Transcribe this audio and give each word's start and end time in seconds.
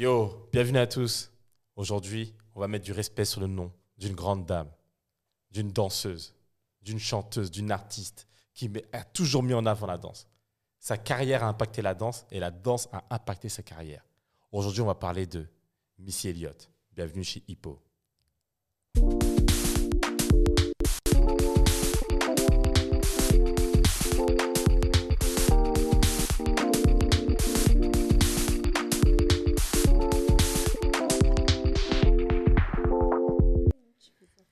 Yo, 0.00 0.48
bienvenue 0.50 0.78
à 0.78 0.86
tous. 0.86 1.30
Aujourd'hui, 1.76 2.32
on 2.54 2.60
va 2.60 2.68
mettre 2.68 2.86
du 2.86 2.92
respect 2.92 3.26
sur 3.26 3.42
le 3.42 3.46
nom 3.46 3.70
d'une 3.98 4.14
grande 4.14 4.46
dame, 4.46 4.70
d'une 5.50 5.72
danseuse, 5.72 6.34
d'une 6.80 6.98
chanteuse, 6.98 7.50
d'une 7.50 7.70
artiste 7.70 8.26
qui 8.54 8.70
a 8.94 9.04
toujours 9.04 9.42
mis 9.42 9.52
en 9.52 9.66
avant 9.66 9.86
la 9.86 9.98
danse. 9.98 10.26
Sa 10.78 10.96
carrière 10.96 11.44
a 11.44 11.48
impacté 11.48 11.82
la 11.82 11.92
danse 11.92 12.24
et 12.30 12.40
la 12.40 12.50
danse 12.50 12.88
a 12.94 13.04
impacté 13.10 13.50
sa 13.50 13.62
carrière. 13.62 14.02
Aujourd'hui, 14.52 14.80
on 14.80 14.86
va 14.86 14.94
parler 14.94 15.26
de 15.26 15.46
Missy 15.98 16.28
Elliott. 16.28 16.70
Bienvenue 16.94 17.22
chez 17.22 17.42
Hippo. 17.46 17.78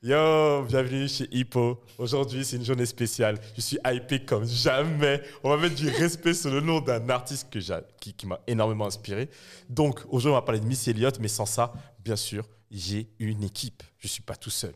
Yo, 0.08 0.62
bienvenue 0.62 1.06
chez 1.06 1.28
Hippo. 1.30 1.82
Aujourd'hui, 1.98 2.42
c'est 2.42 2.56
une 2.56 2.64
journée 2.64 2.86
spéciale. 2.86 3.38
Je 3.54 3.60
suis 3.60 3.78
hypé 3.86 4.24
comme 4.24 4.46
jamais. 4.46 5.22
On 5.44 5.50
va 5.50 5.58
mettre 5.58 5.74
du 5.74 5.90
respect 5.90 6.32
sur 6.32 6.50
le 6.50 6.62
nom 6.62 6.80
d'un 6.80 7.10
artiste 7.10 7.50
que 7.50 7.58
qui, 8.00 8.14
qui 8.14 8.26
m'a 8.26 8.40
énormément 8.46 8.86
inspiré. 8.86 9.28
Donc, 9.68 10.00
aujourd'hui, 10.06 10.30
on 10.30 10.32
va 10.32 10.40
parler 10.40 10.60
de 10.60 10.64
Missy 10.64 10.88
Elliott, 10.88 11.18
mais 11.20 11.28
sans 11.28 11.44
ça, 11.44 11.74
bien 12.02 12.16
sûr, 12.16 12.48
j'ai 12.70 13.10
une 13.18 13.44
équipe. 13.44 13.82
Je 13.98 14.06
ne 14.06 14.10
suis 14.10 14.22
pas 14.22 14.34
tout 14.34 14.48
seul, 14.48 14.72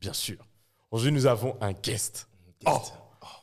bien 0.00 0.12
sûr. 0.12 0.38
Aujourd'hui, 0.90 1.12
nous 1.12 1.26
avons 1.26 1.56
un 1.60 1.70
guest. 1.70 2.26
Oh, 2.66 2.82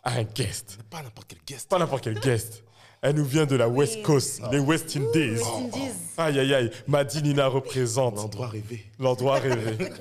un 0.04 0.24
guest. 0.24 0.80
Pas 0.90 1.02
n'importe 1.02 1.30
quel 1.30 1.40
guest. 1.48 1.70
Pas 1.70 1.80
n'importe 1.80 2.04
quel 2.04 2.20
guest. 2.20 2.62
Elle 3.02 3.16
nous 3.16 3.26
vient 3.26 3.46
de 3.48 3.56
la 3.56 3.68
West 3.68 4.04
Coast, 4.04 4.42
les 4.52 4.60
West 4.60 4.96
Indies. 4.96 5.32
West 5.32 5.46
Indies. 5.58 5.92
Aïe, 6.18 6.40
aïe, 6.40 6.54
aïe. 6.54 6.72
Madinina 6.88 7.48
représente 7.48 8.16
L'endroit 8.18 8.48
rêvé. 8.48 8.86
l'endroit 9.00 9.36
rêvé. 9.40 9.92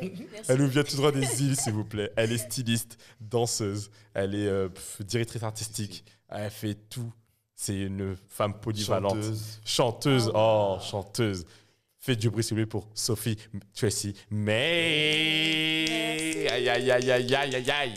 Elle 0.49 0.59
nous 0.59 0.69
vient 0.69 0.83
tout 0.83 0.97
droit 0.97 1.11
des 1.13 1.43
îles, 1.43 1.57
s'il 1.57 1.73
vous 1.73 1.85
plaît. 1.85 2.13
Elle 2.17 2.33
est 2.33 2.39
styliste, 2.39 2.99
danseuse, 3.21 3.91
elle 4.13 4.35
est 4.35 4.47
euh, 4.47 4.69
pff, 4.69 5.01
directrice 5.07 5.43
artistique. 5.43 6.05
Elle 6.29 6.51
fait 6.51 6.75
tout. 6.91 7.11
C'est 7.55 7.77
une 7.79 8.17
femme 8.29 8.55
polyvalente. 8.61 9.15
Chanteuse. 9.17 9.61
Chanteuse. 9.65 10.33
Oh, 10.35 10.79
chanteuse. 10.83 11.45
Faites 12.03 12.19
du 12.19 12.31
bruit, 12.31 12.43
s'il 12.43 12.55
vous 12.57 12.63
plaît, 12.63 12.67
pour 12.67 12.89
Sophie 12.95 13.37
Tracy 13.75 14.15
May. 14.31 15.85
Aïe, 16.51 16.67
aïe, 16.69 16.91
aïe, 16.91 17.11
aïe, 17.11 17.35
aïe, 17.35 17.55
aïe, 17.57 17.71
aïe. 17.71 17.93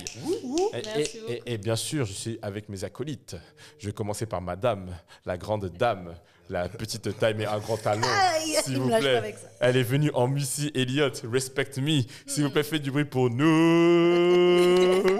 Et, 0.73 0.81
Merci 0.85 1.17
et- 1.29 1.33
et- 1.33 1.53
et 1.53 1.57
bien 1.57 1.77
sûr, 1.77 2.05
je 2.05 2.11
suis 2.11 2.37
avec 2.41 2.67
mes 2.67 2.83
acolytes. 2.83 3.37
Je 3.79 3.85
vais 3.87 3.93
commencer 3.93 4.25
par 4.25 4.41
madame, 4.41 4.93
la 5.25 5.37
grande 5.37 5.69
dame, 5.77 6.15
la 6.49 6.67
petite 6.67 7.17
taille 7.17 7.35
mais 7.37 7.45
un 7.45 7.59
grand 7.59 7.77
talon. 7.77 8.05
S'il 8.63 8.73
il 8.73 8.79
vous 8.79 8.89
plaît. 8.89 9.35
Elle 9.61 9.77
est 9.77 9.83
venue 9.83 10.11
en 10.13 10.27
Missy 10.27 10.69
Elliott. 10.75 11.23
Respect 11.31 11.69
me. 11.77 12.01
S'il 12.27 12.43
vous 12.43 12.49
plaît, 12.49 12.63
faites 12.63 12.81
du 12.81 12.91
bruit 12.91 13.05
pour 13.05 13.29
nous. 13.29 15.03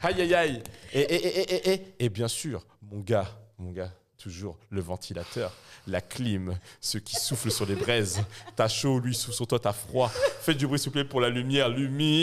Aïe, 0.00 0.20
aïe, 0.20 0.34
aïe. 0.34 0.62
Et, 0.92 1.00
et, 1.00 1.26
et, 1.26 1.54
et, 1.54 1.72
et, 1.72 1.82
et 1.98 2.08
bien 2.08 2.28
sûr, 2.28 2.64
mon 2.82 3.00
gars, 3.00 3.26
mon 3.58 3.72
gars, 3.72 3.92
toujours 4.18 4.58
le 4.68 4.80
ventilateur, 4.80 5.52
la 5.86 6.00
clim, 6.00 6.58
ceux 6.80 6.98
qui 7.00 7.14
soufflent 7.16 7.50
sur 7.50 7.64
les 7.64 7.76
braises. 7.76 8.22
T'as 8.56 8.68
chaud, 8.68 8.98
lui 8.98 9.14
souffle 9.14 9.36
sur 9.36 9.46
toi, 9.46 9.58
t'as 9.58 9.72
froid. 9.72 10.08
Faites 10.40 10.58
du 10.58 10.66
bruit, 10.66 10.78
s'il 10.78 10.88
vous 10.88 10.94
plaît, 10.94 11.04
pour 11.04 11.20
la 11.20 11.30
lumière. 11.30 11.68
Lumière. 11.68 12.18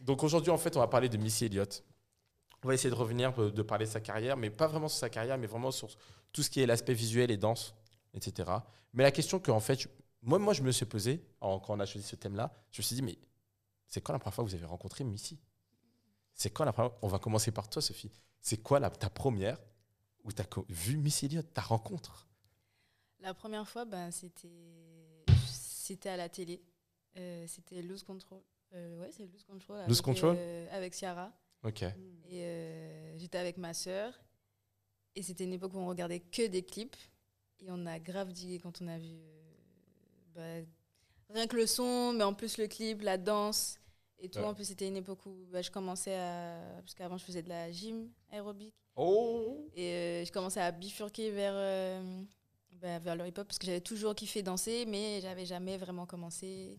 Donc 0.00 0.22
aujourd'hui, 0.22 0.50
en 0.50 0.58
fait, 0.58 0.76
on 0.76 0.80
va 0.80 0.88
parler 0.88 1.08
de 1.08 1.16
Missy 1.16 1.46
Elliott. 1.46 1.84
On 2.64 2.68
va 2.68 2.74
essayer 2.74 2.90
de 2.90 2.94
revenir, 2.94 3.32
euh, 3.40 3.50
de 3.50 3.62
parler 3.62 3.86
de 3.86 3.90
sa 3.90 4.00
carrière, 4.00 4.36
mais 4.36 4.50
pas 4.50 4.68
vraiment 4.68 4.88
sur 4.88 4.98
sa 4.98 5.10
carrière, 5.10 5.36
mais 5.36 5.48
vraiment 5.48 5.72
sur 5.72 5.88
tout 6.32 6.42
ce 6.42 6.50
qui 6.50 6.60
est 6.60 6.66
l'aspect 6.66 6.94
visuel 6.94 7.30
et 7.30 7.36
danse, 7.36 7.74
etc. 8.14 8.50
Mais 8.92 9.02
la 9.02 9.10
question 9.10 9.40
que, 9.40 9.50
en 9.50 9.60
fait, 9.60 9.88
moi, 10.22 10.38
moi, 10.38 10.54
je 10.54 10.62
me 10.62 10.70
suis 10.70 10.86
posée 10.86 11.24
quand 11.40 11.64
on 11.68 11.80
a 11.80 11.86
choisi 11.86 12.06
ce 12.06 12.14
thème-là, 12.14 12.52
je 12.70 12.80
me 12.80 12.82
suis 12.84 12.94
dit, 12.94 13.02
mais 13.02 13.18
c'est 13.88 14.00
quand 14.00 14.12
la 14.12 14.20
première 14.20 14.34
fois 14.34 14.44
que 14.44 14.50
vous 14.50 14.54
avez 14.54 14.64
rencontré 14.64 15.02
Missy? 15.02 15.38
C'est 16.34 16.50
quand 16.50 16.64
la 16.64 16.72
première 16.72 16.92
On 17.02 17.08
va 17.08 17.18
commencer 17.18 17.50
par 17.52 17.68
toi, 17.68 17.80
Sophie. 17.82 18.10
C'est 18.40 18.58
quoi 18.58 18.80
la, 18.80 18.90
ta 18.90 19.10
première 19.10 19.58
où 20.24 20.32
tu 20.32 20.42
as 20.42 20.46
vu 20.68 20.96
Missy 20.96 21.26
Elliott, 21.26 21.52
ta 21.52 21.60
rencontre? 21.62 22.28
La 23.20 23.34
première 23.34 23.68
fois, 23.68 23.84
ben, 23.84 24.10
c'était 24.10 25.24
c'était 25.46 26.08
à 26.08 26.16
la 26.16 26.28
télé. 26.28 26.62
Euh, 27.16 27.44
c'était 27.46 27.82
Lose 27.82 28.02
Control. 28.02 28.40
Euh, 28.74 29.00
ouais, 29.00 29.10
c'est 29.12 29.26
Lose 29.26 29.44
Control. 29.44 29.78
Lose 29.86 29.98
avec, 29.98 30.02
Control? 30.04 30.36
euh, 30.38 30.66
Avec 30.72 30.94
Ciara. 30.94 31.32
Ok. 31.62 31.82
Et 31.82 31.92
euh, 32.32 33.18
j'étais 33.18 33.38
avec 33.38 33.58
ma 33.58 33.74
sœur. 33.74 34.12
Et 35.14 35.22
c'était 35.22 35.44
une 35.44 35.52
époque 35.52 35.74
où 35.74 35.78
on 35.78 35.86
regardait 35.88 36.20
que 36.20 36.46
des 36.46 36.62
clips. 36.64 36.96
Et 37.60 37.66
on 37.68 37.84
a 37.86 37.98
grave 38.00 38.32
digué 38.32 38.58
quand 38.58 38.80
on 38.82 38.88
a 38.88 38.98
vu. 38.98 39.20
bah, 40.34 40.40
rien 41.30 41.46
que 41.46 41.56
le 41.56 41.66
son, 41.66 42.12
mais 42.14 42.24
en 42.24 42.34
plus 42.34 42.58
le 42.58 42.66
clip, 42.66 43.02
la 43.02 43.18
danse 43.18 43.78
et 44.22 44.28
tout. 44.28 44.38
Ouais. 44.38 44.44
En 44.46 44.54
plus, 44.54 44.64
c'était 44.64 44.88
une 44.88 44.96
époque 44.96 45.26
où 45.26 45.46
bah, 45.50 45.60
je 45.62 45.70
commençais 45.70 46.14
à. 46.14 46.58
Parce 46.76 46.94
qu'avant, 46.94 47.18
je 47.18 47.24
faisais 47.24 47.42
de 47.42 47.48
la 47.48 47.70
gym 47.70 48.08
aérobique. 48.30 48.74
Oh 48.96 49.68
Et 49.74 49.92
euh, 49.92 50.24
je 50.24 50.32
commençais 50.32 50.60
à 50.60 50.70
bifurquer 50.70 51.30
vers, 51.30 51.54
euh, 51.54 52.22
bah, 52.72 52.98
vers 52.98 53.16
le 53.16 53.26
hip-hop 53.26 53.46
parce 53.46 53.58
que 53.58 53.66
j'avais 53.66 53.80
toujours 53.80 54.14
kiffé 54.14 54.42
danser, 54.42 54.84
mais 54.86 55.20
j'avais 55.22 55.46
jamais 55.46 55.78
vraiment 55.78 56.04
commencé 56.06 56.78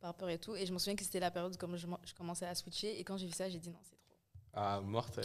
par 0.00 0.14
peur 0.14 0.30
et 0.30 0.38
tout. 0.38 0.56
Et 0.56 0.64
je 0.66 0.72
me 0.72 0.78
souviens 0.78 0.96
que 0.96 1.04
c'était 1.04 1.20
la 1.20 1.30
période 1.30 1.54
où 1.54 1.58
comme 1.58 1.76
je, 1.76 1.86
je 2.04 2.14
commençais 2.14 2.46
à 2.46 2.54
switcher. 2.54 2.98
Et 2.98 3.04
quand 3.04 3.16
j'ai 3.18 3.26
vu 3.26 3.32
ça, 3.32 3.48
j'ai 3.48 3.58
dit 3.58 3.70
non, 3.70 3.78
c'est 3.82 3.96
trop. 3.96 4.16
Ah, 4.54 4.80
mortel. 4.80 5.24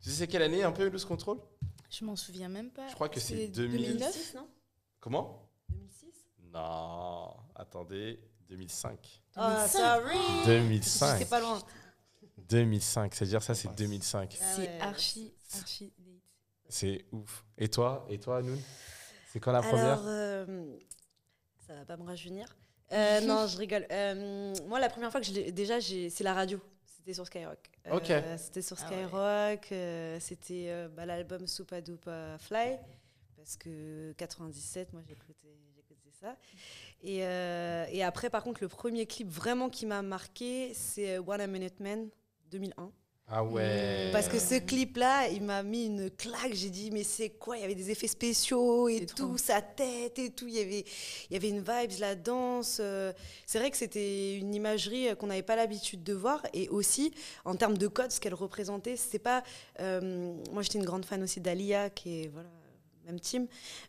Tu 0.00 0.10
sais 0.10 0.16
c'est 0.16 0.26
quelle 0.28 0.42
année 0.42 0.62
un 0.62 0.72
peu, 0.72 0.88
Lose 0.88 1.04
Control 1.04 1.38
Je 1.90 2.04
m'en 2.04 2.16
souviens 2.16 2.48
même 2.48 2.70
pas. 2.70 2.88
Je 2.88 2.94
crois 2.94 3.08
que 3.08 3.18
c'est 3.20 3.36
C'est 3.36 3.48
2000. 3.48 3.80
2009 3.98 4.34
non? 4.34 4.48
Comment? 5.00 5.48
2006 5.70 6.06
Non, 6.52 7.34
attendez, 7.54 8.20
2005. 8.56 9.22
Ah, 9.34 9.66
2005. 9.66 9.78
sorry 9.78 10.18
2005. 10.46 11.18
C'est 11.18 11.28
pas 11.30 11.40
loin. 11.40 11.62
2005, 12.48 13.14
c'est-à-dire 13.14 13.42
ça, 13.42 13.54
c'est 13.54 13.74
2005. 13.74 14.36
Ah 14.40 14.44
C'est 14.56 14.80
archi, 14.80 15.32
archi 15.58 15.92
late. 15.98 16.20
C'est 16.68 17.04
ouf. 17.12 17.44
Et 17.56 17.68
toi, 17.68 18.06
et 18.10 18.18
toi, 18.18 18.42
Noun 18.42 18.60
C'est 19.32 19.40
quand 19.40 19.52
la 19.52 19.60
première? 19.62 19.84
Alors, 20.00 20.04
euh, 20.06 20.76
ça 21.66 21.74
va 21.74 21.84
pas 21.84 21.96
me 21.96 22.04
rajeunir. 22.04 22.46
Euh, 22.92 23.22
non, 23.22 23.46
je 23.46 23.56
rigole. 23.56 23.86
Euh, 23.90 24.54
moi, 24.68 24.78
la 24.78 24.90
première 24.90 25.10
fois 25.10 25.18
que 25.18 25.26
je 25.26 25.32
l'ai. 25.32 25.50
Déjà, 25.50 25.80
c'est 25.80 26.20
la 26.20 26.34
radio. 26.34 26.60
C'était 26.84 27.14
sur 27.14 27.26
Skyrock. 27.26 27.70
Euh, 27.86 27.96
Ok. 27.96 28.12
C'était 28.36 28.60
sur 28.60 28.76
Ah 28.82 28.90
ouais. 28.90 29.06
Skyrock. 29.06 29.72
euh, 29.72 30.20
C'était 30.20 30.66
euh, 30.68 30.88
bah, 30.90 31.06
l'album 31.06 31.46
Soupa 31.46 31.80
Dupa 31.80 32.36
Fly. 32.38 32.76
Parce 33.34 33.56
que 33.56 34.12
97, 34.18 34.92
moi, 34.92 35.00
j'écoutais 35.08 35.56
j'écoutais 35.74 36.10
ça. 36.20 36.36
Et, 37.02 37.24
euh, 37.26 37.84
et 37.90 38.02
après, 38.04 38.30
par 38.30 38.42
contre, 38.44 38.62
le 38.62 38.68
premier 38.68 39.06
clip 39.06 39.28
vraiment 39.28 39.68
qui 39.68 39.86
m'a 39.86 40.02
marqué, 40.02 40.72
c'est 40.74 41.16
euh, 41.16 41.22
One 41.26 41.40
a 41.40 41.46
Minute 41.46 41.80
Man 41.80 42.08
2001. 42.50 42.90
Ah 43.34 43.42
ouais. 43.44 44.10
Parce 44.12 44.28
que 44.28 44.38
ce 44.38 44.56
clip-là, 44.56 45.28
il 45.28 45.42
m'a 45.42 45.62
mis 45.62 45.86
une 45.86 46.10
claque. 46.10 46.52
J'ai 46.52 46.68
dit, 46.68 46.90
mais 46.90 47.02
c'est 47.02 47.30
quoi? 47.30 47.56
Il 47.56 47.60
y 47.62 47.64
avait 47.64 47.74
des 47.74 47.90
effets 47.90 48.08
spéciaux 48.08 48.88
et 48.88 49.06
tout, 49.06 49.14
trop. 49.14 49.38
sa 49.38 49.62
tête 49.62 50.18
et 50.18 50.30
tout. 50.30 50.46
Il 50.48 50.54
y 50.54 50.60
avait, 50.60 50.84
il 51.30 51.32
y 51.32 51.36
avait 51.36 51.48
une 51.48 51.60
vibe, 51.60 51.90
la 51.98 52.14
danse. 52.14 52.78
euh, 52.80 53.12
C'est 53.46 53.58
vrai 53.58 53.70
que 53.70 53.76
c'était 53.78 54.36
une 54.36 54.54
imagerie 54.54 55.16
qu'on 55.18 55.28
n'avait 55.28 55.42
pas 55.42 55.56
l'habitude 55.56 56.02
de 56.02 56.12
voir. 56.12 56.42
Et 56.52 56.68
aussi, 56.68 57.14
en 57.46 57.54
termes 57.56 57.78
de 57.78 57.88
code, 57.88 58.10
ce 58.12 58.20
qu'elle 58.20 58.34
représentait, 58.34 58.96
c'est 58.96 59.18
pas. 59.18 59.42
euh, 59.80 60.34
moi, 60.52 60.62
j'étais 60.62 60.78
une 60.78 60.84
grande 60.84 61.06
fan 61.06 61.22
aussi 61.22 61.40
d'Alia, 61.40 61.88
qui 61.90 62.24
est. 62.24 62.28
Voilà, 62.28 62.50
même 63.06 63.20
team, 63.20 63.46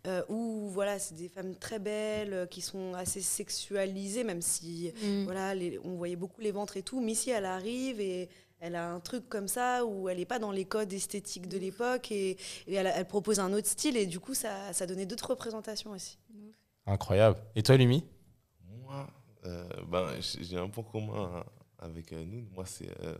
euh, 0.07 0.23
où 0.29 0.69
voilà, 0.69 0.99
c'est 0.99 1.15
des 1.15 1.29
femmes 1.29 1.55
très 1.55 1.79
belles, 1.79 2.33
euh, 2.33 2.45
qui 2.45 2.61
sont 2.61 2.93
assez 2.93 3.21
sexualisées, 3.21 4.23
même 4.23 4.41
si 4.41 4.91
Mm. 5.03 5.23
voilà, 5.25 5.55
les- 5.55 5.79
on 5.79 5.95
voyait 5.95 6.15
beaucoup 6.15 6.41
les 6.41 6.51
ventres 6.51 6.77
et 6.77 6.83
tout. 6.83 6.99
Missy, 7.01 7.29
elle 7.31 7.45
arrive 7.45 7.99
et 7.99 8.29
elle 8.59 8.75
a 8.75 8.89
un 8.91 8.99
truc 8.99 9.27
comme 9.29 9.47
ça 9.47 9.85
où 9.85 10.07
elle 10.09 10.17
n'est 10.17 10.25
pas 10.25 10.39
dans 10.39 10.51
les 10.51 10.65
codes 10.65 10.93
esthétiques 10.93 11.47
de 11.49 11.57
l'époque 11.57 12.11
et, 12.11 12.37
et 12.67 12.73
elle, 12.75 12.87
elle 12.95 13.07
propose 13.07 13.39
un 13.39 13.51
autre 13.53 13.67
style 13.67 13.97
et 13.97 14.05
du 14.05 14.19
coup, 14.19 14.33
ça, 14.33 14.71
ça 14.73 14.85
donnait 14.87 15.05
d'autres 15.05 15.29
représentations 15.31 15.91
aussi. 15.91 16.17
Incroyable. 16.85 17.39
Et 17.55 17.63
toi, 17.63 17.77
Lumi? 17.77 18.03
Moi, 18.81 19.07
euh, 19.45 19.67
ben, 19.87 20.07
j'ai 20.21 20.57
un 20.57 20.69
point 20.69 20.83
commun 20.83 21.43
avec 21.79 22.11
euh, 22.13 22.23
nous. 22.25 22.45
Moi, 22.53 22.65
c'est 22.65 22.89
euh, 23.03 23.15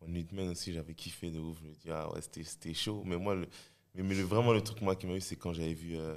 One 0.00 0.10
Minute 0.12 0.32
Man 0.32 0.48
aussi, 0.48 0.72
j'avais 0.72 0.94
kiffé 0.94 1.30
de 1.30 1.38
ouf. 1.38 1.58
Je 1.62 1.68
me 1.68 1.74
dis, 1.74 1.90
ah 1.90 2.10
ouais, 2.12 2.20
c'était- 2.22 2.44
c'était 2.44 2.74
chaud. 2.74 3.02
Mais 3.04 3.16
moi, 3.16 3.34
le, 3.34 3.48
mais, 3.96 4.02
mais 4.02 4.14
le- 4.14 4.24
vraiment, 4.24 4.52
le 4.52 4.60
truc 4.60 4.80
moi, 4.82 4.94
qui 4.94 5.06
m'a 5.06 5.14
eu, 5.14 5.20
c'est 5.20 5.36
quand 5.36 5.52
j'avais 5.52 5.72
vu 5.74 5.96
euh, 5.96 6.14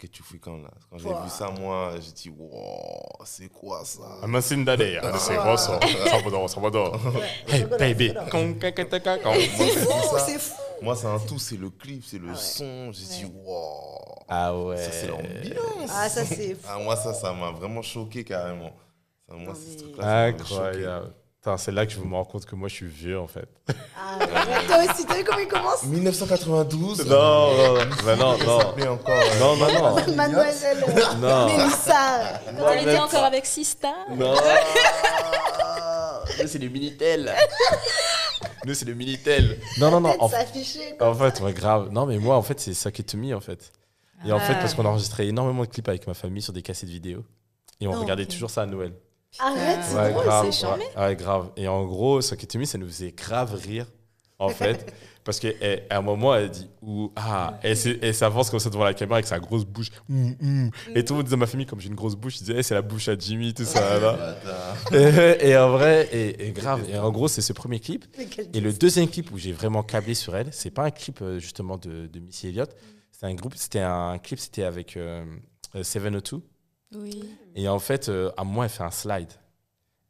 Get 0.00 0.08
You 0.18 0.24
Freaking 0.24 0.62
là. 0.62 0.70
Quand 0.90 0.98
j'avais 0.98 1.14
Wow. 1.14 1.22
vu 1.22 1.28
ça, 1.30 1.50
moi, 1.50 1.94
j'ai 2.00 2.12
dit, 2.12 2.28
wow, 2.28 3.18
c'est 3.24 3.48
quoi 3.48 3.84
ça? 3.84 4.02
Amacindade, 4.22 4.80
c'est 5.18 5.38
Rosso, 5.38 5.72
Salvador, 6.10 6.48
Salvador. 6.50 7.00
Hey 7.48 7.64
baby. 7.78 8.12
C'est 8.12 9.70
fou, 9.80 10.18
c'est 10.18 10.38
fou. 10.38 10.54
Moi, 10.82 10.94
c'est 10.94 11.06
un 11.06 11.18
tout, 11.18 11.38
c'est 11.38 11.56
le 11.56 11.70
clip, 11.70 12.04
c'est 12.04 12.18
le 12.18 12.28
Ah 12.28 12.32
ouais. 12.32 12.36
son. 12.38 12.92
J'ai 12.92 13.06
dit, 13.06 13.24
wow, 13.44 14.24
Ah 14.28 14.54
ouais. 14.56 14.76
ça, 14.76 14.92
c'est 14.92 15.06
l'ambiance. 15.08 15.90
Ah, 15.90 16.08
ça, 16.08 16.24
c'est 16.24 16.54
fou. 16.54 16.66
Ah, 16.68 16.78
moi, 16.78 16.96
ça, 16.96 17.14
ça 17.14 17.32
m'a 17.32 17.50
vraiment 17.50 17.80
choqué 17.82 18.24
carrément. 18.24 18.72
Ça, 19.28 19.34
moi, 19.36 19.54
c'est 19.54 19.72
ce 19.78 19.82
truc-là, 19.84 20.02
ça. 20.04 20.24
Incroyable. 20.26 21.14
Putain, 21.46 21.58
C'est 21.58 21.70
là 21.70 21.86
que 21.86 21.92
je 21.92 22.00
me 22.00 22.12
rends 22.12 22.24
compte 22.24 22.44
que 22.44 22.56
moi 22.56 22.66
je 22.68 22.74
suis 22.74 22.86
vieux 22.88 23.20
en 23.20 23.28
fait. 23.28 23.48
Ah, 23.96 24.18
Toi 24.66 24.78
aussi, 24.90 25.06
t'as 25.06 25.14
vu 25.14 25.22
comment 25.24 25.38
il 25.38 25.46
commence? 25.46 25.84
1992. 25.84 27.06
Non, 27.06 27.14
non, 27.56 27.74
non. 27.74 27.80
Bah 28.04 28.16
non, 28.16 28.36
Ça 28.36 28.44
non. 28.44 28.92
encore. 28.94 29.10
euh, 29.10 29.38
Non, 29.38 29.56
non, 29.56 29.72
non. 29.72 30.14
Mademoiselle 30.16 30.84
Non. 31.20 31.46
Mélissa. 31.46 32.40
Quand 32.58 32.68
elle 32.72 32.80
était 32.88 32.98
encore 32.98 33.22
avec 33.22 33.46
Sista. 33.46 33.92
Non. 34.16 34.34
Nous, 36.42 36.48
c'est 36.48 36.58
le 36.58 36.68
Minitel. 36.68 37.32
Nous, 38.64 38.74
c'est 38.74 38.84
le 38.84 38.94
Minitel. 38.94 39.56
Non, 39.78 39.92
non, 39.92 40.00
non. 40.00 40.16
En, 40.18 40.28
s'afficher. 40.28 40.96
en 41.00 41.14
fait, 41.14 41.40
ouais, 41.42 41.52
grave. 41.52 41.90
Non, 41.92 42.06
mais 42.06 42.18
moi, 42.18 42.34
en 42.34 42.42
fait, 42.42 42.58
c'est 42.58 42.74
Suck 42.74 42.98
It 42.98 43.06
To 43.12 43.18
Me, 43.18 43.32
en 43.36 43.40
fait. 43.40 43.70
Et 44.26 44.32
en 44.32 44.40
fait, 44.40 44.54
Ah. 44.54 44.60
parce 44.60 44.74
qu'on 44.74 44.84
a 44.84 44.88
enregistré 44.88 45.28
énormément 45.28 45.62
de 45.62 45.68
clips 45.68 45.88
avec 45.88 46.08
ma 46.08 46.14
famille 46.14 46.42
sur 46.42 46.52
des 46.52 46.62
cassettes 46.62 46.88
vidéo. 46.88 47.22
Et 47.80 47.86
on 47.86 47.92
Non, 47.92 48.00
regardait 48.00 48.24
ok. 48.24 48.30
toujours 48.30 48.50
ça 48.50 48.62
à 48.62 48.66
Noël. 48.66 48.92
Arrête, 49.38 49.80
c'est 49.82 49.96
Ouais, 49.96 50.12
drôle. 50.12 50.24
grave. 50.24 50.46
c'est 50.50 50.60
charmé. 50.60 50.84
Ouais, 50.96 51.02
ouais, 51.02 51.16
grave. 51.16 51.50
Et 51.56 51.68
en 51.68 51.84
gros, 51.84 52.16
Me, 52.16 52.64
ça 52.64 52.78
nous 52.78 52.86
faisait 52.86 53.12
grave 53.12 53.54
rire, 53.54 53.86
en 54.38 54.48
fait. 54.50 54.92
parce 55.24 55.40
qu'à 55.40 55.48
un 55.90 56.00
moment, 56.00 56.34
elle 56.34 56.48
dit 56.50 56.68
Ouh, 56.82 57.12
ah, 57.16 57.58
elle, 57.62 57.76
s'est- 57.76 57.98
elle 58.00 58.14
s'avance 58.14 58.48
comme 58.48 58.60
ça 58.60 58.70
devant 58.70 58.84
la 58.84 58.94
caméra 58.94 59.16
avec 59.16 59.26
sa 59.26 59.38
grosse 59.38 59.64
bouche. 59.66 59.88
Et 60.94 61.04
tout 61.04 61.12
le 61.12 61.16
monde 61.16 61.24
disait 61.24 61.34
à 61.34 61.36
ma 61.36 61.46
famille, 61.46 61.66
comme 61.66 61.80
j'ai 61.80 61.88
une 61.88 61.94
grosse 61.96 62.14
bouche, 62.14 62.36
ils 62.38 62.44
disaient 62.44 62.54
Eh, 62.58 62.62
c'est 62.62 62.74
la 62.74 62.82
bouche 62.82 63.08
à 63.08 63.18
Jimmy, 63.18 63.52
tout 63.52 63.64
ça. 63.64 63.98
là. 64.00 64.36
Et, 64.92 65.48
et 65.50 65.56
en 65.58 65.70
vrai, 65.70 66.08
et, 66.12 66.46
et 66.46 66.52
grave. 66.52 66.88
Et 66.88 66.98
en 66.98 67.10
gros, 67.10 67.28
c'est 67.28 67.42
ce 67.42 67.52
premier 67.52 67.80
clip. 67.80 68.04
Et 68.54 68.60
le 68.60 68.72
deuxième 68.72 69.08
clip 69.08 69.30
où 69.32 69.38
j'ai 69.38 69.52
vraiment 69.52 69.82
câblé 69.82 70.14
sur 70.14 70.34
elle, 70.36 70.48
c'est 70.52 70.70
pas 70.70 70.84
un 70.84 70.90
clip 70.90 71.20
euh, 71.20 71.38
justement 71.40 71.76
de, 71.76 72.06
de 72.06 72.20
Missy 72.20 72.48
Elliott. 72.48 72.70
C'était 73.10 73.26
un 73.26 73.34
groupe, 73.34 73.54
c'était 73.56 73.80
un 73.80 74.18
clip, 74.18 74.38
c'était 74.38 74.62
avec 74.64 74.96
euh, 74.96 75.24
euh, 75.74 75.82
702. 75.82 76.40
Oui. 76.94 77.28
Et 77.54 77.68
en 77.68 77.78
fait, 77.78 78.08
euh, 78.08 78.30
à 78.36 78.44
moi, 78.44 78.64
elle 78.64 78.70
fait 78.70 78.82
un 78.82 78.90
slide. 78.90 79.32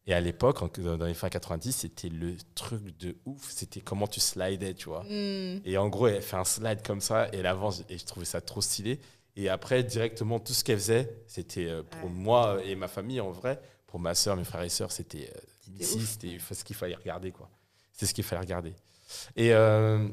Et 0.08 0.14
à 0.14 0.20
l'époque, 0.20 0.78
dans 0.80 1.04
les 1.06 1.14
fins 1.14 1.28
90, 1.28 1.72
c'était 1.72 2.08
le 2.08 2.36
truc 2.54 2.96
de 2.98 3.16
ouf. 3.24 3.50
C'était 3.50 3.80
comment 3.80 4.06
tu 4.06 4.20
slidais, 4.20 4.74
tu 4.74 4.88
vois. 4.88 5.02
Hmm. 5.02 5.60
Et 5.64 5.76
en 5.78 5.88
gros, 5.88 6.06
elle 6.06 6.22
fait 6.22 6.36
un 6.36 6.44
slide 6.44 6.82
comme 6.86 7.00
ça 7.00 7.28
et 7.32 7.38
elle 7.38 7.46
avance. 7.46 7.82
Et 7.88 7.98
je 7.98 8.04
trouvais 8.04 8.26
ça 8.26 8.40
trop 8.40 8.60
stylé. 8.60 9.00
Et 9.34 9.48
après, 9.48 9.82
directement, 9.82 10.38
tout 10.38 10.52
ce 10.52 10.62
qu'elle 10.62 10.78
faisait, 10.78 11.22
c'était 11.26 11.66
euh, 11.66 11.82
pour 11.82 12.04
Ouais. 12.08 12.14
moi 12.16 12.58
et 12.64 12.76
ma 12.76 12.86
famille 12.88 13.20
en 13.20 13.32
vrai. 13.32 13.60
Pour 13.88 13.98
ma 13.98 14.14
soeur, 14.14 14.36
mes 14.36 14.44
frères 14.44 14.62
et 14.62 14.68
sœurs, 14.68 14.92
c'était 14.92 15.30
euh, 15.34 15.40
c'était 15.80 16.38
ce 16.52 16.62
qu'il 16.64 16.76
fallait 16.76 16.94
regarder. 16.94 17.32
quoi. 17.32 17.50
C'est 17.92 18.06
ce 18.06 18.14
qu'il 18.14 18.24
fallait 18.24 18.42
regarder. 18.42 18.74
Et 19.34 19.52
euh, 19.52 20.08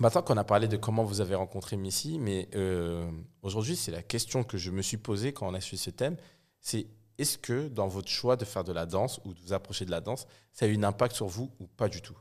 maintenant 0.00 0.22
qu'on 0.22 0.36
a 0.36 0.44
parlé 0.44 0.66
de 0.68 0.76
comment 0.76 1.04
vous 1.04 1.20
avez 1.20 1.34
rencontré 1.34 1.76
Missy, 1.76 2.18
mais 2.18 2.48
euh, 2.54 3.10
aujourd'hui, 3.42 3.76
c'est 3.76 3.90
la 3.92 4.02
question 4.02 4.42
que 4.42 4.58
je 4.58 4.70
me 4.70 4.82
suis 4.82 4.96
posée 4.96 5.32
quand 5.32 5.48
on 5.48 5.54
a 5.54 5.60
choisi 5.60 5.82
ce 5.84 5.90
thème. 5.90 6.16
C'est 6.60 6.86
est-ce 7.18 7.38
que 7.38 7.68
dans 7.68 7.86
votre 7.86 8.08
choix 8.08 8.36
de 8.36 8.44
faire 8.44 8.64
de 8.64 8.72
la 8.72 8.86
danse 8.86 9.20
ou 9.24 9.34
de 9.34 9.40
vous 9.40 9.52
approcher 9.52 9.84
de 9.84 9.90
la 9.90 10.00
danse, 10.00 10.26
ça 10.52 10.64
a 10.64 10.68
eu 10.68 10.76
un 10.76 10.82
impact 10.82 11.14
sur 11.14 11.26
vous 11.26 11.50
ou 11.60 11.66
pas 11.66 11.88
du 11.88 12.00
tout? 12.02 12.16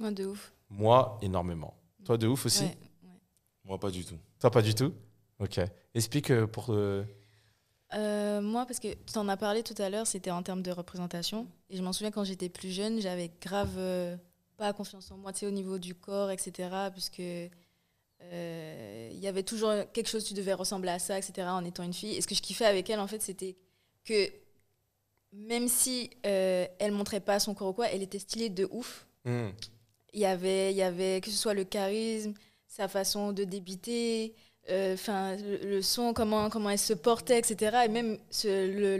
Moi, 0.00 0.10
de 0.10 0.26
ouf. 0.26 0.52
Moi, 0.68 1.18
énormément. 1.22 1.74
Toi, 2.04 2.16
de 2.18 2.26
ouf 2.26 2.46
aussi? 2.46 2.64
Ouais. 2.64 2.78
Moi, 3.64 3.78
pas 3.78 3.90
du 3.90 4.04
tout. 4.04 4.18
Toi, 4.40 4.50
pas 4.50 4.62
du 4.62 4.74
tout? 4.74 4.92
Ok. 5.38 5.60
Explique 5.94 6.30
euh, 6.30 6.46
pour. 6.46 6.66
euh, 6.70 7.04
Euh, 7.94 8.40
moi, 8.40 8.66
parce 8.66 8.80
que 8.80 8.88
tu 8.94 9.18
en 9.18 9.28
as 9.28 9.36
parlé 9.36 9.62
tout 9.62 9.74
à 9.80 9.88
l'heure, 9.90 10.06
c'était 10.06 10.30
en 10.30 10.42
termes 10.42 10.62
de 10.62 10.70
représentation. 10.72 11.46
Et 11.70 11.76
je 11.76 11.82
m'en 11.82 11.92
souviens 11.92 12.10
quand 12.10 12.24
j'étais 12.24 12.48
plus 12.48 12.70
jeune, 12.70 13.00
j'avais 13.00 13.30
grave 13.40 13.74
euh, 13.78 14.16
pas 14.56 14.72
confiance 14.72 15.10
en 15.10 15.16
moi, 15.16 15.32
tu 15.32 15.40
sais, 15.40 15.46
au 15.46 15.50
niveau 15.50 15.78
du 15.78 15.94
corps, 15.94 16.30
etc. 16.30 16.68
Puisque 16.92 17.20
euh, 18.22 19.10
il 19.12 19.18
y 19.18 19.28
avait 19.28 19.42
toujours 19.42 19.72
quelque 19.92 20.08
chose, 20.08 20.24
tu 20.24 20.34
devais 20.34 20.54
ressembler 20.54 20.90
à 20.90 20.98
ça, 20.98 21.18
etc. 21.18 21.46
en 21.48 21.64
étant 21.64 21.82
une 21.82 21.92
fille. 21.92 22.16
Et 22.16 22.20
ce 22.20 22.26
que 22.26 22.34
je 22.34 22.42
kiffais 22.42 22.64
avec 22.66 22.88
elle, 22.90 23.00
en 23.00 23.06
fait, 23.06 23.22
c'était 23.22 23.56
que 24.04 24.30
même 25.32 25.68
si 25.68 26.10
euh, 26.24 26.66
elle 26.78 26.92
montrait 26.92 27.20
pas 27.20 27.38
son 27.40 27.54
corps 27.54 27.68
ou 27.68 27.72
quoi, 27.74 27.88
elle 27.88 28.02
était 28.02 28.18
stylée 28.18 28.48
de 28.48 28.66
ouf. 28.70 29.06
hmm, 29.24 29.48
Il 30.14 30.20
y 30.20 30.24
avait, 30.24 30.72
il 30.72 30.76
y 30.76 30.82
avait 30.82 31.20
que 31.20 31.30
ce 31.30 31.36
soit 31.36 31.52
le 31.54 31.64
charisme, 31.64 32.32
sa 32.68 32.88
façon 32.88 33.32
de 33.32 33.44
débiter, 33.44 34.34
euh, 34.70 34.94
enfin 34.94 35.36
le, 35.36 35.58
le 35.58 35.82
son, 35.82 36.14
comment, 36.14 36.48
comment 36.48 36.70
elle 36.70 36.78
se 36.78 36.94
portait, 36.94 37.38
etc. 37.38 37.82
Et 37.84 37.88
même 37.88 38.18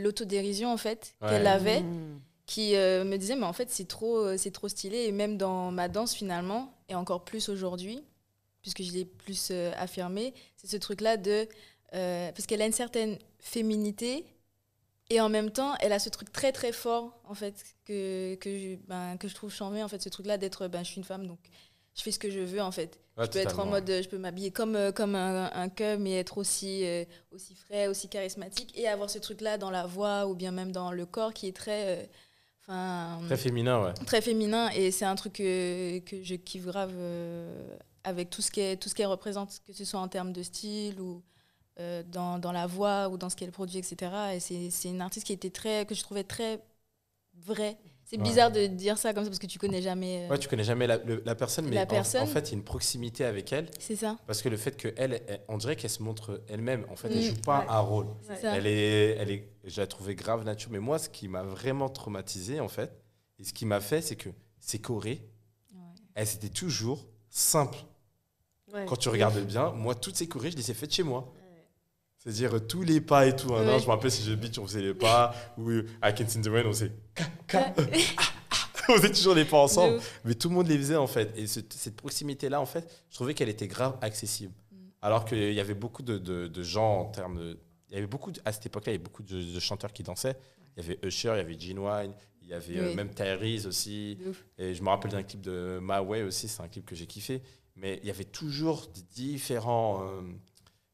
l'autodérision 0.02 0.72
en 0.72 0.76
fait 0.76 1.14
Ouais. 1.22 1.28
qu'elle 1.30 1.46
avait, 1.46 1.80
Mmh. 1.80 2.20
Qui 2.46 2.76
euh, 2.76 3.04
me 3.04 3.16
disait 3.16 3.37
mais 3.37 3.44
en 3.44 3.52
fait 3.52 3.70
c'est 3.70 3.88
trop, 3.88 4.19
euh, 4.19 4.37
c'est 4.38 4.52
trop 4.52 4.69
stylé. 4.69 5.04
Et 5.04 5.12
même 5.12 5.37
dans 5.37 5.70
ma 5.72 5.88
danse 5.88 6.14
finalement, 6.14 6.72
et 6.88 6.94
encore 6.94 7.25
plus 7.25 7.48
aujourd'hui, 7.48 8.02
puisque 8.62 8.82
je 8.82 8.93
l'ai 8.93 9.04
plus 9.04 9.48
euh, 9.50 9.72
affirmé, 9.76 10.32
c'est 10.56 10.69
ce 10.69 10.76
truc-là 10.76 11.16
de 11.16 11.48
euh, 11.94 12.32
parce 12.32 12.46
qu'elle 12.46 12.62
a 12.62 12.66
une 12.66 12.72
certaine 12.72 13.19
féminité. 13.40 14.25
Et 15.08 15.20
en 15.20 15.28
même 15.28 15.52
temps, 15.52 15.75
elle 15.78 15.93
a 15.93 16.00
ce 16.00 16.08
truc 16.08 16.32
très 16.32 16.50
très 16.50 16.72
fort 16.72 17.16
en 17.28 17.34
fait 17.34 17.62
que, 17.84 18.34
que, 18.37 18.50
je, 18.50 18.75
ben, 18.88 19.16
que 19.19 19.28
je 19.28 19.34
trouve 19.37 19.52
charmé 19.52 19.82
en 19.84 19.88
fait 19.88 20.02
ce 20.02 20.08
truc 20.08 20.26
là 20.26 20.37
d'être 20.37 20.66
ben, 20.66 20.82
je 20.82 20.90
suis 20.90 20.96
une 20.96 21.04
femme 21.04 21.28
donc 21.28 21.38
je 21.94 22.02
fais 22.02 22.10
ce 22.10 22.19
que 22.19 22.28
je 22.28 22.40
veux 22.40 22.60
en 22.60 22.72
fait. 22.72 22.99
ouais, 23.16 23.25
je 23.25 23.31
peux 23.31 23.38
être 23.38 23.60
en 23.60 23.66
mode, 23.66 23.87
je 23.87 24.08
peux 24.08 24.19
m'habiller 24.19 24.50
comme, 24.50 24.92
comme 24.92 25.14
un, 25.14 25.49
un 25.52 25.69
cum 25.69 26.02
mais 26.02 26.19
être 26.19 26.38
aussi, 26.38 26.84
aussi 27.31 27.54
frais, 27.54 27.87
aussi 27.87 28.08
charismatique 28.08 28.76
et 28.76 28.88
avoir 28.88 29.08
ce 29.08 29.20
truc-là 29.20 29.58
dans 29.58 29.70
la 29.70 29.87
voix 29.87 30.26
ou 30.26 30.34
bien 30.34 30.50
même 30.50 30.72
dans 30.72 30.90
le 30.90 31.06
corps 31.06 31.32
qui 31.32 31.46
est 31.46 31.56
très, 31.56 32.10
enfin, 32.68 33.20
Très 33.26 33.36
féminin, 33.36 33.82
ouais. 33.84 33.92
très 34.06 34.20
féminin 34.20 34.68
et 34.70 34.90
c'est 34.90 35.04
un 35.04 35.14
truc 35.14 35.34
que, 35.34 35.98
que 36.00 36.22
je 36.22 36.34
kiffe 36.34 36.66
grave 36.66 36.92
euh, 36.94 37.76
avec 38.04 38.30
tout 38.30 38.42
ce 38.42 38.50
qu'elle 38.50 39.06
représente, 39.06 39.60
que 39.66 39.72
ce 39.72 39.84
soit 39.84 40.00
en 40.00 40.08
termes 40.08 40.32
de 40.32 40.42
style 40.42 41.00
ou 41.00 41.22
euh, 41.78 42.02
dans, 42.06 42.38
dans 42.38 42.52
la 42.52 42.66
voix 42.66 43.08
ou 43.08 43.18
dans 43.18 43.28
ce 43.28 43.36
qu'elle 43.36 43.52
produit, 43.52 43.78
etc. 43.78 44.12
Et 44.34 44.40
c'est 44.40 44.70
c'est 44.70 44.88
une 44.88 45.00
artiste 45.00 45.26
qui 45.26 45.32
était 45.32 45.50
très, 45.50 45.84
que 45.86 45.94
je 45.94 46.02
trouvais 46.02 46.24
très 46.24 46.60
vraie. 47.34 47.76
C'est 48.08 48.18
Ouais. 48.18 48.22
bizarre 48.22 48.52
de 48.52 48.66
dire 48.68 48.98
ça 48.98 49.12
comme 49.12 49.24
ça 49.24 49.30
parce 49.30 49.40
que 49.40 49.48
tu 49.48 49.58
connais 49.58 49.82
jamais. 49.82 50.26
euh, 50.26 50.28
Ouais, 50.30 50.38
tu 50.38 50.46
connais 50.48 50.62
jamais 50.62 50.86
la, 50.86 50.98
le- 50.98 51.22
la 51.26 51.34
personne, 51.34 51.66
mais 51.68 51.74
La 51.74 51.82
en- 51.82 51.86
personne. 51.86 52.22
En, 52.22 52.26
fait, 52.26 52.48
il 52.48 52.52
y 52.52 52.54
a 52.54 52.58
une 52.58 52.62
proximité 52.64 53.24
avec 53.24 53.52
elle. 53.52 53.68
C'est 53.80 53.96
ça. 53.96 54.16
Parce 54.28 54.42
que 54.42 54.48
le 54.48 54.56
fait 54.56 54.76
qu'elle, 54.76 54.94
elle- 55.26 55.40
on 55.48 55.58
dirait 55.58 55.74
qu'elle 55.74 55.90
se 55.90 56.04
montre 56.04 56.40
elle-même. 56.48 56.86
En 56.88 56.94
fait, 56.94 57.08
elle 57.10 57.18
Mm, 57.18 57.22
joue 57.34 57.40
pas 57.44 57.60
ouais. 57.60 57.66
un 57.68 57.80
rôle. 57.80 58.06
C'est 58.22 58.36
ça. 58.42 58.56
Elle 58.56 58.68
est, 58.68 59.16
elle 59.18 59.30
est, 59.32 59.48
je 59.64 59.80
la 59.80 59.88
trouvais 59.88 60.14
grave 60.14 60.44
nature. 60.44 60.70
Mais 60.70 60.78
moi, 60.78 61.00
ce 61.00 61.08
qui 61.08 61.26
m'a 61.26 61.42
vraiment 61.42 61.88
traumatisé, 61.88 62.60
en 62.60 62.68
fait, 62.68 62.92
et 63.40 63.44
ce 63.44 63.52
qui 63.52 63.66
m'a 63.66 63.80
fait, 63.80 64.00
c'est 64.02 64.14
que 64.16 64.30
ces 64.60 64.78
chorés, 64.78 65.28
Ouais. 65.74 65.80
elles 66.14 66.32
étaient 66.32 66.48
toujours 66.48 67.04
simples. 67.28 67.78
Ouais. 68.72 68.84
Quand 68.86 68.96
tu 68.96 69.08
regardes 69.08 69.40
bien, 69.40 69.70
moi, 69.72 69.96
toutes 69.96 70.14
ces 70.16 70.28
chorés, 70.28 70.52
je 70.52 70.56
les 70.56 70.70
ai 70.70 70.74
faites 70.74 70.92
chez 70.94 71.02
moi. 71.02 71.32
C'est-à-dire 72.26 72.56
euh, 72.56 72.58
tous 72.61 72.82
les 72.82 73.00
pas 73.00 73.25
et 73.28 73.37
tout. 73.37 73.55
hein. 73.55 73.62
Non, 73.64 73.78
je 73.78 73.84
me 73.84 73.90
rappelle 73.90 74.11
si 74.11 74.25
je 74.25 74.34
beach, 74.34 74.58
on 74.58 74.67
faisait 74.67 74.82
les 74.82 74.94
pas. 74.94 75.32
Ou 75.56 75.70
euh, 75.70 75.84
Can 76.02 76.26
See 76.26 76.40
the 76.40 76.49
Rain, 76.49 76.64
on 76.67 76.73
faisait. 76.73 76.90
ka, 77.14 77.25
ka. 77.46 77.73
on 78.88 78.96
faisait 78.96 79.12
toujours 79.12 79.34
les 79.34 79.44
pas 79.44 79.58
ensemble. 79.58 80.00
Mais 80.25 80.34
tout 80.34 80.49
le 80.49 80.56
monde 80.56 80.67
les 80.67 80.76
faisait 80.76 80.96
en 80.96 81.06
fait. 81.06 81.32
Et 81.37 81.46
ce- 81.46 81.61
cette 81.70 81.94
proximité-là, 81.96 82.61
en 82.61 82.67
fait, 82.67 82.93
je 83.11 83.14
trouvais 83.14 83.32
qu'elle 83.32 83.49
était 83.49 83.69
grave 83.69 83.96
accessible. 84.00 84.52
Mm. 84.73 84.76
Alors 85.02 85.25
qu'il 85.25 85.52
y 85.52 85.61
avait 85.61 85.75
beaucoup 85.75 86.02
de, 86.02 86.19
de- 86.19 86.49
de 86.49 86.62
gens 86.64 87.00
en 87.02 87.04
termes 87.04 87.38
de. 87.38 87.59
Il 87.90 87.95
y 87.95 87.99
avait 87.99 88.09
beaucoup 88.09 88.33
de- 88.33 88.40
à 88.45 88.50
cette 88.52 88.66
époque-là, 88.66 88.90
il 88.92 88.97
y 88.97 88.99
avait 88.99 89.04
beaucoup 89.04 89.23
de, 89.23 89.61
chanteurs 89.61 89.92
qui 89.92 90.02
dansaient. 90.02 90.37
Il 90.76 90.83
y 90.83 90.87
avait 90.87 90.99
Usher, 91.06 91.28
il 91.35 91.37
y 91.37 91.40
avait 91.40 91.59
Gene 91.61 91.78
Wine, 91.78 92.12
il 92.42 92.49
y 92.49 92.52
avait 92.52 92.78
euh, 92.78 92.88
Oui. 92.88 92.97
même 92.97 93.11
Tyrese 93.14 93.66
aussi. 93.68 94.18
Et 94.59 94.75
je 94.75 94.83
me 94.83 94.88
rappelle 94.88 95.12
d'un 95.12 95.23
clip 95.23 95.40
de 95.40 95.78
My 95.80 96.00
Way 96.00 96.23
aussi, 96.25 96.49
c'est 96.49 96.61
un 96.61 96.68
clip 96.68 96.85
que 96.85 96.97
j'ai 96.97 97.06
kiffé. 97.06 97.40
Mais 97.76 98.00
il 98.02 98.09
y 98.09 98.11
avait 98.11 98.25
toujours 98.25 98.88
des 98.92 99.02
différents. 99.02 100.02
euh, 100.02 100.23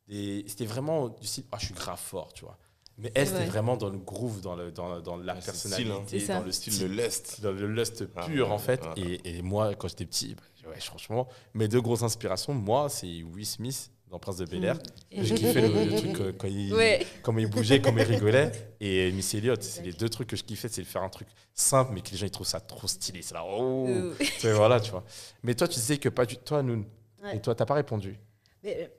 des- 0.09 0.44
C'était 0.47 0.66
vraiment 0.66 1.09
du 1.09 1.26
style, 1.26 1.44
ah, 1.52 1.56
je 1.61 1.66
suis 1.66 1.75
grave 1.75 1.99
fort, 2.00 2.32
tu 2.32 2.44
vois. 2.44 2.59
Mais 2.99 3.11
elle, 3.14 3.26
c'était 3.26 3.47
vraiment 3.47 3.76
dans 3.76 3.88
le 3.88 3.99
groove, 3.99 4.42
dans, 4.42 4.54
le, 4.54 4.71
dans, 4.71 5.00
dans 5.00 5.16
la 5.16 5.35
Ouais, 5.35 5.40
c'est 5.40 5.52
le 5.52 5.56
style, 5.56 5.73
hein. 5.90 5.94
personnalité, 6.04 6.21
ça. 6.21 6.38
dans 6.38 6.44
le 6.44 6.52
Style 6.52 6.78
de 6.78 6.87
l'Est. 6.87 7.40
dans 7.40 7.52
le 7.52 7.66
lust 7.66 8.04
Ah, 8.16 8.26
pur 8.26 8.47
ouais, 8.49 8.52
en 8.52 8.59
fait. 8.59 8.82
ouais. 8.85 9.18
Et, 9.25 9.38
et 9.38 9.42
moi, 9.42 9.75
quand 9.75 9.88
j'étais 9.88 10.04
petit, 10.04 10.35
bah, 10.62 10.71
ouais, 10.71 10.78
franchement, 10.80 11.26
mes 11.54 11.68
deux 11.68 11.80
grosses 11.80 12.02
inspirations, 12.02 12.52
moi, 12.52 12.88
c'est 12.90 13.23
Will 13.23 13.47
Smith 13.47 13.90
dans 14.11 14.18
Prince 14.18 14.37
de 14.37 14.44
Bel 14.44 14.62
Air. 14.66 14.78
Et- 15.11 15.25
Je 15.25 15.35
kiffais 15.35 15.62
le, 15.62 15.85
le 15.90 15.97
truc 15.97 16.21
euh, 16.21 16.32
quand 16.38 16.47
il, 16.47 16.75
Ouais. 16.75 17.04
comment 17.23 17.38
il 17.38 17.49
bougeait, 17.49 17.80
comment 17.80 17.97
il 17.99 18.04
rigolait. 18.04 18.52
Et 18.80 19.11
Miss 19.12 19.32
Elliott, 19.35 19.62
c'est 19.62 19.82
les 19.82 19.92
deux 19.94 20.11
trucs 20.11 20.28
que 20.28 20.37
je 20.37 20.44
kiffais, 20.44 20.68
c'est 20.68 20.82
de 20.82 20.87
faire 20.87 21.02
un 21.02 21.09
truc 21.09 21.28
simple, 21.54 21.92
mais 21.94 22.02
que 22.02 22.11
les 22.11 22.18
gens 22.18 22.26
ils 22.26 22.30
trouvent 22.30 22.47
ça 22.47 22.61
trop 22.61 22.87
stylé. 22.87 23.23
C'est 23.23 23.32
là, 23.32 23.42
oh, 23.49 23.87
Euh, 23.88 24.14
voilà, 24.54 24.80
tu 24.80 24.90
vois. 24.90 25.02
Mais 25.42 25.54
toi, 25.54 25.66
tu 25.66 25.76
disais 25.76 25.97
que 25.97 26.11
pas 26.11 26.26
du 26.26 26.37
toi, 26.37 26.62
Noun. 26.62 26.85
Ouais. 27.23 27.37
Et 27.37 27.40
toi, 27.40 27.54
t'as 27.54 27.64
pas 27.64 27.75
répondu. 27.75 28.21
Mais, 28.62 28.90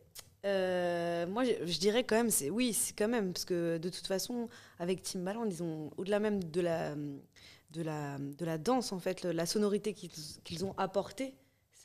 euh, 0.46 1.26
moi, 1.28 1.44
je, 1.46 1.52
je 1.66 1.80
dirais 1.80 2.04
quand 2.04 2.16
même, 2.16 2.30
c'est 2.30 2.50
oui, 2.50 2.74
c'est 2.74 2.94
quand 2.98 3.08
même, 3.08 3.32
parce 3.34 3.46
que 3.46 3.78
de 3.78 3.90
toute 3.90 4.08
façon, 4.08 4.50
avec 4.80 5.02
Timbaland, 5.02 5.46
ils 5.46 5.64
ont, 5.64 5.92
au-delà 5.98 6.20
même 6.20 6.44
de 6.44 6.62
la, 6.62 6.96
de, 7.72 7.82
la, 7.82 8.18
de 8.18 8.46
la 8.46 8.58
danse, 8.58 8.92
en 8.92 9.00
fait, 9.00 9.24
le- 9.24 9.32
la 9.32 9.46
sonorité 9.46 9.94
qu'ils 9.94 10.10
qu'ils 10.44 10.66
ont 10.66 10.74
apportée, 10.78 11.34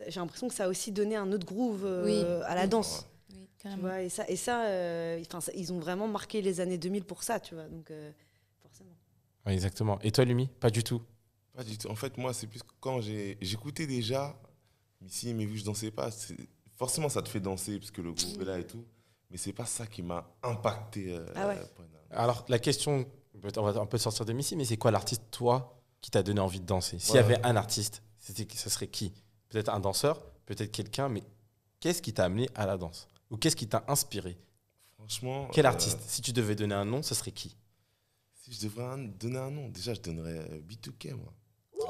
j'ai 0.07 0.21
l'impression 0.21 0.49
que 0.49 0.55
ça 0.55 0.65
a 0.65 0.69
aussi 0.69 0.93
donné 0.93 1.17
un 1.17 1.33
autre 1.33 1.47
groove 1.47 1.85
euh, 1.85 2.05
Oui. 2.05 2.45
à 2.47 2.55
la 2.55 2.67
danse. 2.67 3.07
oui, 3.33 3.49
Tu 3.59 3.63
carrément. 3.63 3.83
vois, 3.83 4.03
et 4.03 4.09
ça, 4.09 4.29
et 4.29 4.37
ça, 4.37 4.67
euh, 4.67 5.21
enfin, 5.27 5.41
ça- 5.41 5.53
ils 5.55 5.73
ont 5.73 5.79
vraiment 5.79 6.09
marqué 6.09 6.43
les 6.43 6.61
années 6.61 6.79
2000 6.79 7.05
pour 7.05 7.23
ça, 7.23 7.41
tu 7.41 7.55
vois. 7.55 7.69
Donc, 7.69 7.91
euh, 7.91 8.11
forcément. 8.63 8.91
Ouais, 9.47 9.55
exactement. 9.55 9.99
Et 10.03 10.11
toi, 10.13 10.25
Lumi? 10.25 10.49
Pas 10.61 10.71
du 10.71 10.83
tout. 10.85 11.03
Pas 11.55 11.65
du 11.65 11.77
tout. 11.79 11.89
En 11.89 11.97
fait, 11.97 12.17
moi, 12.19 12.33
c'est 12.33 12.47
plus 12.47 12.63
que 12.63 12.73
quand 12.81 13.01
j'ai- 13.01 13.37
j'écoutais 13.41 13.87
déjà 13.87 14.37
Missy, 15.01 15.33
mais 15.35 15.45
vu 15.45 15.53
que 15.55 15.59
je 15.61 15.65
dansais 15.65 15.91
pas, 15.93 16.11
c'est- 16.11 16.37
forcément, 16.79 17.09
ça 17.11 17.21
te 17.21 17.29
fait 17.29 17.41
danser 17.41 17.79
parce 17.79 17.91
que 17.91 18.01
le 18.01 18.13
groupe 18.13 18.41
est 18.41 18.45
là 18.45 18.59
et 18.59 18.67
tout. 18.67 18.85
Mais 19.31 19.37
c'est 19.37 19.53
pas 19.53 19.67
ça 19.67 19.87
qui 19.87 20.01
m'a 20.03 20.27
impacté. 20.43 21.13
euh, 21.13 21.27
Ah 21.35 21.49
ouais. 21.49 21.59
Alors, 22.11 22.47
la 22.49 22.59
question, 22.59 23.05
on 23.57 23.63
va 23.63 23.79
un 23.81 23.85
peu 23.87 23.99
sortir 23.99 24.25
de 24.25 24.33
Missy, 24.33 24.57
mais 24.57 24.65
c'est 24.65 24.79
quoi 24.79 24.91
l'artiste, 24.91 25.25
toi, 25.31 25.79
qui 26.01 26.11
t'a 26.11 26.23
donné 26.23 26.41
envie 26.41 26.61
de 26.61 26.65
danser? 26.65 26.99
S'il 26.99 27.17
y 27.17 27.19
avait 27.19 27.45
un 27.45 27.55
artiste, 27.57 28.03
c'était, 28.19 28.47
ça 28.57 28.71
serait 28.71 28.87
qui? 28.89 29.13
Peut-être 29.51 29.69
un 29.69 29.81
danseur, 29.81 30.25
peut-être 30.47 30.73
quelqu'un, 30.73 31.11
mais 31.11 31.23
qu'est-ce 31.81 32.01
qui 32.01 32.15
t'a 32.15 32.25
amené 32.25 32.49
à 32.55 32.65
la 32.65 32.79
danse? 32.79 33.07
Ou 33.31 33.37
qu'est-ce 33.37 33.57
qui 33.57 33.69
t'a 33.69 33.85
inspiré? 33.89 34.39
Franchement. 34.97 35.49
Quel 35.53 35.67
euh, 35.67 35.71
artiste? 35.71 36.01
Si 36.07 36.23
tu 36.23 36.33
devais 36.33 36.55
donner 36.55 36.75
un 36.75 36.85
nom, 36.87 37.03
ce 37.03 37.15
serait 37.15 37.33
qui? 37.33 37.55
Si 38.35 38.55
je 38.55 38.63
devrais 38.63 38.85
un- 38.85 38.99
donner 38.99 39.39
un 39.39 39.51
nom, 39.51 39.69
déjà, 39.69 39.93
je 39.93 40.01
donnerais 40.01 40.39
euh, 40.39 40.61
B2K, 40.63 41.13
moi. 41.15 41.33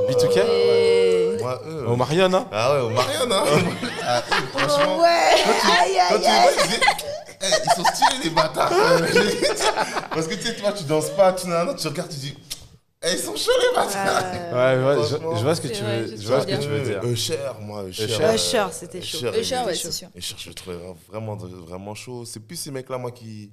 B2K 0.00 0.38
Et- 0.38 1.36
Moi, 1.42 1.60
eux. 1.66 1.86
Au 1.88 1.96
Marion, 1.96 2.32
hein 2.32 2.46
Ah 2.52 2.74
ouais, 2.74 2.80
au 2.80 2.90
Marianne, 2.90 3.32
hein 3.32 3.44
Ah, 4.06 4.22
eux, 4.30 4.58
franchement. 4.58 4.98
Ouais 5.00 5.08
Quand 6.08 6.18
tu 6.18 6.22
les 6.22 6.40
vois, 6.40 6.62
tu 6.62 6.68
dis, 6.68 6.80
Eh, 7.40 7.46
ils 7.64 7.70
sont 7.76 7.84
stylés, 7.84 8.24
les 8.24 8.30
bâtards. 8.30 8.70
Parce 10.10 10.26
que 10.26 10.34
tu 10.34 10.42
sais, 10.42 10.54
toi, 10.56 10.72
tu 10.72 10.84
danses 10.84 11.10
pas, 11.10 11.32
tu, 11.32 11.46
tu 11.46 11.88
regardes, 11.88 12.08
tu 12.10 12.16
dis, 12.16 12.36
Eh, 13.02 13.12
ils 13.12 13.18
sont 13.18 13.36
chauds, 13.36 13.50
les 13.60 13.76
bâtards. 13.76 14.22
Ouais, 14.52 14.84
ouais, 14.96 15.02
je, 15.08 15.16
Franchement. 15.16 15.36
je 15.36 15.42
vois 15.42 15.54
ce 15.54 15.60
que 15.60 15.68
tu 15.68 15.82
vrai, 15.82 16.00
veux, 16.02 16.16
je 16.16 16.22
je 16.22 16.26
vois 16.28 16.40
ce 16.40 16.46
que 16.46 16.56
tu 16.56 16.68
veux 16.68 16.80
dire. 16.80 17.00
Euh, 17.04 17.12
Usher, 17.12 17.36
moi, 17.60 17.84
Usher. 17.84 18.04
Usher. 18.04 18.24
euh, 18.58 18.66
c'était 18.72 19.02
chaud. 19.02 19.18
Usher, 19.38 19.58
ouais, 19.66 19.74
chaud. 19.74 19.80
c'est 19.84 19.92
sûr. 19.92 20.08
Usher, 20.16 20.34
je 20.38 20.48
le 20.48 20.54
trouvais 20.54 20.76
vraiment, 21.10 21.36
vraiment 21.36 21.94
chaud. 21.94 22.24
C'est 22.24 22.40
plus 22.40 22.56
ces 22.56 22.70
mecs-là, 22.70 22.98
moi, 22.98 23.10
qui 23.12 23.50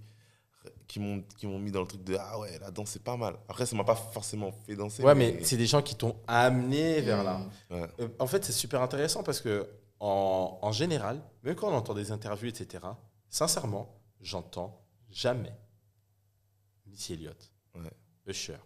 qui 0.87 0.99
m'ont 0.99 1.23
qui 1.37 1.47
m'ont 1.47 1.57
mis 1.59 1.71
dans 1.71 1.81
le 1.81 1.87
truc 1.87 2.03
de 2.03 2.15
ah 2.19 2.37
ouais 2.39 2.59
la 2.59 2.69
danse 2.71 2.91
c'est 2.91 3.03
pas 3.03 3.17
mal 3.17 3.35
après 3.49 3.65
ça 3.65 3.75
m'a 3.75 3.83
pas 3.83 3.95
forcément 3.95 4.51
fait 4.51 4.75
danser 4.75 5.01
Ouais, 5.03 5.15
mais 5.15 5.43
c'est 5.43 5.57
des 5.57 5.65
gens 5.65 5.81
qui 5.81 5.95
t'ont 5.95 6.15
amené 6.27 7.01
vers 7.01 7.23
là. 7.23 7.39
Mm. 7.69 7.73
Ouais. 7.75 7.87
Euh, 8.01 8.07
En 8.19 8.27
fait, 8.27 8.43
c'est 8.45 8.51
super 8.53 8.81
intéressant 8.81 9.23
parce 9.23 9.41
que, 9.41 9.67
en, 9.99 10.59
en 10.61 10.71
général, 10.71 11.21
même 11.43 11.55
quand 11.55 11.69
on 11.69 11.75
entend 11.75 11.93
des 11.95 12.11
interviews, 12.11 12.49
etc., 12.49 12.83
sincèrement, 13.29 13.95
j'entends 14.21 14.85
jamais 15.09 15.53
Missy 16.85 17.13
Elliott, 17.13 17.51
Ouais. 17.75 17.91
Usher, 18.27 18.57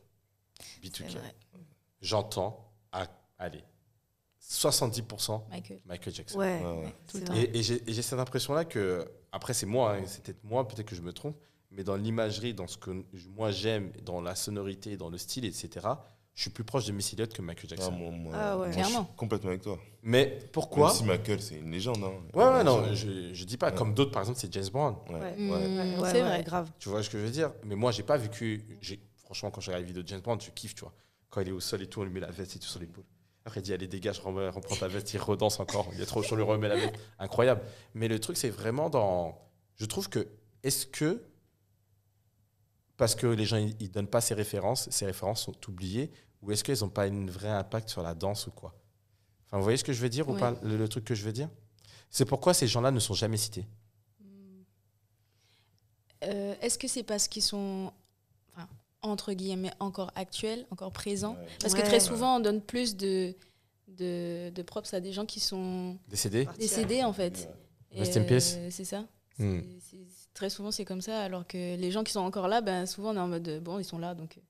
C'est 0.60 0.82
B2K. 0.90 1.18
vrai. 1.18 1.36
J'entends, 2.02 2.72
à, 2.92 3.08
allez, 3.38 3.64
70% 4.42 5.48
Michael. 5.50 5.80
Michael 5.86 6.14
Jackson. 6.14 6.38
Ouais, 6.40 6.62
Ouais, 6.62 6.80
ouais. 6.84 6.96
Tout 7.08 7.18
le 7.18 7.20
c'est 7.20 7.26
temps. 7.26 7.34
vrai. 7.34 7.44
Et, 7.44 7.58
et 7.60 7.64
j'ai 7.64 7.90
et 7.90 7.94
j'ai 7.94 8.02
cette 8.02 8.20
impression-là 8.20 8.66
que, 8.66 9.10
après, 9.32 9.54
c'est 9.54 9.66
moi, 9.66 9.96
hein, 9.96 10.04
c'est 10.06 10.24
peut-être 10.24 10.44
moi, 10.44 10.68
peut-être 10.68 10.88
que 10.88 10.96
je 10.96 11.02
me 11.02 11.14
trompe, 11.14 11.38
mais 11.72 11.84
dans 11.84 11.96
l'imagerie, 11.96 12.54
dans 12.54 12.68
ce 12.68 12.78
que 12.78 12.92
moi 13.36 13.52
j'aime, 13.52 13.92
dans 14.06 14.22
la 14.22 14.36
sonorité, 14.36 14.98
dans 14.98 15.10
le 15.10 15.18
style, 15.18 15.46
etc., 15.46 15.88
je 16.36 16.44
suis 16.44 16.52
plus 16.52 16.64
proche 16.64 16.86
de 16.86 16.94
Missy 16.94 17.16
Elliott 17.16 17.34
que 17.34 17.42
Michael 17.42 17.66
Ah, 17.72 17.76
Jackson. 17.76 17.92
moi, 17.92 18.12
moi, 18.12 18.34
Ah 18.36 18.52
ouais. 18.52 18.58
moi, 18.58 18.68
je 18.68 18.72
suis 18.72 18.82
Clairement. 18.82 19.04
complètement 19.18 19.50
avec 19.50 19.62
toi 19.62 19.78
Mais 20.04 20.38
pourquoi 20.54 20.88
même 20.88 20.96
si 20.96 21.04
Michael 21.04 21.42
c'est 21.42 21.56
une 21.60 21.70
légende 21.72 22.02
hein. 22.02 22.14
Ouais, 22.34 22.46
ouais, 22.46 22.64
non, 22.64 22.80
légende. 22.82 22.96
je, 22.96 23.34
je 23.34 23.44
dis 23.44 23.58
pas. 23.58 23.72
Ouais. 23.72 23.76
Comme 23.76 23.94
d'autres, 23.94 24.12
par 24.12 24.22
exemple, 24.22 24.40
c'est 24.40 24.54
James 24.54 24.70
Brown. 24.72 24.96
ouais, 25.10 25.16
Ouais. 25.16 25.22
ouais. 25.22 25.36
Mm, 25.38 25.50
Ouais, 25.50 25.58
ouais, 25.58 26.10
c'est 26.12 26.22
ouais, 26.22 26.22
vrai. 26.22 26.44
grave. 26.44 26.72
Tu 26.80 26.88
vois 26.88 27.04
ce 27.04 27.10
que 27.10 27.18
je 27.20 27.26
veux 27.26 27.32
dire? 27.32 27.52
Mais 27.66 27.76
moi, 27.76 27.92
j'ai 27.92 28.04
pas 28.04 28.16
vécu. 28.16 28.64
j'ai- 28.82 29.02
Franchement, 29.18 29.52
quand 29.52 29.60
je 29.60 29.68
regarde 29.68 29.82
les 29.84 29.88
vidéos 29.88 30.02
de 30.04 30.08
James 30.08 30.22
Brown, 30.22 30.40
je 30.40 30.50
kiffe, 30.52 30.76
tu 30.76 30.82
vois. 30.82 30.94
Quand 31.30 31.42
il 31.42 31.50
est 31.50 31.52
au 31.52 31.60
sol 31.60 31.82
et 31.82 31.88
tout, 31.88 32.00
on 32.00 32.04
lui 32.06 32.12
met 32.14 32.22
la 32.22 32.32
veste 32.32 32.56
et 32.56 32.60
tout 32.60 32.68
sur 32.68 32.80
l'épaule. 32.80 33.04
Après, 33.46 33.60
il 33.60 33.64
dit 33.64 33.74
Allez, 33.74 33.88
dégage, 33.88 34.20
remets- 34.22 34.48
reprends 34.50 34.76
ta 34.78 34.88
veste, 34.88 35.14
il 35.14 35.18
redanse 35.20 35.60
encore. 35.60 35.90
Il 35.94 36.02
est 36.02 36.06
trop 36.06 36.24
chaud, 36.24 36.36
on 36.36 36.38
lui 36.38 36.44
remet 36.44 36.70
la 36.70 36.76
veste. 36.78 36.94
Incroyable. 37.20 37.62
Mais 37.96 38.08
le 38.08 38.18
truc, 38.20 38.38
c'est 38.38 38.50
vraiment 38.50 38.90
dans. 38.90 39.38
Je 39.76 39.86
trouve 39.86 40.08
que. 40.10 40.26
Est-ce 40.64 40.86
que. 40.88 41.22
Parce 43.00 43.16
que 43.16 43.26
les 43.28 43.46
gens, 43.46 43.58
ils 43.80 43.90
donnent 43.90 44.08
pas 44.10 44.20
ces 44.22 44.34
références, 44.34 44.90
ces 44.92 45.06
références 45.06 45.44
sont 45.44 45.56
oubliées, 45.70 46.12
ou 46.42 46.52
est-ce 46.52 46.64
qu'elles 46.66 46.80
n'ont 46.82 46.90
pas 46.90 47.06
un 47.06 47.26
vrai 47.28 47.48
impact 47.48 47.88
sur 47.90 48.04
la 48.04 48.14
danse 48.14 48.46
ou 48.48 48.52
quoi? 48.52 48.76
Enfin, 49.48 49.58
vous 49.58 49.64
voyez 49.64 49.78
ce 49.78 49.84
que 49.86 49.94
je 49.94 50.02
veux 50.02 50.10
dire 50.10 50.28
ou 50.28 50.34
Ouais. 50.34 50.40
pas 50.40 50.54
le, 50.64 50.78
le 50.78 50.88
truc 50.90 51.06
que 51.06 51.16
je 51.16 51.24
veux 51.24 51.32
dire? 51.32 51.50
C'est 52.12 52.26
pourquoi 52.26 52.54
ces 52.54 52.68
gens-là 52.68 52.92
ne 52.92 53.00
sont 53.00 53.14
jamais 53.14 53.38
cités. 53.38 53.66
Euh, 56.26 56.54
Est-ce 56.62 56.78
que 56.78 56.88
c'est 56.90 57.04
parce 57.04 57.28
qu'ils 57.30 57.42
sont, 57.42 57.92
enfin, 58.54 58.68
entre 59.02 59.32
guillemets, 59.32 59.72
encore 59.80 60.12
actuels, 60.16 60.66
encore 60.70 60.92
présents? 60.92 61.36
Ouais. 61.36 61.48
Parce 61.62 61.74
que 61.74 61.80
Ouais. 61.80 61.86
très 61.88 62.00
souvent, 62.02 62.36
on 62.36 62.40
donne 62.42 62.62
plus 62.62 62.98
de, 62.98 63.34
de, 63.88 64.50
de 64.54 64.62
props 64.62 64.94
à 64.94 65.00
des 65.00 65.14
gens 65.14 65.26
qui 65.26 65.40
sont 65.40 65.98
Décédés 66.10 66.48
décédés, 66.60 67.04
en 67.04 67.14
fait. 67.14 67.50
Et, 67.94 68.00
Rest 68.00 68.18
in 68.18 68.24
peace. 68.24 68.56
euh, 68.58 68.68
C'est 68.72 68.84
ça. 68.86 69.06
Hmm. 69.38 69.62
Très 70.34 70.50
souvent, 70.50 70.72
c'est 70.72 70.86
comme 70.86 71.02
ça. 71.02 71.22
Alors 71.22 71.46
que 71.48 71.58
les 71.76 71.92
gens 71.92 72.04
qui 72.04 72.14
sont 72.14 72.20
encore 72.22 72.48
là, 72.48 72.62
ben, 72.62 72.86
souvent, 72.86 73.12
on 73.12 73.16
est 73.16 73.20
en 73.20 73.28
mode 73.28 73.62
bon, 73.64 73.80
ils 73.80 73.84
sont 73.86 73.98
là, 74.00 74.14
donc. 74.16 74.38
euh, 74.38 74.42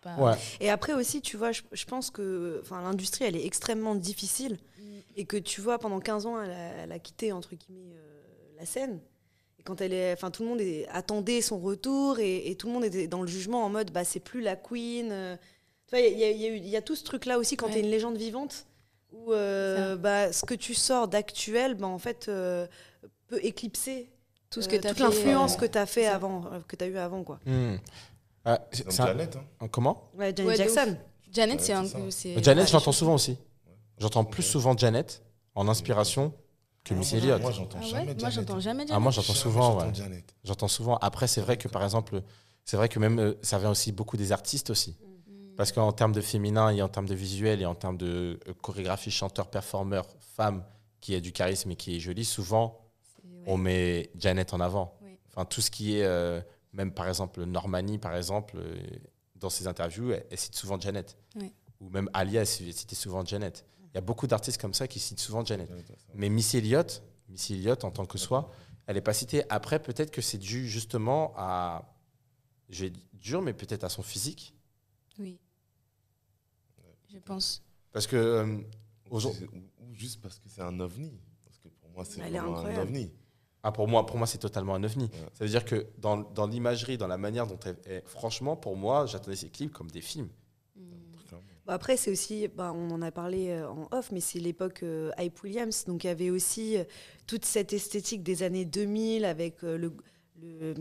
pas... 0.00 0.16
Ouais. 0.16 0.32
Et 0.60 0.68
après 0.70 0.94
aussi, 0.94 1.20
tu 1.20 1.36
vois, 1.36 1.52
je, 1.52 1.62
je 1.70 1.84
pense 1.84 2.10
que 2.10 2.58
enfin, 2.62 2.80
l'industrie, 2.82 3.24
elle 3.24 3.36
est 3.36 3.44
extrêmement 3.46 3.94
difficile. 3.94 4.58
Mm. 4.78 4.82
Et 5.16 5.24
que 5.26 5.36
tu 5.36 5.60
vois, 5.60 5.78
pendant 5.78 6.00
15 6.00 6.26
ans, 6.26 6.40
elle 6.42 6.50
a, 6.50 6.54
elle 6.82 6.92
a 6.92 6.98
quitté, 6.98 7.30
entre 7.30 7.54
guillemets, 7.54 7.94
euh, 7.94 8.22
la 8.58 8.66
scène. 8.66 9.00
Et 9.58 9.62
quand 9.62 9.80
elle 9.80 9.92
est. 9.92 10.12
Enfin, 10.14 10.30
tout 10.32 10.42
le 10.42 10.48
monde 10.48 10.60
est- 10.60 10.88
attendait 10.88 11.40
son 11.42 11.58
retour 11.60 12.18
et, 12.18 12.50
et 12.50 12.56
tout 12.56 12.66
le 12.68 12.72
monde 12.72 12.84
était 12.84 13.06
dans 13.06 13.20
le 13.22 13.28
jugement 13.28 13.64
en 13.64 13.68
mode, 13.68 13.92
bah, 13.92 14.02
c'est 14.04 14.18
plus 14.20 14.40
la 14.40 14.56
queen. 14.56 15.10
euh. 15.12 15.36
Tu 15.86 15.90
vois, 15.96 16.00
il 16.00 16.18
y, 16.18 16.24
a- 16.24 16.30
y 16.30 16.74
y 16.76 16.82
tout 16.82 16.96
ce 16.96 17.04
truc-là 17.04 17.38
aussi 17.38 17.56
quand 17.56 17.66
Ouais. 17.66 17.72
tu 17.72 17.78
es 17.78 17.82
une 17.82 17.90
légende 17.90 18.16
vivante 18.16 18.66
où 19.12 19.32
euh, 19.32 19.94
bah, 19.96 20.32
ce 20.32 20.44
que 20.46 20.54
tu 20.54 20.74
sors 20.74 21.06
d'actuel, 21.06 21.74
bah, 21.74 21.86
en 21.86 21.98
fait, 21.98 22.26
euh, 22.28 22.66
peut 23.28 23.38
éclipser 23.44 24.08
Tout 24.52 24.62
ce 24.62 24.68
euh, 24.68 24.78
que 24.78 24.86
as 24.86 24.90
toute 24.90 24.98
l'influence 25.00 25.54
euh, 25.54 25.58
que 25.58 25.66
tu 25.66 25.78
as 25.78 25.86
fait 25.86 26.06
avant, 26.06 26.44
euh, 26.52 26.60
que 26.68 26.76
tu 26.76 26.84
as 26.84 26.86
eu 26.88 26.96
avant, 26.98 27.24
quoi. 27.24 27.40
Hmm. 27.46 27.76
Ah, 28.44 28.60
c'est- 28.72 29.00
un- 29.00 29.06
Janet 29.06 29.36
hein. 29.60 29.68
comment? 29.68 30.10
Ouais, 30.14 30.32
Janet 30.36 30.46
Ouais, 30.46 30.56
Jackson. 30.56 30.96
Janet, 31.32 31.60
c'est 31.60 31.72
un 31.72 31.84
peu. 31.84 32.42
Janet, 32.42 32.68
je 32.68 32.72
l'entends 32.72 32.92
souvent 32.92 33.14
aussi. 33.14 33.38
J'entends 33.98 34.24
plus 34.24 34.42
souvent 34.42 34.76
Janet 34.76 35.22
en 35.54 35.68
inspiration 35.68 36.32
que 36.84 36.92
Ah, 36.92 36.96
Missy 36.98 37.14
ouais. 37.14 37.20
Elliott. 37.22 37.40
moi 37.42 37.52
j'entends 37.52 37.78
Ah 37.80 37.84
jamais 37.84 37.92
ouais 37.94 38.06
Janet 38.08 38.20
Moi, 38.20 38.30
j'entends 38.30 38.60
jamais 38.60 38.80
Janet. 38.82 38.94
Ah, 38.96 39.00
moi, 39.00 39.12
j'entends 39.12 39.32
souvent, 39.32 39.72
j'entends 39.72 39.86
ouais. 39.86 39.94
Janet. 39.94 40.34
J'entends 40.44 40.68
souvent. 40.68 40.96
Après, 40.98 41.28
c'est 41.28 41.40
vrai 41.40 41.56
que 41.56 41.68
par 41.68 41.84
exemple, 41.84 42.22
c'est 42.64 42.76
vrai 42.76 42.88
que 42.88 42.98
même 42.98 43.18
euh, 43.20 43.34
ça 43.42 43.58
vient 43.58 43.70
aussi 43.70 43.92
beaucoup 43.92 44.16
des 44.16 44.32
artistes 44.32 44.70
aussi. 44.70 44.96
Mm. 45.26 45.54
Parce 45.56 45.70
qu'en 45.72 45.92
termes 45.92 46.12
de 46.12 46.20
féminin 46.20 46.70
et 46.70 46.82
en 46.82 46.88
termes 46.88 47.06
de 47.06 47.14
visuel 47.14 47.62
et 47.62 47.66
en 47.66 47.74
termes 47.76 47.96
de 47.96 48.40
chorégraphie, 48.60 49.10
chanteur, 49.10 49.46
performeur, 49.48 50.06
femme 50.36 50.64
qui 51.00 51.14
a 51.14 51.20
du 51.20 51.32
charisme 51.32 51.70
et 51.70 51.76
qui 51.76 51.96
est 51.96 52.00
jolie, 52.00 52.24
souvent. 52.24 52.78
On 53.46 53.56
met 53.56 54.10
Janet 54.16 54.52
en 54.54 54.60
avant. 54.60 54.98
Oui. 55.02 55.18
Enfin, 55.28 55.44
tout 55.44 55.60
ce 55.60 55.70
qui 55.70 55.96
est, 55.98 56.04
euh, 56.04 56.40
même 56.72 56.92
par 56.92 57.08
exemple, 57.08 57.42
Normani, 57.44 57.98
par 57.98 58.14
exemple, 58.16 58.56
euh, 58.58 58.76
dans 59.36 59.50
ses 59.50 59.66
interviews, 59.66 60.12
elle, 60.12 60.26
elle 60.30 60.38
cite 60.38 60.54
souvent 60.54 60.78
Janet. 60.80 61.16
Oui. 61.36 61.52
Ou 61.80 61.88
même 61.90 62.08
Alia, 62.12 62.40
elle 62.42 62.46
citait 62.46 62.94
souvent 62.94 63.24
Janet. 63.24 63.64
Il 63.92 63.94
y 63.96 63.98
a 63.98 64.02
beaucoup 64.02 64.26
d'artistes 64.26 64.60
comme 64.60 64.72
ça 64.74 64.86
qui 64.88 64.98
citent 65.00 65.20
souvent 65.20 65.44
Janet. 65.44 65.68
Mais 66.14 66.28
Missy 66.28 66.58
Elliott, 66.58 67.02
Missy 67.28 67.54
Elliott 67.54 67.84
en 67.84 67.90
tant 67.90 68.06
que 68.06 68.16
soi, 68.18 68.50
elle 68.86 68.94
n'est 68.94 69.00
pas 69.02 69.12
citée. 69.12 69.42
Après, 69.50 69.80
peut-être 69.82 70.10
que 70.10 70.22
c'est 70.22 70.38
dû 70.38 70.68
justement 70.68 71.32
à, 71.36 71.94
je 72.70 72.84
vais 72.84 72.90
dire 72.90 73.02
dur, 73.14 73.42
mais 73.42 73.52
peut-être 73.52 73.84
à 73.84 73.88
son 73.88 74.02
physique. 74.02 74.54
Oui. 75.18 75.38
Je 77.08 77.18
pense. 77.18 77.62
Parce 77.92 78.06
que 78.06 78.16
euh, 78.16 78.46
Ou 79.10 79.16
aujourd'hui- 79.16 79.48
c'est- 79.52 79.82
ou- 79.84 79.94
juste 79.94 80.20
parce 80.22 80.38
que 80.38 80.48
c'est 80.48 80.62
un 80.62 80.80
ovni. 80.80 81.20
Parce 81.44 81.58
que 81.58 81.68
pour 81.68 81.90
moi, 81.90 82.04
c'est 82.04 82.22
un 82.22 82.78
ovni. 82.78 83.12
Ah, 83.64 83.70
pour 83.70 83.86
moi, 83.86 84.04
pour 84.06 84.18
moi, 84.18 84.26
c'est 84.26 84.38
totalement 84.38 84.74
un 84.74 84.82
ovni. 84.82 85.04
Ouais. 85.04 85.10
Ça 85.34 85.44
veut 85.44 85.50
dire 85.50 85.64
que 85.64 85.86
dans, 85.98 86.16
dans 86.16 86.46
l'imagerie, 86.46 86.98
dans 86.98 87.06
la 87.06 87.18
manière 87.18 87.46
dont 87.46 87.58
elle 87.64 87.76
est, 87.86 88.06
franchement, 88.06 88.56
pour 88.56 88.76
moi, 88.76 89.06
j'attendais 89.06 89.36
ces 89.36 89.50
clips 89.50 89.72
comme 89.72 89.90
des 89.90 90.00
films. 90.00 90.28
Mm. 90.76 90.80
Bah 91.64 91.74
après, 91.74 91.96
c'est 91.96 92.10
aussi, 92.10 92.48
bah, 92.48 92.72
on 92.74 92.90
en 92.90 93.02
a 93.02 93.12
parlé 93.12 93.50
euh, 93.50 93.68
en 93.68 93.86
off, 93.92 94.10
mais 94.10 94.18
c'est 94.18 94.40
l'époque 94.40 94.82
euh, 94.82 95.12
Hype 95.16 95.40
Williams. 95.44 95.84
Donc 95.84 96.02
il 96.02 96.08
y 96.08 96.10
avait 96.10 96.30
aussi 96.30 96.76
euh, 96.76 96.84
toute 97.28 97.44
cette 97.44 97.72
esthétique 97.72 98.24
des 98.24 98.42
années 98.42 98.64
2000 98.64 99.24
avec 99.24 99.62
euh, 99.62 99.78
le, 99.78 99.92
le, 100.40 100.74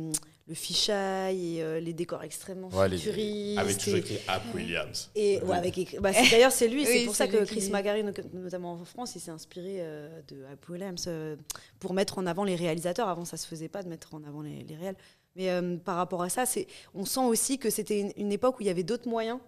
le 0.48 0.54
fisheye 0.56 1.58
et 1.58 1.64
euh, 1.64 1.80
les 1.80 1.94
décors 1.94 2.24
extrêmement 2.24 2.70
Ouais, 2.70 2.90
les- 2.90 2.98
futuristes. 2.98 3.60
avec 3.60 3.78
toujours 3.78 4.00
écrit 4.00 4.20
App 4.28 4.42
Williams. 4.54 5.10
et, 5.16 5.40
ouais, 5.44 5.56
avec 5.56 5.78
écrit- 5.78 6.00
bah, 6.00 6.12
c'est- 6.14 6.30
D'ailleurs, 6.32 6.52
c'est 6.52 6.68
lui, 6.68 6.86
c'est 6.86 7.00
Oui, 7.00 7.06
pour 7.06 7.16
c'est 7.16 7.26
ça 7.26 7.32
que 7.32 7.44
Chris 7.46 7.62
qui- 7.62 7.70
Magari, 7.70 8.04
no- 8.04 8.12
notamment 8.34 8.74
en 8.74 8.84
France, 8.86 9.16
il 9.16 9.22
s'est 9.22 9.32
inspiré 9.32 9.78
euh, 9.80 10.22
de 10.28 10.38
Hype 10.52 10.68
Williams 10.70 11.06
euh, 11.08 11.36
pour 11.80 11.94
mettre 11.94 12.18
en 12.18 12.26
avant 12.26 12.44
les 12.44 12.56
réalisateurs. 12.56 13.08
Avant, 13.08 13.24
ça 13.26 13.38
se 13.38 13.48
faisait 13.48 13.70
pas 13.70 13.84
de 13.84 13.90
mettre 13.90 14.14
en 14.16 14.24
avant 14.24 14.42
les, 14.42 14.64
les 14.64 14.76
réels. 14.76 14.96
Mais 15.36 15.50
euh, 15.50 15.78
par 15.78 15.96
rapport 15.96 16.22
à 16.24 16.30
ça, 16.30 16.46
c'est, 16.46 16.68
on 16.94 17.06
sent 17.06 17.22
aussi 17.22 17.58
que 17.58 17.70
c'était 17.70 18.00
une, 18.02 18.12
une 18.18 18.32
époque 18.34 18.60
où 18.60 18.62
il 18.64 18.68
y 18.68 18.70
avait 18.72 18.84
d'autres 18.84 19.08
moyens 19.08 19.40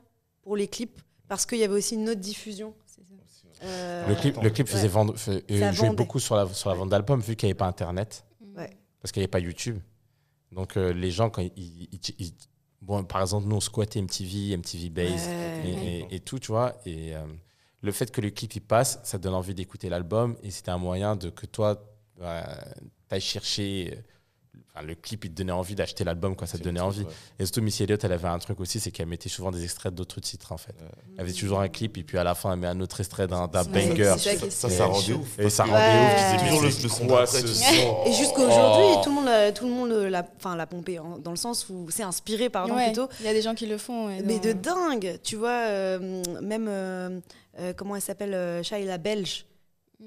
pour 0.41 0.55
les 0.55 0.67
clips, 0.67 1.01
parce 1.27 1.45
qu'il 1.45 1.57
y 1.57 1.63
avait 1.63 1.73
aussi 1.75 1.95
une 1.95 2.07
autre 2.09 2.21
diffusion. 2.21 2.73
Euh, 3.63 4.07
Le 4.07 4.15
clip, 4.15 4.37
le 4.41 4.49
clip 4.49 4.67
faisait 4.67 4.83
Ouais. 4.83 4.87
vendre, 4.89 5.15
fait- 5.17 5.43
jouait 5.49 5.71
vendait. 5.71 5.95
beaucoup 5.95 6.19
sur 6.19 6.35
la, 6.35 6.47
sur 6.47 6.69
la 6.69 6.75
vente 6.75 6.89
d'albums, 6.89 7.21
vu 7.21 7.35
qu'il 7.35 7.47
n'y 7.47 7.51
avait 7.51 7.57
pas 7.57 7.65
Internet, 7.67 8.25
Mm. 8.41 8.57
Ouais. 8.57 8.69
parce 9.01 9.11
qu'il 9.13 9.21
n'y 9.21 9.23
avait 9.23 9.29
pas 9.31 9.39
YouTube. 9.39 9.79
Donc 10.53 10.77
euh, 10.77 10.93
les 10.93 11.11
gens, 11.11 11.29
quand 11.29 11.41
ils, 11.41 11.51
ils- 11.57 11.89
ils- 11.91 12.15
ils- 12.19 12.33
bon, 12.81 13.03
par 13.03 13.21
exemple, 13.21 13.47
nous, 13.47 13.55
on 13.55 13.59
squattait 13.59 13.99
MTV, 13.99 14.51
MTV 14.57 14.89
Base 14.89 15.29
Ouais. 15.61 15.69
et, 15.69 15.71
et- 15.99 16.15
et 16.15 16.19
tout, 16.19 16.39
tu 16.39 16.47
vois. 16.51 16.75
Et 16.85 17.15
euh, 17.15 17.25
le 17.81 17.91
fait 17.91 18.11
que 18.11 18.21
le 18.21 18.29
clip 18.29 18.53
il 18.55 18.61
passe, 18.61 18.99
ça 19.03 19.17
donne 19.17 19.33
envie 19.33 19.53
d'écouter 19.55 19.89
l'album, 19.89 20.37
et 20.43 20.51
c'était 20.51 20.71
un 20.71 20.77
moyen 20.77 21.15
de 21.15 21.29
que 21.29 21.45
toi, 21.45 21.83
tu 22.17 22.23
ailles 23.09 23.21
chercher. 23.21 23.97
Euh, 24.75 24.79
enfin, 24.79 24.85
le 24.87 24.95
clip, 24.95 25.25
il 25.25 25.31
te 25.31 25.35
donnait 25.35 25.51
envie 25.51 25.75
d'acheter 25.75 26.03
l'album 26.03 26.35
quand 26.35 26.45
ça 26.45 26.57
te 26.57 26.63
donnait 26.63 26.79
envie. 26.79 27.01
ouais. 27.03 27.11
Et 27.39 27.45
surtout, 27.45 27.61
Missy 27.61 27.83
Elliott, 27.83 28.03
elle 28.03 28.11
avait 28.11 28.27
un 28.27 28.39
truc 28.39 28.59
aussi, 28.59 28.79
c'est 28.79 28.91
qu'elle 28.91 29.07
mettait 29.07 29.29
souvent 29.29 29.51
des 29.51 29.63
extraits 29.63 29.93
d'autres 29.93 30.19
titres, 30.19 30.51
en 30.51 30.57
fait. 30.57 30.73
Elle 31.15 31.21
avait 31.21 31.33
toujours 31.33 31.59
un 31.59 31.67
clip, 31.69 31.97
et 31.97 32.03
puis 32.03 32.17
à 32.17 32.23
la 32.23 32.35
fin, 32.35 32.53
elle 32.53 32.59
met 32.59 32.67
un 32.67 32.79
autre 32.81 32.99
extrait 32.99 33.27
d'un 33.27 33.47
banger. 33.47 34.03
ça 34.17 34.17
Ça, 34.49 34.69
ça 34.69 34.85
rendait 34.85 35.13
ouf. 35.13 35.39
Et 35.39 35.49
ça 35.49 35.63
rendait 35.63 35.75
Ouais. 35.75 36.05
ouf. 36.05 36.31
Tu 36.31 36.37
disais, 36.37 36.47
Toujours 36.47 36.61
le- 36.61 36.67
le 36.67 36.71
son 36.71 37.25
ce. 37.27 38.07
Et 38.09 38.13
jusqu'aujourd'hui, 38.13 38.85
Oh. 38.97 39.01
tout 39.03 39.09
le 39.09 39.15
monde, 39.15 39.25
l'a- 39.25 39.51
tout 39.51 39.65
le 39.65 39.71
monde 39.71 39.89
l'a, 39.91 40.25
enfin, 40.37 40.55
l'a 40.55 40.65
pompé, 40.67 40.97
hein, 40.97 41.17
dans 41.23 41.31
le 41.31 41.37
sens 41.37 41.67
où 41.69 41.87
c'est 41.89 42.03
inspiré, 42.03 42.49
pardon, 42.49 42.75
Ouais, 42.75 42.85
plutôt. 42.87 43.07
Il 43.19 43.25
y 43.25 43.29
a 43.29 43.33
des 43.33 43.41
gens 43.41 43.53
qui 43.55 43.65
le 43.67 43.77
font. 43.77 44.07
Mais 44.25 44.39
de 44.39 44.53
dingue, 44.53 45.19
tu 45.23 45.35
vois, 45.35 45.67
euh, 45.67 46.21
même, 46.41 46.67
euh, 46.69 47.19
euh, 47.59 47.73
comment 47.75 47.95
elle 47.95 48.01
s'appelle, 48.01 48.33
euh, 48.33 48.63
Shaila 48.63 48.97
Belge, 48.97 49.45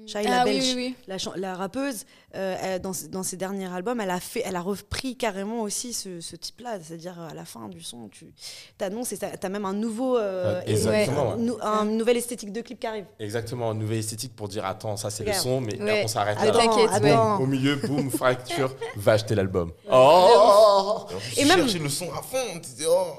Shaila 0.05 0.41
Ah 0.41 0.43
oui, 0.45 0.53
Belge. 0.59 0.73
oui, 0.75 0.95
oui. 1.07 1.15
la, 1.37 1.55
rappeuse, 1.55 2.05
euh, 2.35 2.55
elle- 2.61 2.81
dans, 2.81 2.93
ses- 2.93 3.07
dans 3.07 3.23
ses 3.23 3.35
derniers 3.37 3.65
albums, 3.73 3.99
elle 3.99 4.09
a, 4.09 4.19
fait, 4.19 4.41
elle 4.45 4.55
a 4.55 4.61
repris 4.61 5.15
carrément 5.17 5.61
aussi 5.61 5.91
ce, 5.93 6.21
ce 6.21 6.35
type-là. 6.35 6.77
C'est-à-dire, 6.81 7.19
à 7.19 7.33
la 7.33 7.45
fin 7.45 7.67
du 7.67 7.81
son, 7.81 8.07
tu 8.09 8.33
t'annonces 8.77 9.11
et 9.11 9.17
tu 9.17 9.25
as 9.25 9.49
même 9.49 9.65
un 9.65 9.73
nouveau. 9.73 10.17
euh, 10.17 10.61
exactement, 10.65 11.35
ouais. 11.35 11.51
un- 11.61 11.85
une 11.89 11.97
nouvelle 11.97 12.17
esthétique 12.17 12.51
de 12.53 12.61
clip 12.61 12.79
qui 12.79 12.87
arrive. 12.87 13.05
Exactement, 13.19 13.71
une 13.73 13.79
nouvelle 13.79 13.99
esthétique 13.99 14.35
pour 14.35 14.47
dire 14.47 14.65
attends, 14.65 14.97
ça 14.97 15.09
c'est 15.09 15.25
le 15.25 15.33
son, 15.33 15.61
mais 15.61 15.75
Ouais. 15.81 15.89
après 15.89 16.03
on 16.03 16.07
s'arrête 16.07 16.37
là. 16.37 16.87
attends. 16.91 17.39
Au 17.41 17.45
milieu, 17.47 17.75
boum, 17.77 18.09
fracture, 18.11 18.73
va 18.97 19.13
acheter 19.13 19.35
l'album. 19.35 19.71
Oh 19.91 21.05
Et 21.35 21.41
tu 21.41 21.47
même- 21.47 21.59
cherchais 21.59 21.79
le 21.79 21.89
son 21.89 22.11
à 22.13 22.21
fond. 22.21 22.37
Tu 22.55 22.59
disais, 22.61 22.85
oh. 22.89 23.15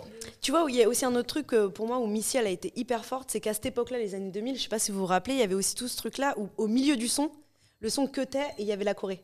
Tu 0.48 0.52
vois, 0.52 0.64
où 0.64 0.70
il 0.70 0.76
y 0.76 0.82
a 0.82 0.88
aussi 0.88 1.04
un 1.04 1.14
autre 1.14 1.26
truc 1.26 1.52
euh, 1.52 1.68
pour 1.68 1.86
moi 1.86 1.98
où 1.98 2.06
Missy 2.06 2.38
elle 2.38 2.46
a 2.46 2.48
été 2.48 2.72
hyper 2.74 3.04
forte, 3.04 3.28
c'est 3.30 3.38
qu'à 3.38 3.52
cette 3.52 3.66
époque-là, 3.66 3.98
les 3.98 4.14
années 4.14 4.30
2000, 4.30 4.56
je 4.56 4.62
sais 4.62 4.68
pas 4.70 4.78
si 4.78 4.90
vous 4.90 5.00
vous 5.00 5.04
rappelez, 5.04 5.34
il 5.34 5.40
y 5.40 5.42
avait 5.42 5.54
aussi 5.54 5.74
tout 5.74 5.88
ce 5.88 5.96
truc-là 5.98 6.32
où 6.38 6.48
au 6.56 6.68
milieu 6.68 6.96
du 6.96 7.06
son, 7.06 7.30
le 7.80 7.90
son 7.90 8.06
cutait 8.06 8.38
et 8.56 8.62
il 8.62 8.66
y 8.66 8.72
avait 8.72 8.84
la 8.84 8.94
Corée. 8.94 9.22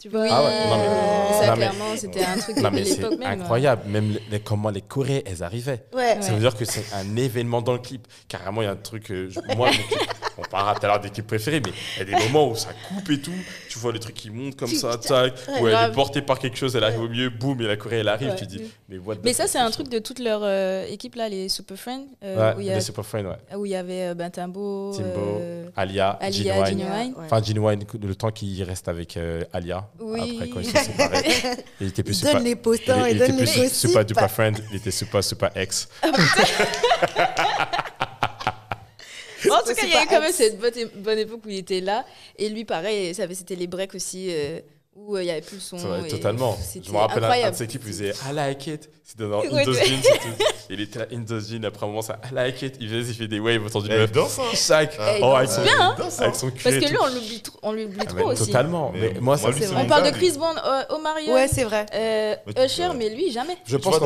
Tu 0.00 0.08
vois? 0.08 0.22
Oui, 0.22 0.28
Ah 0.32 0.42
ouais, 0.42 0.66
non, 0.66 0.76
mais- 0.76 1.32
ça 1.38 1.46
non, 1.46 1.52
mais- 1.52 1.56
clairement, 1.58 1.96
c'était 1.96 2.24
un 2.24 2.36
truc 2.38 2.56
Non 2.56 2.70
de 2.70 2.74
mais 2.74 2.84
c'est 2.84 2.96
l'époque 3.02 3.18
même. 3.20 3.40
incroyable, 3.40 3.88
même 3.88 4.18
les- 4.32 4.40
comment 4.40 4.70
les 4.70 4.80
Corées 4.82 5.22
elles 5.26 5.44
arrivaient. 5.44 5.84
Ouais. 5.94 6.20
Ça 6.20 6.32
veut 6.32 6.40
dire 6.40 6.56
que 6.56 6.64
c'est 6.64 6.92
un 6.92 7.14
événement 7.14 7.62
dans 7.62 7.74
le 7.74 7.78
clip. 7.78 8.08
Carrément, 8.26 8.60
il 8.60 8.64
y 8.64 8.68
a 8.68 8.72
un 8.72 8.76
truc. 8.76 9.12
euh, 9.12 9.30
je- 9.30 9.38
moi, 9.56 9.70
clip- 9.70 10.10
on 10.38 10.42
parlera 10.42 10.74
tout 10.74 10.84
à 10.84 10.88
l'heure 10.88 11.00
des 11.00 11.10
clips 11.10 11.26
préférés, 11.26 11.60
mais 11.64 11.72
il 11.96 12.08
y 12.08 12.14
a 12.14 12.18
des 12.18 12.24
moments 12.26 12.48
où 12.50 12.56
ça 12.56 12.70
coupe 12.88 13.10
et 13.10 13.20
tout. 13.20 13.30
Tu 13.68 13.78
vois 13.78 13.92
le 13.92 13.98
truc 13.98 14.14
qui 14.14 14.30
monte 14.30 14.56
comme 14.56 14.68
ça, 14.68 14.96
tac. 14.98 15.34
où 15.60 15.66
elle 15.66 15.72
grave. 15.72 15.90
est 15.90 15.94
portée 15.94 16.22
par 16.22 16.38
quelque 16.38 16.56
chose, 16.56 16.76
elle 16.76 16.84
arrive 16.84 17.00
au 17.00 17.08
mieux, 17.08 17.28
boum, 17.30 17.60
et 17.60 17.66
la 17.66 17.76
Corée 17.76 17.98
elle 17.98 18.08
arrive. 18.08 18.30
Ouais. 18.30 18.36
Tu 18.36 18.46
dis, 18.46 18.62
mais 18.88 18.98
what 18.98 19.16
the 19.16 19.20
Mais 19.24 19.32
ça, 19.32 19.46
c'est 19.46 19.58
un 19.58 19.70
truc 19.70 19.88
de 19.88 19.98
toute 19.98 20.18
leur 20.20 20.40
euh, 20.44 20.84
équipe 20.86 21.14
là, 21.16 21.28
les 21.28 21.48
Super 21.48 21.76
Friends, 21.76 22.06
euh, 22.22 22.50
Ouais, 22.52 22.56
où 22.56 22.60
il 22.60 22.66
y 22.66 22.70
a- 22.70 22.74
les 22.76 22.80
Super 22.80 23.04
Friends, 23.04 23.24
ouais. 23.26 23.56
où 23.56 23.66
il 23.66 23.72
y 23.72 23.76
avait 23.76 24.08
euh, 24.08 24.14
Bentambo, 24.14 24.92
Timbo, 24.96 25.38
euh, 25.40 25.68
Alia, 25.76 26.10
Alia. 26.20 26.60
Ouais. 26.62 27.12
Enfin, 27.18 27.42
Genuine, 27.42 27.84
le 28.00 28.14
temps 28.14 28.30
qu'il 28.30 28.62
reste 28.62 28.86
avec 28.88 29.16
euh, 29.16 29.42
Alia. 29.52 29.88
Oui. 29.98 30.36
Après, 30.36 30.48
quand 30.50 30.60
ils 30.60 30.66
se 30.70 30.72
sont 30.76 30.92
séparés. 30.92 31.32
il 31.80 31.88
était 31.88 32.02
plus 32.02 32.18
Il 32.18 32.22
donne 32.22 32.30
super. 32.30 32.42
les 32.44 32.50
Il, 32.50 32.56
posters, 32.56 33.08
il 33.08 33.16
il 33.16 33.22
était 33.22 33.28
donne 33.32 33.40
les 33.44 33.68
super 33.68 34.04
duper 34.04 34.28
friend, 34.28 34.58
il 34.70 34.76
était 34.76 34.90
super 34.90 35.22
super 35.24 35.50
ex. 35.56 35.88
En 39.50 39.58
tout 39.62 39.74
cas, 39.74 39.82
il 39.84 39.90
y 39.90 39.94
a 39.94 40.02
eu 40.04 40.06
quand 40.06 40.20
même 40.20 40.32
cette 40.32 40.58
bonne, 41.02 41.18
époque 41.18 41.40
où 41.44 41.48
il 41.48 41.58
était 41.58 41.80
là. 41.80 42.04
Et 42.36 42.48
lui, 42.48 42.64
pareil, 42.64 43.14
c'était 43.14 43.54
les 43.56 43.66
breaks 43.66 43.94
aussi, 43.94 44.28
euh, 44.30 44.60
où 44.96 45.16
euh, 45.16 45.22
il 45.22 45.26
y 45.26 45.30
avait 45.30 45.40
plus 45.40 45.56
le 45.56 45.60
son. 45.60 45.76
Ouais, 45.76 46.06
totalement. 46.08 46.56
Je 46.84 46.90
me 46.92 46.96
rappelle 46.96 47.16
un, 47.24 47.26
un 47.26 47.28
de 47.28 47.32
incroyable. 47.32 47.56
ses 47.56 47.66
clips, 47.66 47.82
il 47.84 47.88
faisait 47.92 48.10
I 48.30 48.32
like 48.34 48.66
it. 48.68 48.90
C'était 49.02 49.28
dans 49.28 49.40
Indo's 49.44 49.76
ouais. 49.76 49.84
Jeans. 49.84 50.00
Il 50.70 50.80
était 50.80 50.98
là, 51.00 51.06
Indo's 51.12 51.48
Jeans. 51.50 51.64
Après 51.64 51.84
un 51.84 51.88
moment, 51.88 52.00
ça 52.02 52.18
I 52.30 52.34
like 52.34 52.62
it. 52.62 52.76
Il 52.80 52.88
faisait, 52.88 53.10
il 53.10 53.14
fait 53.14 53.26
des 53.28 53.40
waves 53.40 53.66
autour 53.66 53.82
d'une 53.82 53.92
Elle 53.92 54.00
meuf. 54.02 54.12
danse, 54.12 54.38
hein. 54.38 54.42
Chaque. 54.54 54.96
Ah, 54.98 55.14
Eh, 55.16 55.20
Oh, 55.22 55.34
avec 55.34 55.50
son, 55.50 55.62
bien, 55.62 55.80
hein. 55.80 55.96
avec 56.18 56.34
son 56.36 56.50
cul. 56.50 56.62
Parce 56.62 56.76
que 56.76 56.88
lui, 56.88 56.96
on 57.00 57.06
l'oublie 57.06 57.38
tr- 57.44 57.56
on 57.62 57.72
l'oublie 57.72 57.98
Ah, 58.00 58.04
trop 58.06 58.16
mais 58.18 58.22
aussi. 58.24 58.46
Totalement. 58.46 58.92
Mais 58.94 59.10
Mais 59.14 59.20
moi, 59.20 59.36
moi, 59.36 59.50
lui, 59.50 59.62
On 59.76 59.86
parle 59.86 60.04
de 60.10 60.16
Chris. 60.16 60.32
Brown, 60.38 60.56
euh, 60.64 60.94
Omarion, 60.94 61.34
Ouais, 61.34 61.48
c'est 61.48 61.64
vrai. 61.64 61.86
euh, 61.92 62.36
Mais 62.56 62.64
Usher, 62.66 62.88
mais 62.96 63.08
lui, 63.10 63.30
jamais. 63.32 63.56
Je 63.66 63.76
pense 63.76 63.98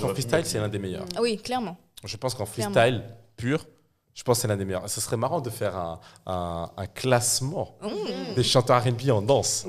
qu'en 0.00 0.08
freestyle, 0.08 0.42
c'est 0.44 0.58
l'un 0.58 0.68
des 0.68 0.78
meilleurs. 0.78 1.04
Oui, 1.20 1.36
clairement. 1.38 1.76
Je 2.04 2.16
pense 2.16 2.34
qu'en 2.34 2.46
freestyle 2.46 3.02
pur, 3.36 3.66
je 4.14 4.22
pense 4.22 4.38
que 4.38 4.42
c'est 4.42 4.48
l'un 4.48 4.56
des 4.56 4.64
meilleurs. 4.64 4.88
Ce 4.88 5.00
serait 5.00 5.16
marrant 5.16 5.40
de 5.40 5.50
faire 5.50 5.76
un, 5.76 6.00
un, 6.26 6.70
un 6.76 6.86
classement 6.86 7.76
Mmh. 7.82 8.34
des 8.36 8.42
chanteurs 8.44 8.82
R&B 8.84 9.10
en 9.10 9.22
danse. 9.22 9.66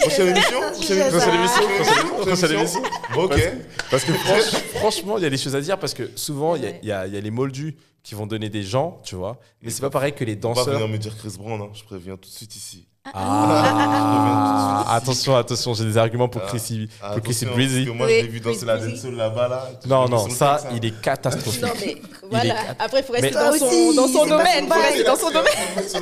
Prochaine 0.00 0.28
émission 0.28 0.60
Prochaine 0.72 0.98
émission, 1.34 1.62
prochaine- 1.76 2.08
prochaine 2.26 2.52
émission. 2.58 2.82
Ok. 3.16 3.52
Parce 3.90 4.04
que 4.04 4.12
franch- 4.12 4.62
franchement, 4.76 5.18
il 5.18 5.22
y 5.24 5.26
a 5.26 5.30
des 5.30 5.36
choses 5.38 5.54
à 5.56 5.60
dire 5.60 5.78
parce 5.78 5.94
que 5.94 6.10
souvent, 6.16 6.56
il 6.56 6.62
y 6.64 6.66
a- 6.66 6.70
il 6.82 6.88
y, 6.88 6.92
a 6.92 7.06
il 7.06 7.14
y 7.14 7.16
a 7.16 7.20
les 7.20 7.30
moldus 7.30 7.76
qui 8.02 8.14
vont 8.14 8.26
donner 8.26 8.48
des 8.48 8.62
gens, 8.62 9.00
tu 9.04 9.14
vois. 9.16 9.38
Mais 9.62 9.70
c'est 9.70 9.80
pas 9.80 9.90
pareil 9.90 10.12
que 10.14 10.24
les 10.24 10.34
On 10.44 10.52
va 10.52 10.54
danseurs. 10.54 10.74
venir 10.74 10.88
me 10.88 10.98
dire 10.98 11.16
Chris 11.16 11.34
Brown, 11.38 11.60
hein. 11.60 11.68
je 11.74 11.84
préviens 11.84 12.16
tout 12.16 12.28
de 12.28 12.34
suite 12.34 12.54
ici. 12.56 12.87
Ah, 13.14 14.84
Ah. 14.86 14.94
attention, 14.96 15.36
attention, 15.36 15.74
j'ai 15.74 15.84
des 15.84 15.96
arguments 15.98 16.28
pour 16.28 16.42
Ah. 16.44 16.48
Chrissy, 16.48 16.88
Ah, 17.02 17.12
pour 17.14 17.22
Chrissy 17.22 17.46
Breezy. 17.46 17.84
Parce 17.84 17.92
que 17.92 17.96
moi, 17.98 18.06
Oui, 18.06 18.12
je 18.18 18.22
l'ai 18.22 18.28
vu 18.28 18.40
danser 18.40 18.64
la 18.66 18.78
dancehall 18.78 19.14
là-bas. 19.14 19.48
Là. 19.48 19.70
Non, 19.86 20.08
non, 20.08 20.28
ça, 20.30 20.60
il 20.74 20.84
est 20.84 21.00
catastrophique. 21.00 21.62
Non, 21.62 21.68
mais 21.80 21.96
voilà. 22.30 22.54
Après, 22.78 23.00
il 23.00 23.04
faut 23.04 23.12
rester 23.12 23.30
dans 23.30 23.52
son, 23.52 23.92
dans 23.94 24.08
son 24.08 24.26
domaine. 24.26 24.46
Il 24.56 24.62
faut 24.62 24.68
pareil. 24.68 24.84
rester 24.84 25.04
dans 25.04 25.16
son 25.16 25.30
domaine. 25.30 25.52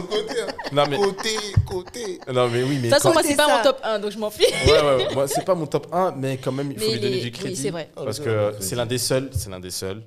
Côté. 0.09 0.40
hein. 0.40 0.47
Non, 0.73 0.85
mais, 0.88 0.97
Côté, 0.97 1.31
côté. 1.66 2.21
non, 2.33 2.49
mais 2.49 2.62
oui, 2.62 2.69
mais. 2.83 2.88
De 2.88 2.95
toute 2.95 3.03
façon, 3.03 3.12
moi, 3.12 3.23
c'est 3.25 3.37
pas 3.37 3.47
ça. 3.47 3.57
mon 3.57 3.62
top 3.62 3.81
1, 3.83 3.99
donc 3.99 4.11
je 4.12 4.19
m'en 4.19 4.31
fiche. 4.31 4.47
Ouais, 4.66 4.73
ouais, 4.73 4.97
ouais, 5.07 5.14
moi, 5.14 5.29
c'est 5.29 5.45
pas 5.45 5.55
mon 5.55 5.66
top 5.66 5.87
1, 5.92 6.12
mais 6.16 6.37
quand 6.38 6.53
même, 6.53 6.71
il 6.73 6.79
faut 6.79 6.87
Mais 6.87 6.92
lui 6.95 7.01
donner 7.01 7.21
du 7.21 7.31
crédit. 7.33 7.57
c'est 7.57 7.71
vrai. 7.71 7.90
Parce 7.95 8.21
Ah, 8.21 8.25
que 8.25 8.55
c'est 8.61 8.77
l'un 8.77 8.87
des 8.87 8.99
seuls, 8.99 9.31
c'est 9.33 9.51
l'un 9.51 9.61
des 9.61 9.71
seuls 9.71 10.03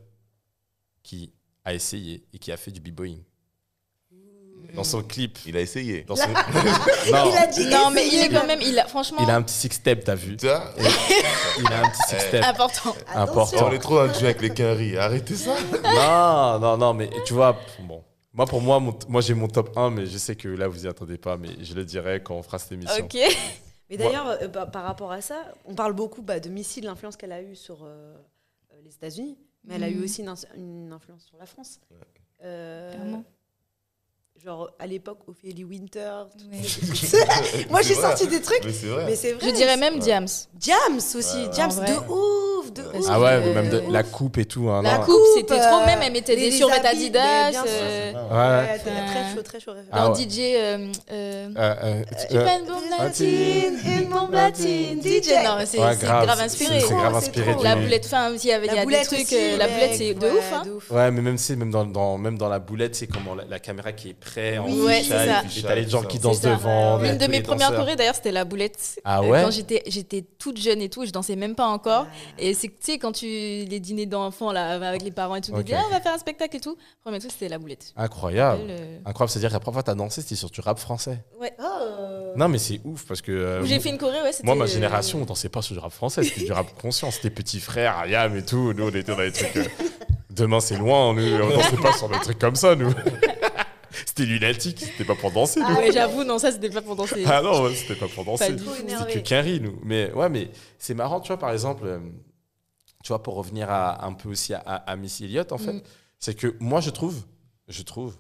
qui 1.04 1.32
a 1.66 1.74
essayé 1.74 2.24
et 2.34 2.40
qui 2.40 2.52
a 2.52 2.58
fait 2.58 2.72
du 2.72 2.80
b-boying. 2.80 3.20
Dans 4.76 4.84
son 4.84 5.02
clip. 5.04 5.38
Il 5.46 5.56
a 5.58 5.62
essayé. 5.62 6.04
Dans 6.04 6.16
son... 6.16 6.28
non, 7.12 7.32
Il 7.32 7.38
a 7.38 7.48
dit 7.48 7.66
Non, 7.68 7.90
mais 7.92 8.08
il 8.08 8.20
est 8.20 8.30
quand 8.30 8.46
même, 8.48 8.62
il 8.62 8.78
a, 8.80 8.86
franchement, 8.88 9.20
il 9.22 9.30
a 9.30 9.36
un 9.36 9.42
petit 9.42 9.54
six-step, 9.56 10.04
t'as 10.04 10.16
vu 10.16 10.38
Tu 10.38 10.46
vois 10.48 10.64
Il 11.60 11.68
a 11.68 11.80
un 11.86 11.90
petit 11.90 12.02
six-step 12.10 12.44
important. 12.44 12.96
important. 13.14 13.58
Oh, 13.62 13.66
On 13.70 13.72
est 13.72 13.80
trop 13.80 13.96
dans 13.96 14.04
le 14.06 14.14
jeu 14.14 14.26
avec 14.26 14.42
les 14.42 14.50
quinries. 14.52 14.98
Arrêtez 14.98 15.36
ça. 15.36 15.56
Non, 15.84 16.60
non, 16.60 16.78
non, 16.78 16.94
mais 16.94 17.10
tu 17.26 17.34
vois, 17.34 17.58
bon. 17.82 18.04
Moi, 18.34 18.46
pour 18.46 18.62
moi, 18.62 18.80
mon- 18.80 18.98
moi 19.08 19.22
j'ai 19.22 19.34
mon 19.34 19.48
top 19.48 19.76
1, 19.76 19.90
mais 19.90 20.06
je 20.06 20.18
sais 20.18 20.36
que 20.36 20.48
là, 20.48 20.68
vous 20.68 20.86
y 20.86 20.88
attendez 20.88 21.18
pas, 21.18 21.36
mais 21.36 21.50
je 21.62 21.74
le 21.74 21.84
dirai 21.84 22.22
quand 22.22 22.36
on 22.36 22.44
fera 22.44 22.60
cette 22.60 22.72
émission. 22.72 23.04
Ok. 23.04 23.18
Mais 23.90 23.98
d'ailleurs, 23.98 24.38
euh, 24.42 24.48
bah, 24.48 24.68
par 24.68 24.84
rapport 24.84 25.12
à 25.12 25.20
ça, 25.20 25.52
on 25.66 25.74
parle 25.74 25.94
beaucoup 25.94 26.22
bah, 26.22 26.40
de 26.40 26.48
Missy, 26.48 26.80
de 26.80 26.86
l'influence 26.86 27.18
qu'elle 27.18 27.32
a 27.32 27.42
eue 27.42 27.56
sur 27.56 27.80
euh, 27.84 28.16
les 28.86 28.94
États-Unis, 28.94 29.36
mais 29.66 29.76
elle 29.76 29.84
a 29.84 29.90
eu 29.90 29.96
Mhm. 29.96 30.04
aussi 30.04 30.22
une, 30.22 30.28
ins- 30.30 30.46
une 30.56 30.94
influence 30.94 31.24
sur 31.26 31.38
la 31.40 31.48
France. 31.48 31.80
Euh, 32.44 32.92
Clairement. 32.94 33.24
Genre 34.44 34.72
à 34.80 34.88
l'époque, 34.88 35.20
Ophélie 35.28 35.64
Winter. 35.64 36.12
Ouais. 36.52 37.66
Moi, 37.70 37.82
j'ai 37.82 37.96
sorti 37.96 38.28
des 38.28 38.42
trucs, 38.42 38.64
Mais 38.64 38.72
c'est 38.74 38.88
vrai. 38.88 39.06
vrai. 39.34 39.50
Je 39.50 39.56
dirais 39.56 39.78
même. 39.78 40.00
Diams. 40.00 40.28
Diams 40.54 40.98
aussi, 40.98 41.18
Ouais, 41.38 41.44
ouais. 41.44 41.50
Diams 41.50 41.70
de 41.72 42.12
ouf, 42.12 42.59
de 42.70 42.82
ouf. 42.82 43.06
Ah 43.10 43.20
ouais, 43.20 43.28
Euh, 43.34 43.54
même 43.54 43.70
de 43.70 43.84
la 43.92 44.04
coupe 44.04 44.38
et 44.38 44.46
tout. 44.46 44.70
Hein, 44.70 44.82
La 44.84 44.98
non. 45.00 45.04
coupe, 45.06 45.16
c'était 45.36 45.58
trop. 45.60 45.82
euh, 45.82 45.86
Même, 45.86 46.00
elle 46.04 46.12
mettait 46.14 46.36
des 46.36 46.52
survêtements 46.52 46.90
habits, 46.90 47.06
Adidas. 47.06 47.64
euh, 47.68 48.12
Ouais. 48.14 48.20
Ouais, 48.30 48.82
Euh, 48.88 49.06
très 49.08 49.36
chaud, 49.36 49.42
très 49.44 49.60
chaud. 49.60 49.72
Ah 49.92 50.08
Dans 50.08 50.14
ouais. 50.16 50.24
DJ. 50.24 50.40
euh, 50.40 50.92
euh, 51.12 51.50
Euh, 51.58 51.76
euh, 51.84 52.04
Une 52.32 52.38
euh, 52.38 52.46
bombe 52.68 52.84
platine, 52.98 53.80
une 53.86 54.10
bombe 54.10 54.30
platine, 54.32 55.02
DJ. 55.02 55.30
Non, 55.44 55.58
c'est 55.66 55.78
grave, 55.78 56.40
inspiré. 56.40 56.80
c'est 56.80 56.94
grave 56.94 57.12
C'est 57.22 57.28
inspiré 57.28 57.56
La 57.64 57.76
boulette, 57.76 58.06
enfin, 58.06 58.32
il 58.32 58.46
y 58.48 58.52
avait 58.52 58.68
il 58.68 58.74
y 58.74 58.78
a 58.80 58.86
des 58.86 59.06
trucs. 59.06 59.34
euh, 59.34 59.58
La 59.58 59.68
boulette, 59.68 59.94
c'est 59.96 60.14
de 60.14 60.20
ouais, 60.26 60.32
ouf. 60.32 60.54
hein. 60.54 60.64
de 60.66 60.72
ouf. 60.72 60.92
Ouais, 60.92 61.12
mais 61.12 61.22
même, 61.22 61.38
c'est 61.38 61.56
même, 61.56 61.72
dans, 61.72 61.86
dans- 61.86 62.18
même 62.18 62.38
dans 62.38 62.50
la 62.50 62.60
boulette, 62.60 62.96
c'est 62.96 63.08
comment 63.08 63.36
la, 63.36 63.60
caméra 63.60 63.92
qui 63.92 64.10
est 64.10 64.14
prête 64.14 64.60
ouais, 64.60 65.02
c'est 65.04 65.10
ça. 65.10 65.42
Et 65.58 65.62
t'as 65.62 65.76
les 65.76 65.88
gens 65.90 66.04
qui 66.04 66.20
dansent 66.20 66.42
devant. 66.42 67.04
Une 67.04 67.18
de 67.18 67.28
mes 67.28 67.42
premières 67.42 67.74
chorés, 67.76 67.96
d'ailleurs, 67.96 68.16
c'était 68.16 68.32
la 68.32 68.46
boulette. 68.46 69.00
Ah 69.04 69.20
Euh, 69.22 69.28
ouais? 69.28 69.42
Quand 69.44 69.52
j'étais 69.52 69.84
j'étais 69.88 70.24
toute 70.38 70.58
jeune 70.60 70.82
et 70.82 70.90
tout, 70.90 71.06
je 71.06 71.12
dansais 71.12 71.36
même 71.36 71.56
pas 71.56 71.68
encore. 71.68 72.06
Et 72.38 72.54
c'est 72.60 72.68
que, 72.68 72.78
tu 72.80 72.92
sais, 72.92 72.98
quand 73.00 73.12
tu. 73.14 73.26
Les 73.26 73.80
dîners 73.80 74.06
d'enfants, 74.06 74.52
là, 74.52 74.72
avec 74.88 75.02
les 75.02 75.12
parents 75.12 75.36
et 75.36 75.42
tout, 75.42 75.52
ils 75.56 75.64
disaient, 75.64 75.78
ah, 75.80 75.86
on 75.88 75.92
va 75.92 76.00
faire 76.02 76.14
un 76.14 76.18
spectacle 76.18 76.58
et 76.58 76.60
tout. 76.60 76.78
Premier 77.04 77.20
truc, 77.20 77.32
c'était 77.32 77.50
la 77.50 77.58
boulette. 77.58 77.94
Incroyable. 77.96 78.64
Euh, 78.70 79.00
Incroyable, 79.06 79.32
c'est-à-dire 79.32 79.50
que 79.50 79.54
la 79.54 79.60
première 79.60 79.76
fois 79.76 79.84
t'as 79.84 79.96
dansé, 79.96 80.22
c'était 80.22 80.36
sur 80.36 80.50
du 80.50 80.62
rap 80.62 80.78
français. 80.78 81.24
Ouais. 81.40 81.52
Oh. 81.60 82.34
Non, 82.36 82.48
mais 82.48 82.58
c'est 82.60 82.80
ouf 82.84 83.06
parce 83.08 83.22
que. 83.22 83.32
euh, 83.32 83.66
j'ai 83.66 83.80
fait 83.80 83.90
une 83.90 83.98
choré, 83.98 84.22
ouais. 84.22 84.32
Moi, 84.44 84.56
ma 84.56 84.66
euh, 84.66 84.68
génération, 84.68 85.22
on 85.22 85.26
dansait 85.26 85.50
pas 85.50 85.62
sur 85.62 85.74
du 85.74 85.80
rap 85.80 85.92
français, 85.92 86.24
c'était 86.24 86.46
du 86.46 86.52
rap 86.52 86.68
conscient. 86.80 87.10
C'était 87.12 87.30
petit 87.30 87.60
frère, 87.60 87.98
Ayam 87.98 88.36
et 88.36 88.44
tout. 88.46 88.74
Nous, 88.74 88.84
on 88.86 88.90
était 88.90 89.04
dans 89.04 89.18
les 89.20 89.32
trucs. 89.32 89.56
euh, 89.58 89.66
Demain, 90.30 90.60
c'est 90.60 90.78
loin. 90.78 91.14
Nous, 91.14 91.24
on 91.34 91.50
dansait 91.50 91.78
pas 91.82 91.94
sur 91.94 92.08
des 92.10 92.20
trucs 92.20 92.40
comme 92.40 92.56
ça, 92.56 92.76
nous. 92.76 92.92
c'était 94.06 94.24
lunatique, 94.26 94.80
c'était 94.80 95.04
pas 95.04 95.16
pour 95.16 95.32
danser, 95.32 95.60
nous. 95.62 95.76
Ouais, 95.76 95.92
j'avoue, 95.92 96.24
non, 96.24 96.38
ça, 96.38 96.52
c'était 96.52 96.70
pas 96.70 96.82
pour 96.82 96.96
danser. 96.96 97.24
Ah 97.28 97.42
non, 97.42 97.70
c'était 97.74 97.96
pas 97.96 98.08
pour 98.08 98.24
danser. 98.26 98.56
C'était 98.58 99.14
que 99.14 99.20
Quinry, 99.28 99.60
nous. 99.60 99.80
Mais 99.84 100.12
ouais, 100.14 100.30
mais 100.30 100.50
c'est 100.78 100.94
marrant, 100.94 101.20
tu 101.20 101.28
vois, 101.30 101.38
par 101.40 101.52
exemple, 101.52 101.84
euh, 101.86 102.00
tu 103.04 103.10
vois, 103.10 103.24
pour 103.24 103.36
revenir 103.36 103.70
à, 103.70 104.06
un 104.06 104.14
peu 104.14 104.30
aussi 104.30 104.54
à, 104.54 104.60
à 104.60 104.96
Missy 104.96 105.26
Elliott, 105.26 105.52
en 105.52 105.58
fait, 105.58 105.74
Mm. 105.74 105.82
c'est 106.20 106.36
que 106.36 106.56
moi, 106.60 106.82
je 106.82 106.90
trouve, 106.90 107.26
je 107.68 107.82
trouve 107.84 108.18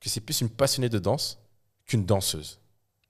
que 0.00 0.08
c'est 0.08 0.20
plus 0.20 0.40
une 0.40 0.48
passionnée 0.48 0.88
de 0.88 0.98
danse 0.98 1.38
qu'une 1.86 2.04
danseuse. 2.06 2.58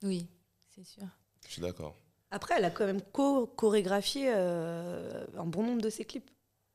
Oui, 0.03 0.27
c'est 0.75 0.85
sûr. 0.85 1.03
Je 1.47 1.53
suis 1.53 1.61
d'accord. 1.61 1.95
Après, 2.31 2.55
elle 2.57 2.65
a 2.65 2.71
quand 2.71 2.85
même 2.85 3.01
co-chorégraphié 3.01 4.31
euh, 4.33 5.25
un 5.37 5.45
bon 5.45 5.63
nombre 5.63 5.81
de 5.81 5.89
ses 5.89 6.05
clips. 6.05 6.29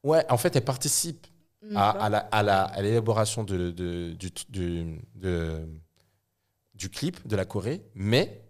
Ouais, 0.05 0.25
en 0.31 0.37
fait, 0.39 0.55
elle 0.57 0.65
participe 0.65 1.27
Mm. 1.63 1.77
à, 1.77 1.91
à 1.91 2.09
la- 2.11 2.19
à 2.19 2.43
la- 2.43 2.65
à 2.65 2.83
l'élaboration 2.83 3.43
de, 3.43 3.71
de- 3.71 4.13
du, 4.13 4.31
du, 4.51 5.01
de- 5.15 5.67
du 6.75 6.91
clip 6.91 7.27
de 7.27 7.35
la 7.35 7.45
Corée, 7.47 7.83
mais 7.95 8.43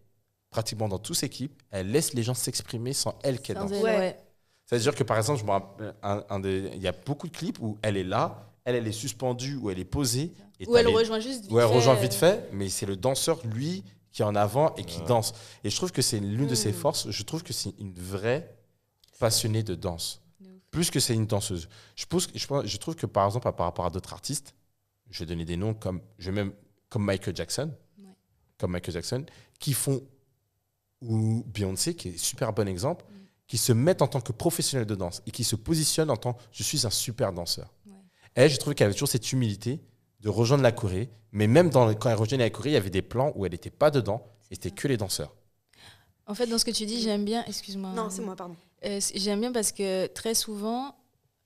pratiquement 0.51 0.89
dans 0.89 0.99
tous 0.99 1.15
ses 1.15 1.29
clips, 1.29 1.63
elle 1.71 1.91
laisse 1.91 2.13
les 2.15 2.23
gens 2.25 2.35
s'exprimer 2.35 2.93
sans 2.93 3.17
elle 3.23 3.41
qu'elle 3.41 3.57
danse. 3.57 3.71
Ouais. 3.71 4.19
C'est-à-dire 4.67 4.95
que 4.95 5.05
par 5.05 5.17
exemple, 5.17 5.41
je 5.41 5.45
me 5.45 5.51
rappelle, 5.51 5.95
un, 6.03 6.25
un 6.29 6.41
des- 6.41 6.71
il 6.75 6.83
y 6.83 6.89
a 6.89 6.93
beaucoup 6.93 7.29
de 7.29 7.37
clips 7.37 7.59
où 7.61 7.79
elle 7.83 7.97
est 7.97 8.05
là, 8.05 8.51
elle, 8.65 8.75
elle 8.75 8.87
est 8.87 8.93
suspendue 8.93 9.57
ou 9.57 9.71
elle 9.71 9.79
est 9.79 9.85
posée. 9.85 10.33
Et 10.59 10.67
Ou 10.67 10.73
t'as 10.73 10.81
elle 10.81 10.87
les- 10.87 10.95
rejoint 10.95 11.21
juste 11.21 11.43
vite 11.43 11.53
ou 11.53 11.61
elle 11.61 11.69
fait, 11.69 11.75
rejoint 11.75 11.97
euh, 11.97 12.01
vite 12.01 12.15
fait, 12.15 12.49
mais 12.53 12.69
c'est 12.69 12.87
le 12.87 12.97
danseur, 12.97 13.41
lui, 13.47 13.85
qui 14.11 14.23
est 14.23 14.25
en 14.25 14.35
avant 14.35 14.75
et 14.75 14.85
qui 14.85 14.99
Ouais. 15.01 15.07
danse. 15.07 15.35
Et 15.63 15.71
je 15.71 15.77
trouve 15.77 15.93
que 15.93 16.03
c'est 16.03 16.19
l'une 16.19 16.47
de 16.49 16.55
ses 16.55 16.71
Hmm. 16.73 16.75
forces. 16.75 17.11
Je 17.11 17.23
trouve 17.23 17.43
que 17.45 17.53
c'est 17.53 17.79
une 17.79 17.93
vraie 17.93 18.57
passionnée 19.21 19.63
de 19.63 19.75
danse. 19.75 20.21
Plus 20.73 20.91
que 20.91 20.99
c'est 21.01 21.15
une 21.15 21.27
danseuse. 21.27 21.69
Je, 21.95 22.05
pense, 22.07 22.29
je, 22.35 22.47
pense- 22.47 22.67
je 22.67 22.77
trouve 22.77 22.97
que 22.97 23.07
par 23.07 23.27
exemple, 23.27 23.51
par 23.53 23.67
rapport 23.67 23.87
à 23.87 23.91
d'autres 23.91 24.13
artistes, 24.13 24.55
je 25.11 25.21
vais 25.21 25.27
donner 25.27 25.45
des 25.45 25.57
noms 25.57 25.75
comme, 25.75 26.01
je 26.19 26.31
vais 26.31 26.37
même, 26.37 26.53
comme 26.89 27.05
Michael 27.05 27.37
Jackson, 27.37 27.73
Ouais. 27.99 28.11
comme 28.59 28.73
Michael 28.73 28.93
Jackson, 28.95 29.25
qui 29.61 29.73
font, 29.75 30.03
ou 31.03 31.45
Beyoncé, 31.47 31.95
qui 31.95 32.09
est 32.09 32.15
un 32.15 32.19
super 32.19 32.53
bon 32.53 32.67
exemple. 32.69 33.05
Qui 33.47 33.59
se 33.59 33.73
mettent 33.73 34.03
en 34.03 34.09
tant 34.09 34.21
que 34.21 34.33
professionnels 34.33 34.87
de 34.87 34.95
danse 34.95 35.23
et 35.27 35.31
qui 35.31 35.45
se 35.45 35.57
positionnent 35.57 36.11
en 36.11 36.17
tant 36.17 36.37
je 36.53 36.63
suis 36.63 36.87
un 36.87 36.91
super 36.91 37.33
danseur. 37.33 37.73
Ouais. 37.87 37.93
Elle, 38.35 38.51
je 38.51 38.57
trouve 38.57 38.75
qu'elle 38.75 38.87
avait 38.87 38.95
toujours 38.95 39.09
cette 39.09 39.33
humilité 39.33 39.81
de 40.21 40.29
rejoindre 40.29 40.63
la 40.63 40.73
Corée, 40.73 41.11
mais 41.33 41.47
même 41.47 41.71
dans, 41.71 41.93
quand 41.95 42.11
elle 42.11 42.17
rejoignait 42.17 42.45
la 42.45 42.51
Corée, 42.51 42.71
il 42.71 42.75
y 42.75 42.77
avait 42.77 42.91
des 42.91 43.03
plans 43.03 43.33
où 43.37 43.47
elle 43.47 43.53
n'était 43.53 43.71
pas 43.71 43.91
dedans, 43.91 44.27
et 44.51 44.55
c'était 44.55 44.71
que 44.71 44.89
les 44.89 44.97
danseurs. 44.97 45.35
En 46.27 46.35
fait, 46.35 46.47
dans 46.47 46.59
ce 46.59 46.65
que 46.65 46.73
tu 46.73 46.87
dis, 46.87 47.01
j'aime 47.01 47.25
bien. 47.25 47.45
Excuse-moi. 47.47 47.93
Non, 47.93 48.11
c'est 48.11 48.23
moi, 48.23 48.35
pardon. 48.35 48.57
Euh, 48.85 49.01
J'aime 49.15 49.41
bien 49.41 49.53
parce 49.53 49.73
que 49.73 50.07
très 50.09 50.35
souvent, 50.35 50.97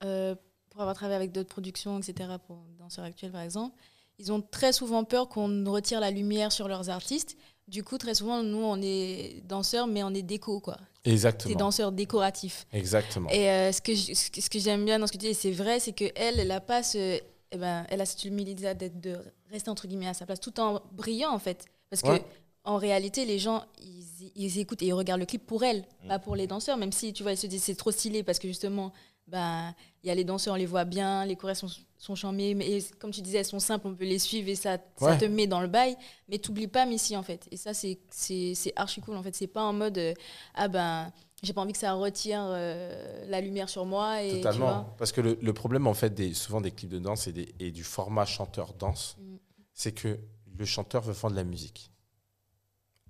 euh, 0.03 0.35
pour 0.69 0.81
avoir 0.81 0.95
travaillé 0.95 1.17
avec 1.17 1.31
d'autres 1.31 1.49
productions, 1.49 1.99
etc., 1.99 2.29
pour 2.47 2.63
danseurs 2.79 3.05
actuels 3.05 3.31
par 3.31 3.41
exemple, 3.41 3.75
ils 4.17 4.31
ont 4.31 4.41
très 4.41 4.73
souvent 4.73 5.03
peur 5.03 5.29
qu'on 5.29 5.63
retire 5.71 5.99
la 5.99 6.11
lumière 6.11 6.51
sur 6.51 6.67
leurs 6.67 6.89
artistes. 6.89 7.37
Du 7.67 7.83
coup, 7.83 7.97
très 7.97 8.15
souvent, 8.15 8.43
nous, 8.43 8.61
on 8.61 8.81
est 8.81 9.41
danseurs, 9.45 9.87
mais 9.87 10.03
on 10.03 10.13
est 10.13 10.21
déco, 10.21 10.59
quoi. 10.59 10.77
Exactement. 11.05 11.55
danseurs 11.55 11.91
décoratifs. 11.91 12.67
Exactement. 12.73 13.29
Et 13.29 13.49
euh, 13.49 13.71
ce 13.71 13.81
que 13.81 13.93
je- 13.95 14.13
ce 14.13 14.29
que, 14.29 14.47
que 14.49 14.59
j'aime 14.59 14.85
bien 14.85 14.99
dans 14.99 15.07
ce 15.07 15.11
que 15.11 15.17
tu 15.17 15.25
dis, 15.25 15.31
et 15.31 15.33
c'est 15.33 15.51
vrai, 15.51 15.79
c'est 15.79 15.93
que 15.93 16.05
elle, 16.15 16.39
elle 16.39 16.51
a 16.51 16.61
pas 16.61 16.83
ce, 16.83 17.19
eh 17.51 17.57
ben, 17.57 17.85
elle 17.89 18.01
a 18.01 18.05
cette 18.05 18.23
humilité 18.25 18.73
d'être 18.75 18.99
de 19.01 19.17
rester 19.49 19.69
entre 19.69 19.87
guillemets 19.87 20.07
à 20.07 20.13
sa 20.13 20.25
place, 20.25 20.39
tout 20.39 20.59
en 20.59 20.79
brillant 20.91 21.31
en 21.33 21.39
fait, 21.39 21.65
parce 21.89 22.01
que 22.03 22.09
Ouais. 22.09 22.23
en 22.63 22.77
réalité, 22.77 23.25
les 23.25 23.39
gens 23.39 23.63
ils, 23.81 24.31
ils 24.35 24.59
écoutent 24.59 24.81
et 24.83 24.87
ils 24.87 24.93
regardent 24.93 25.19
le 25.21 25.25
clip 25.25 25.45
pour 25.45 25.63
elle, 25.63 25.83
Mm. 26.03 26.07
pas 26.07 26.19
pour 26.19 26.35
les 26.35 26.45
danseurs, 26.47 26.77
même 26.77 26.91
si 26.91 27.11
tu 27.13 27.23
vois, 27.23 27.31
ils 27.33 27.37
se 27.37 27.47
disent 27.47 27.63
c'est 27.63 27.75
trop 27.75 27.91
stylé 27.91 28.21
parce 28.23 28.37
que 28.39 28.47
justement, 28.47 28.93
ben 29.31 29.73
il 30.03 30.07
y 30.07 30.11
a 30.11 30.15
les 30.15 30.23
danseurs, 30.23 30.53
on 30.53 30.57
les 30.57 30.65
voit 30.65 30.85
bien, 30.85 31.25
les 31.25 31.35
chorés 31.35 31.55
sont 31.55 31.67
sont 31.97 32.15
chambés, 32.15 32.55
mais 32.55 32.67
et 32.67 32.83
comme 32.99 33.11
tu 33.11 33.21
disais, 33.21 33.37
elles 33.39 33.45
sont 33.45 33.59
simples, 33.59 33.85
on 33.87 33.93
peut 33.95 34.05
les 34.05 34.17
suivre 34.17 34.49
et 34.49 34.55
ça, 34.55 34.79
ça 34.97 35.15
te 35.17 35.25
met 35.25 35.45
dans 35.45 35.61
le 35.61 35.67
bail, 35.67 35.95
mais 36.27 36.39
t'oublies 36.39 36.67
pas 36.67 36.85
Missy 36.87 37.15
en 37.15 37.21
fait. 37.21 37.47
Et 37.51 37.57
ça, 37.57 37.73
c'est 37.75 37.99
c'est 38.09 38.53
c'est 38.55 38.73
archi 38.75 39.01
cool 39.01 39.15
en 39.15 39.21
fait. 39.23 39.35
C'est 39.35 39.45
pas 39.47 39.63
en 39.63 39.73
mode 39.73 39.97
euh, 39.99 40.13
ah 40.55 40.67
ben 40.67 41.11
j'ai 41.43 41.53
pas 41.53 41.61
envie 41.61 41.73
que 41.73 41.77
ça 41.79 41.93
retire 41.93 42.41
euh, 42.43 43.25
la 43.29 43.39
lumière 43.41 43.69
sur 43.69 43.85
moi 43.85 44.21
et 44.23 44.29
tu 44.29 44.35
Totalement. 44.37 44.65
vois. 44.65 44.95
Parce 44.97 45.11
que 45.11 45.21
le, 45.21 45.37
le 45.41 45.53
problème, 45.53 45.85
en 45.87 45.93
fait, 45.95 46.11
des, 46.13 46.33
souvent 46.35 46.61
des 46.61 46.71
clips 46.71 46.89
de 46.91 46.99
danse 46.99 47.27
et, 47.27 47.33
des- 47.33 47.53
et 47.59 47.71
du 47.71 47.83
format 47.83 48.25
chanteur-danse, 48.25 49.15
Mm. 49.19 49.35
c'est 49.73 49.91
que 49.91 50.19
le 50.57 50.65
chanteur 50.65 51.01
veut 51.03 51.13
vendre 51.13 51.35
la 51.35 51.43
musique 51.43 51.91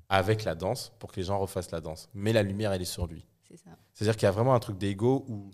avec 0.09 0.43
la 0.43 0.55
danse 0.55 0.91
pour 0.99 1.11
que 1.11 1.17
les 1.19 1.25
gens 1.25 1.39
refassent 1.39 1.71
la 1.71 1.81
danse. 1.81 2.09
Mais 2.13 2.33
la 2.33 2.43
lumière, 2.43 2.73
elle 2.73 2.81
est 2.81 2.85
sur 2.85 3.07
lui. 3.07 3.25
C'est 3.47 3.57
ça. 3.57 3.69
C'est-à-dire 3.93 4.15
qu'il 4.17 4.23
y 4.25 4.27
a 4.27 4.31
vraiment 4.31 4.53
un 4.53 4.59
truc 4.59 4.77
d'ego 4.77 5.25
où 5.27 5.51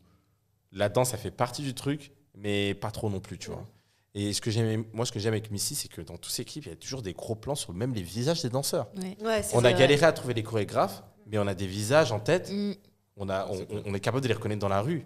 la 0.71 0.89
danse, 0.89 1.09
ça 1.09 1.17
fait 1.17 1.31
partie 1.31 1.61
du 1.61 1.73
truc, 1.73 2.11
mais 2.35 2.73
pas 2.73 2.91
trop 2.91 3.09
non 3.09 3.19
plus, 3.19 3.37
tu 3.37 3.49
vois. 3.49 3.65
Et 4.13 4.33
ce 4.33 4.41
que 4.41 4.49
j'aime, 4.49 4.83
moi, 4.93 5.05
ce 5.05 5.11
que 5.11 5.19
j'aime 5.19 5.33
avec 5.33 5.51
Missy, 5.51 5.75
c'est 5.75 5.87
que 5.89 6.01
dans 6.01 6.17
tous 6.17 6.29
ces 6.31 6.43
clips, 6.43 6.65
il 6.65 6.69
y 6.69 6.73
a 6.73 6.75
toujours 6.75 7.01
des 7.01 7.13
gros 7.13 7.35
plans 7.35 7.55
sur 7.55 7.73
même 7.73 7.93
les 7.93 8.01
visages 8.01 8.41
des 8.41 8.49
danseurs. 8.49 8.87
Ouais. 8.97 9.15
Ouais, 9.23 9.43
c'est 9.43 9.55
On 9.55 9.59
a 9.59 9.69
vrai. 9.69 9.75
galéré 9.75 10.05
à 10.05 10.11
trouver 10.11 10.33
les 10.33 10.43
chorégraphes, 10.43 11.03
mais 11.27 11.37
on 11.37 11.45
a 11.47 11.53
des 11.53 11.67
visages 11.67 12.11
en 12.11 12.19
tête. 12.19 12.49
Mm, 12.51 12.73
On, 13.17 13.29
a, 13.29 13.47
on, 13.85 13.93
est 13.95 13.99
capable 13.99 14.21
de 14.21 14.27
les 14.27 14.33
reconnaître 14.35 14.59
dans 14.61 14.69
la 14.69 14.81
rue. 14.81 15.05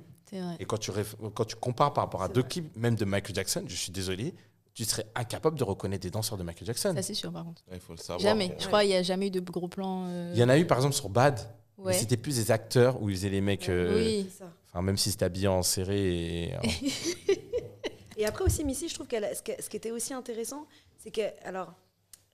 Et 0.60 0.66
quand 0.66 0.78
tu, 0.78 0.92
réf- 0.92 1.16
quand 1.34 1.44
tu 1.46 1.56
compares 1.58 1.92
par 1.94 2.06
rapport 2.06 2.24
à 2.24 2.30
deux 2.30 2.40
vrai. 2.42 2.50
clips, 2.50 2.76
même 2.78 2.96
de 2.96 3.04
Michael 3.04 3.36
Jackson, 3.36 3.64
je 3.68 3.76
suis 3.76 3.92
désolé, 3.92 4.34
tu 4.74 4.86
serais 4.86 5.06
incapable 5.16 5.58
de 5.60 5.64
reconnaître 5.66 6.04
des 6.04 6.10
danseurs 6.12 6.38
de 6.38 6.44
Michael 6.44 6.68
Jackson. 6.68 6.94
Ça, 6.96 7.02
c'est 7.02 7.14
sûr, 7.14 7.32
par 7.34 7.44
contre. 7.44 7.62
Ouais, 7.70 7.76
Il 7.78 7.82
faut 7.82 7.92
le 7.94 7.98
savoir. 7.98 8.20
Jamais. 8.20 8.48
Bon, 8.50 8.56
Je 8.60 8.68
crois 8.68 8.80
qu'il 8.82 8.90
n'y 8.92 8.96
a 8.96 9.04
jamais 9.04 9.28
eu 9.28 9.32
de 9.32 9.40
gros 9.42 9.68
plans. 9.68 10.06
euh, 10.08 10.32
Il 10.34 10.40
y 10.40 10.44
en 10.44 10.48
a 10.50 10.58
eu 10.58 10.66
par 10.66 10.78
exemple 10.78 10.96
sur 10.96 11.10
Bad, 11.10 11.38
mais 11.78 11.84
Ouais. 11.88 11.94
c'était 11.94 12.16
plus 12.16 12.38
des 12.38 12.50
acteurs 12.52 13.02
où 13.02 13.10
ils 13.10 13.16
faisaient 13.18 13.30
les 13.30 13.42
mecs, 13.42 13.68
euh, 13.68 13.96
Oui. 13.98 14.28
C'est 14.32 14.40
ça. 14.40 14.54
Enfin, 14.72 14.82
même 14.82 14.98
si 14.98 15.12
c'était 15.12 15.26
habillé 15.26 15.48
en 15.48 15.64
serré. 15.64 16.54
Et, 16.54 16.54
Et 18.18 18.26
après 18.26 18.44
aussi, 18.44 18.64
Missy, 18.64 18.88
je 18.90 18.94
trouve 18.94 19.08
qu'elle, 19.08 19.24
a- 19.24 19.34
ce, 19.36 19.42
qui- 19.42 19.54
ce 19.60 19.70
qui 19.70 19.78
était 19.78 19.92
aussi 19.92 20.14
intéressant, 20.14 20.66
c'est 21.00 21.12
qu'elle 21.12 21.34
alors, 21.44 21.74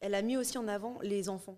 elle 0.02 0.16
a 0.16 0.22
mis 0.22 0.36
aussi 0.38 0.58
en 0.58 0.68
avant 0.68 0.98
les 1.02 1.30
enfants. 1.30 1.58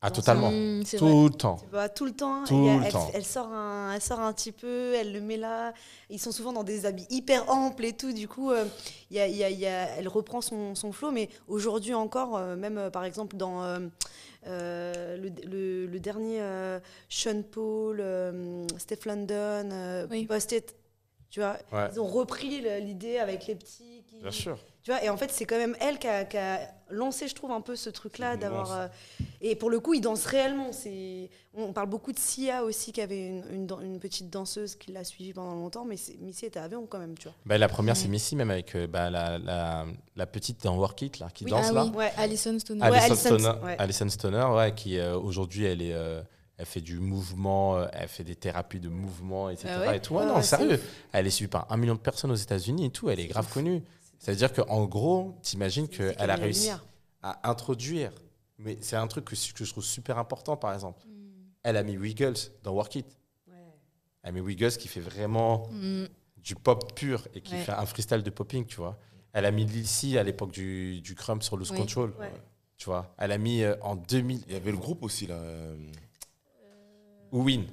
ah, 0.00 0.10
totalement. 0.12 0.50
Mm, 0.52 0.82
c'est 0.84 0.98
vrai. 0.98 1.10
Tout 1.10 1.24
le 1.24 1.30
temps. 1.34 1.56
Tu 1.56 1.66
vois, 1.70 1.88
tout 1.88 2.04
le 2.04 2.12
temps, 2.12 2.44
Tout 2.44 2.54
a- 2.68 2.76
le 2.76 2.84
elle, 2.84 2.92
temps. 2.92 3.10
elle 3.14 3.24
sort 3.24 3.48
un, 3.48 3.94
elle 3.94 4.00
sort 4.02 4.20
un 4.20 4.32
petit 4.32 4.52
peu, 4.52 4.94
elle 4.94 5.12
le 5.12 5.20
met 5.20 5.36
là. 5.38 5.72
Ils 6.08 6.20
sont 6.20 6.30
souvent 6.30 6.52
dans 6.52 6.62
des 6.62 6.86
habits 6.86 7.06
hyper 7.10 7.50
amples 7.50 7.84
et 7.84 7.92
tout. 7.94 8.12
Du 8.12 8.28
coup, 8.28 8.52
euh, 8.52 8.64
il 9.10 9.16
y 9.16 9.20
a- 9.20 9.26
il 9.26 9.34
y 9.36 9.42
a- 9.42 9.50
il 9.50 9.58
y 9.58 9.66
a- 9.66 9.96
elle 9.96 10.06
reprend 10.08 10.40
son, 10.40 10.74
son 10.76 10.92
flow. 10.92 11.10
Mais 11.10 11.28
aujourd'hui 11.48 11.94
encore, 11.94 12.36
euh, 12.36 12.54
même 12.54 12.78
euh, 12.78 12.90
par 12.90 13.04
exemple 13.04 13.36
dans 13.36 13.64
euh, 13.64 13.80
le, 14.46 15.30
le- 15.46 15.86
le 15.86 16.00
dernier 16.00 16.40
euh, 16.40 16.78
Sean 17.08 17.42
Paul, 17.42 18.00
euh, 18.00 18.66
Steph 18.78 19.04
London, 19.06 19.68
euh, 19.72 20.06
Oui. 20.10 20.26
Tu 21.30 21.40
vois, 21.40 21.58
Ouais, 21.72 21.88
ils 21.92 22.00
ont 22.00 22.06
repris 22.06 22.60
l'idée 22.80 23.18
avec 23.18 23.46
les 23.46 23.54
petits. 23.54 24.02
Qui, 24.08 24.20
bien 24.20 24.30
sûr. 24.30 24.58
Tu 24.82 24.90
vois, 24.92 25.02
et 25.04 25.08
en 25.10 25.16
fait, 25.16 25.30
c'est 25.30 25.44
quand 25.44 25.58
même 25.58 25.76
elle 25.80 25.98
qui 25.98 26.06
a, 26.06 26.24
qui 26.24 26.36
a 26.38 26.60
lancé, 26.90 27.28
je 27.28 27.34
trouve, 27.34 27.50
un 27.50 27.60
peu 27.60 27.76
ce 27.76 27.90
truc-là 27.90 28.36
d'avoir. 28.36 28.72
euh, 28.72 28.86
et 29.42 29.54
pour 29.56 29.68
le 29.70 29.78
coup, 29.80 29.92
ils 29.94 30.00
dansent 30.00 30.24
réellement. 30.24 30.72
C'est, 30.72 31.28
on 31.54 31.72
parle 31.72 31.88
beaucoup 31.88 32.12
de 32.12 32.18
Sia 32.18 32.64
aussi, 32.64 32.92
qui 32.92 33.00
avait 33.02 33.26
une, 33.26 33.44
une, 33.52 33.66
dan- 33.66 33.82
une 33.84 33.98
petite 34.00 34.30
danseuse 34.30 34.74
qui 34.76 34.92
l'a 34.92 35.04
suivie 35.04 35.32
pendant 35.34 35.54
longtemps, 35.54 35.84
mais 35.84 35.96
c'est- 35.98 36.16
Missy 36.18 36.46
était 36.46 36.60
avion 36.60 36.86
quand 36.86 36.98
même, 36.98 37.18
tu 37.18 37.24
vois. 37.24 37.34
Bah, 37.44 37.58
la 37.58 37.68
première, 37.68 37.94
Ouais. 37.94 38.00
c'est 38.00 38.08
Missy, 38.08 38.36
même 38.36 38.50
avec 38.50 38.74
euh, 38.74 38.86
bah, 38.86 39.10
la, 39.10 39.38
la, 39.38 39.84
la 40.16 40.26
petite 40.26 40.62
dans 40.64 40.76
Work 40.78 41.02
It, 41.02 41.18
là, 41.18 41.28
qui 41.34 41.44
Oui, 41.44 41.50
danse 41.50 41.66
ah 41.68 41.72
là. 41.72 41.84
oui, 41.84 41.90
Ouais. 41.96 42.12
Alison 42.16 42.58
Stoner. 42.58 42.80
Ouais, 42.88 42.96
Alison 42.98 43.14
Stoner, 43.36 43.64
ouais. 43.64 43.76
Alison 43.78 44.08
Stoner, 44.08 44.44
ouais, 44.54 44.74
qui 44.74 44.98
euh, 44.98 45.18
aujourd'hui, 45.18 45.64
elle 45.66 45.82
est. 45.82 45.92
euh, 45.92 46.22
elle 46.60 46.66
fait 46.66 46.80
du 46.80 46.98
mouvement, 46.98 47.86
elle 47.92 48.08
fait 48.08 48.24
des 48.24 48.34
thérapies 48.34 48.80
de 48.80 48.88
mouvement, 48.88 49.48
etc. 49.48 49.68
Ah 49.76 49.80
ouais 49.90 49.96
et 49.98 50.00
tout. 50.00 50.14
Ouais, 50.14 50.22
Ouais, 50.22 50.26
non, 50.26 50.36
ouais, 50.36 50.42
sérieux. 50.42 50.80
Elle 51.12 51.24
est 51.28 51.30
suivie 51.30 51.48
par 51.50 51.66
un 51.70 51.76
million 51.76 51.94
de 51.94 52.00
personnes 52.00 52.32
aux 52.32 52.34
États-Unis 52.36 52.86
et 52.86 52.90
tout. 52.90 53.08
Elle 53.10 53.20
est 53.20 53.26
grave 53.28 53.46
connue. 53.52 53.80
C'est-à-dire 54.18 54.52
qu'en 54.52 54.84
gros, 54.86 55.38
t'imagines 55.42 55.88
qu'elle 55.88 56.30
a 56.30 56.36
réussi 56.36 56.70
à 57.22 57.48
introduire. 57.48 58.12
Mais 58.58 58.76
c'est 58.80 58.96
un 58.96 59.06
truc 59.06 59.24
que, 59.26 59.34
que 59.52 59.64
je 59.64 59.70
trouve 59.70 59.84
super 59.84 60.18
important, 60.18 60.56
par 60.56 60.74
exemple. 60.74 61.04
Mm. 61.06 61.10
Elle 61.62 61.76
a 61.76 61.82
mis 61.84 61.96
Wiggles 61.96 62.34
dans 62.64 62.72
Work 62.72 62.96
It. 62.96 63.06
Ouais. 63.46 63.54
Elle 64.22 64.30
a 64.30 64.32
mis 64.32 64.40
Wiggles 64.40 64.72
qui 64.72 64.88
fait 64.88 65.00
vraiment 65.00 65.68
Mm. 65.70 66.06
du 66.38 66.54
pop 66.56 66.92
pur 66.94 67.28
et 67.34 67.40
qui 67.40 67.54
Ouais. 67.54 67.62
fait 67.62 67.72
un 67.72 67.86
freestyle 67.86 68.22
de 68.22 68.30
popping, 68.30 68.66
tu 68.66 68.76
vois. 68.76 68.98
Elle 69.32 69.44
a 69.44 69.50
mis 69.52 69.64
Lil 69.64 70.18
à 70.18 70.22
l'époque 70.24 70.50
du, 70.50 71.00
du 71.00 71.14
crump 71.14 71.42
sur 71.44 71.56
Oui. 71.56 71.68
Control, 71.68 72.12
Ouais. 72.18 72.32
tu 72.76 72.86
vois. 72.86 73.14
Elle 73.18 73.30
a 73.30 73.38
mis 73.38 73.62
euh, 73.62 73.76
en 73.82 73.94
2000 73.94 74.42
Il 74.48 74.52
y 74.54 74.56
avait 74.56 74.72
le 74.72 74.78
groupe 74.78 75.02
aussi 75.04 75.26
là. 75.28 75.34
euh, 75.36 75.76
Win 77.30 77.66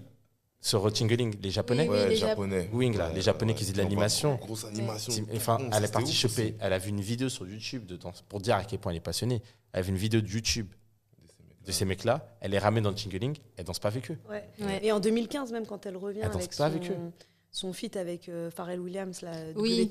sur 0.66 0.92
Tingling, 0.92 1.36
les 1.42 1.52
japonais. 1.52 1.84
Oui, 1.88 1.96
ouais, 1.96 2.10
les 2.10 2.16
japonais. 2.16 2.70
Wing, 2.74 2.98
là, 2.98 3.10
Ouais, 3.10 3.14
les 3.14 3.22
japonais 3.22 3.52
ouais, 3.52 3.58
qui 3.58 3.64
faisaient 3.64 3.74
de 3.74 3.78
l'animation. 3.78 4.36
Grosse 4.38 4.66
animation. 4.66 5.14
Tim- 5.14 5.36
Enfin, 5.36 5.60
elle 5.72 5.84
est 5.86 5.94
partie 5.94 6.12
choper, 6.14 6.42
aussi. 6.46 6.56
elle 6.60 6.74
a 6.74 6.80
vu 6.80 6.90
une 6.90 7.02
vidéo 7.02 7.30
sur 7.30 7.48
YouTube 7.48 7.86
de 7.86 7.96
danse 7.98 8.24
pour 8.28 8.40
dire 8.42 8.56
à 8.56 8.64
quel 8.64 8.80
point 8.80 8.92
elle 8.92 8.98
est 8.98 9.02
passionnée. 9.02 9.44
Elle 9.74 9.80
a 9.80 9.82
vu 9.84 9.90
une 9.92 9.98
vidéo 9.98 10.22
de 10.22 10.28
YouTube 10.28 10.68
de 11.66 11.72
ces 11.72 11.86
mecs-là, 11.86 12.36
elle 12.42 12.52
les 12.52 12.60
ramène 12.60 12.84
dans 12.84 12.90
le 12.90 12.96
Tingling, 12.96 13.36
elle 13.58 13.66
danse 13.66 13.80
pas 13.80 13.88
avec 13.90 14.10
eux. 14.12 14.18
Ouais. 14.30 14.44
Ouais. 14.60 14.80
Et 14.86 14.92
en 14.92 15.00
2015, 15.00 15.52
même 15.52 15.66
quand 15.68 15.86
elle 15.86 15.98
revient 15.98 16.20
Elle 16.24 16.32
avec 16.32 16.52
son, 16.54 16.64
avec 16.64 16.92
son 17.52 17.72
feat 17.74 17.96
avec 17.98 18.30
euh, 18.30 18.50
Pharrell 18.52 18.80
Williams, 18.80 19.22
la 19.22 19.34
Oui. 19.56 19.88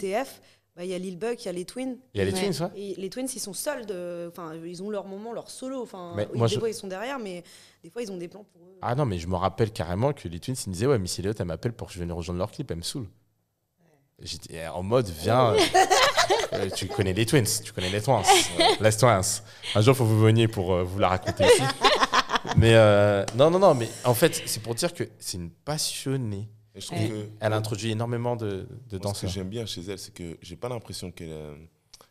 Bah, 0.76 0.84
il 0.84 0.90
y 0.90 0.94
a 0.94 0.98
Lil 0.98 1.16
Buck, 1.18 1.40
il 1.42 1.46
y 1.46 1.48
a 1.48 1.52
les 1.52 1.64
Twins. 1.64 1.96
Il 2.14 2.18
y 2.18 2.20
a 2.20 2.24
les 2.24 2.32
Ouais. 2.32 2.50
Twins, 2.50 2.66
ouais. 2.66 2.80
Et 2.80 2.94
les 3.00 3.08
Twins, 3.08 3.28
ils 3.32 3.38
sont 3.40 3.52
seuls, 3.52 3.82
enfin, 4.28 4.54
ils 4.64 4.82
ont 4.82 4.90
leur 4.90 5.06
moment, 5.06 5.32
leur 5.32 5.48
solo. 5.48 5.80
Enfin, 5.82 6.16
des 6.16 6.48
je- 6.48 6.58
fois, 6.58 6.68
ils 6.68 6.74
sont 6.74 6.88
derrière, 6.88 7.18
mais 7.20 7.44
des 7.84 7.90
fois, 7.90 8.02
ils 8.02 8.10
ont 8.10 8.16
des 8.16 8.26
plans 8.28 8.44
pour 8.52 8.60
eux. 8.62 8.78
Ah 8.82 8.94
non, 8.96 9.06
mais 9.06 9.18
je 9.18 9.28
me 9.28 9.36
rappelle 9.36 9.70
carrément 9.70 10.12
que 10.12 10.26
les 10.26 10.40
Twins, 10.40 10.56
ils 10.66 10.68
me 10.70 10.72
disaient 10.74 10.86
Ouais, 10.86 10.98
Missy 10.98 11.20
Elliott, 11.20 11.38
elle 11.38 11.46
m'appelle 11.46 11.72
pour 11.74 11.86
que 11.86 11.92
je 11.94 11.98
vienne 11.98 12.10
rejoindre 12.10 12.38
leur 12.38 12.50
clip, 12.50 12.70
elle 12.72 12.78
me 12.78 12.82
saoule. 12.82 13.06
J'étais 14.20 14.66
en 14.68 14.82
mode 14.82 15.08
Viens, 15.08 15.54
euh, 15.54 15.58
euh, 16.54 16.70
tu 16.70 16.86
connais 16.86 17.12
les 17.12 17.26
Twins, 17.26 17.44
tu 17.64 17.72
connais 17.72 17.90
les 17.90 18.00
Twins, 18.00 18.22
les 18.80 18.92
Twins. 18.92 19.20
Un 19.74 19.80
jour, 19.80 19.94
il 19.94 19.96
faut 19.96 20.04
vous 20.04 20.20
veniez 20.20 20.46
pour 20.48 20.72
euh, 20.72 20.82
vous 20.84 20.98
la 21.00 21.08
raconter 21.08 21.44
ici. 21.44 21.62
Mais 22.56 22.74
euh, 22.74 23.24
non, 23.36 23.50
non, 23.50 23.58
non, 23.58 23.74
mais 23.74 23.88
en 24.04 24.12
fait, 24.14 24.42
c'est 24.46 24.62
pour 24.62 24.74
dire 24.74 24.92
que 24.92 25.04
c'est 25.18 25.38
une 25.38 25.50
passionnée. 25.50 26.48
Et 26.74 26.80
je 26.80 26.86
trouve 26.86 26.98
Ouais. 26.98 27.08
que 27.08 27.28
Elle 27.40 27.52
introduit 27.52 27.90
énormément 27.90 28.36
de, 28.36 28.46
de 28.46 28.56
Moi, 28.56 28.66
ce 28.90 28.96
que 28.96 28.96
danseurs. 28.98 29.30
j'aime 29.30 29.48
bien 29.48 29.64
chez 29.66 29.82
elle, 29.82 29.98
c'est 29.98 30.12
que 30.14 30.36
j'ai 30.42 30.56
pas 30.56 30.68
l'impression 30.68 31.10
qu'elle 31.12 31.30
euh, 31.30 31.54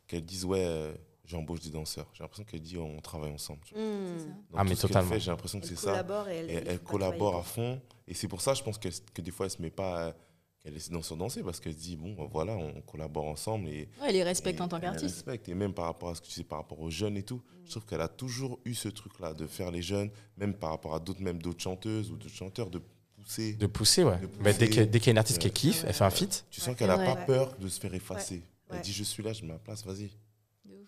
qu'elle 0.07 0.23
dise 0.23 0.45
ouais, 0.45 0.63
euh, 0.65 0.93
j'embauche 1.25 1.59
des 1.61 1.69
danseurs. 1.69 2.07
J'ai 2.13 2.23
l'impression 2.23 2.43
qu'elle 2.45 2.61
dit 2.61 2.77
on 2.77 2.99
travaille 3.01 3.31
ensemble. 3.31 3.59
ça. 3.67 3.75
Dans 3.75 4.57
Ah, 4.57 4.63
mais 4.63 4.75
totalement. 4.75 5.09
fait, 5.11 5.19
J'ai 5.19 5.31
l'impression 5.31 5.59
que 5.59 5.65
Elle 5.65 5.77
c'est 5.77 5.83
ça. 5.85 6.05
et 6.29 6.35
elle, 6.35 6.49
Et 6.49 6.53
elle 6.67 6.79
collabore 6.79 7.35
à 7.37 7.43
fond. 7.43 7.81
Et 8.07 8.13
c'est 8.13 8.27
pour 8.27 8.41
ça, 8.41 8.53
je 8.53 8.63
pense 8.63 8.77
que, 8.77 8.89
que 9.13 9.21
des 9.21 9.31
fois, 9.31 9.45
elle 9.47 9.51
se 9.51 9.61
met 9.61 9.69
pas, 9.69 10.07
euh, 10.07 10.13
qu'elle 10.61 10.75
essaie 10.77 10.91
d'en 10.91 11.01
se 11.01 11.13
danser 11.13 11.43
parce 11.43 11.59
qu'elle 11.59 11.73
se 11.73 11.79
dit, 11.79 11.97
bon, 11.97 12.15
voilà, 12.31 12.53
on 12.55 12.79
collabore 12.81 13.25
ensemble. 13.25 13.67
Et, 13.67 13.89
Ouais, 13.99 14.07
elle 14.09 14.13
les 14.15 14.23
respecte 14.23 14.59
et 14.59 14.61
en 14.61 14.67
tant 14.69 14.77
elle 14.77 14.83
qu'artiste. 14.83 15.15
respecte. 15.15 15.49
Et 15.49 15.55
même 15.55 15.73
par 15.73 15.85
rapport 15.85 16.09
à 16.09 16.15
ce 16.15 16.21
que 16.21 16.27
tu 16.27 16.31
sais, 16.33 16.43
par 16.43 16.59
rapport 16.59 16.79
aux 16.79 16.89
jeunes 16.89 17.17
et 17.17 17.23
tout, 17.23 17.41
je 17.65 17.71
trouve 17.71 17.85
qu'elle 17.85 18.01
a 18.01 18.07
toujours 18.09 18.59
eu 18.65 18.73
ce 18.73 18.87
truc-là 18.89 19.33
de 19.33 19.45
faire 19.47 19.71
les 19.71 19.81
jeunes, 19.81 20.09
même 20.37 20.53
par 20.53 20.69
rapport 20.71 20.95
à 20.95 20.99
d'autres, 20.99 21.21
même 21.21 21.41
d'autres 21.41 21.61
chanteuses 21.61 22.11
ou 22.11 22.15
d'autres 22.17 22.33
chanteurs, 22.33 22.69
de 22.69 22.81
pousser. 23.23 23.53
De 23.53 23.67
pousser, 23.67 24.03
ouais. 24.03 24.17
De 24.17 24.29
Mais 24.41 24.53
dès 24.53 24.69
qu'il 24.69 24.89
dès 24.89 24.99
qu'il 24.99 25.07
y 25.07 25.09
a 25.09 25.13
une 25.13 25.17
artiste 25.17 25.39
qui 25.39 25.49
kiffe, 25.51 25.83
elle 25.87 25.93
fait 25.93 26.03
un 26.03 26.09
feat. 26.09 26.45
Tu 26.51 26.61
sens 26.61 26.75
qu'elle 26.75 26.87
n'a 26.87 26.97
Ouais. 26.97 27.05
pas 27.05 27.13
Ouais. 27.19 27.25
peur 27.25 27.55
de 27.59 27.67
se 27.67 27.79
faire 27.79 27.93
effacer. 27.93 28.43
Elle 28.69 28.75
Ouais. 28.77 28.81
dit, 28.81 28.93
je 28.93 29.03
suis 29.03 29.21
là, 29.23 29.33
je 29.33 29.41
mets 29.43 29.53
ma 29.53 29.59
place, 29.59 29.85
vas-y. 29.85 30.09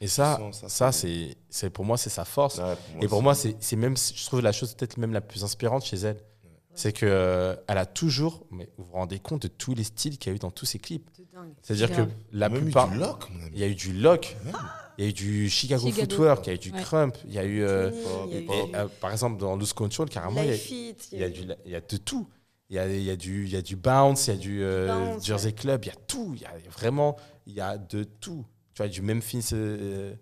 Et 0.02 0.08
ça, 0.08 0.38
sens 0.38 0.60
ça, 0.62 0.70
ça, 0.70 0.92
c'est- 0.92 1.36
c'est, 1.50 1.70
pour 1.70 1.86
moi, 1.86 1.98
c'est 1.98 2.10
sa 2.10 2.26
force. 2.26 2.58
Ouais, 2.58 2.76
Et 3.02 3.08
pour 3.08 3.22
moi, 3.24 3.34
c'est, 3.36 3.56
c'est 3.62 3.76
même, 3.78 3.96
je 3.96 4.26
trouve 4.26 4.42
la 4.42 4.52
chose 4.52 4.74
peut-être 4.74 4.98
même 4.98 5.14
la 5.14 5.22
plus 5.22 5.44
inspirante 5.44 5.86
chez 5.86 5.98
elle. 5.98 6.18
C'est 6.76 6.92
que 6.94 7.06
euh, 7.06 7.56
elle 7.68 7.78
a 7.78 7.86
toujours, 7.86 8.46
mais 8.52 8.70
vous 8.78 8.84
vous 8.86 8.94
rendez 8.94 9.20
compte 9.20 9.44
de 9.44 9.48
tous 9.48 9.74
les 9.74 9.84
styles 9.84 10.18
qu'il 10.18 10.32
y 10.32 10.34
a 10.34 10.36
eu 10.36 10.40
dans 10.40 10.52
tous 10.52 10.66
ses 10.66 10.80
clips. 10.80 11.10
C'est-à-dire 11.62 11.92
que 11.92 12.02
la 12.32 12.50
même 12.50 12.60
eu 12.60 12.64
plupart, 12.66 12.90
du 12.92 12.98
lock, 12.98 13.30
mon 13.32 13.42
ami. 13.42 13.52
il 13.54 13.60
y 13.60 13.64
a 13.64 13.68
eu 13.68 13.76
du 13.76 13.94
lock, 13.94 14.36
il 14.98 15.04
y 15.04 15.08
a 15.08 15.10
eu 15.10 15.14
du 15.14 15.50
Chicago, 15.50 15.88
Chicago. 15.88 16.02
Footwork, 16.02 16.48
il 16.48 16.50
y 16.50 16.52
a 16.52 16.56
eu 16.56 16.60
du 16.60 16.72
Ouais. 16.72 16.82
crump, 16.82 17.18
il 17.26 17.34
y 17.34 17.40
a 17.40 17.44
eu, 17.46 17.64
euh, 17.64 17.92
il 18.28 18.34
y 18.34 18.38
a 18.38 18.40
eu 18.40 18.44
et, 18.44 18.60
et, 18.72 18.76
euh, 18.76 18.88
par 19.00 19.12
exemple 19.12 19.38
dans 19.38 19.56
Loose 19.56 19.74
Control, 19.74 20.10
carrément, 20.10 20.42
il 20.44 20.48
y 20.48 20.52
a, 20.52 20.54
Life 20.54 20.72
It, 20.72 21.10
il 21.12 21.20
y 21.20 21.24
a 21.24 21.30
du, 21.30 21.42
il 21.66 21.72
y 21.72 21.76
a 21.76 21.82
de 21.82 21.98
tout. 21.98 22.28
Il 22.70 22.76
y 22.76 22.80
a, 22.80 22.88
il 22.88 23.04
y 23.04 23.12
a 23.12 23.16
du, 23.16 23.46
il 23.46 23.52
y 23.52 23.56
a 23.58 23.62
du 23.62 23.76
bounce, 23.76 24.28
il 24.28 24.32
y 24.32 24.34
a 24.34 24.38
du 24.40 24.64
euh, 24.64 25.12
bounce, 25.12 25.26
Jersey 25.26 25.54
Club, 25.54 25.86
il 25.86 25.90
y 25.90 25.92
a 25.92 25.96
tout. 26.08 26.34
Il 26.36 26.42
y 26.42 26.46
a 26.46 26.54
vraiment, 26.72 27.16
il 27.46 27.54
y 27.54 27.62
a 27.62 27.78
de 27.78 28.04
tout. 28.04 28.44
Tu 28.74 28.82
vois, 28.82 28.88
du 28.88 29.02
Memphis. 29.04 29.50
euh, 29.54 30.14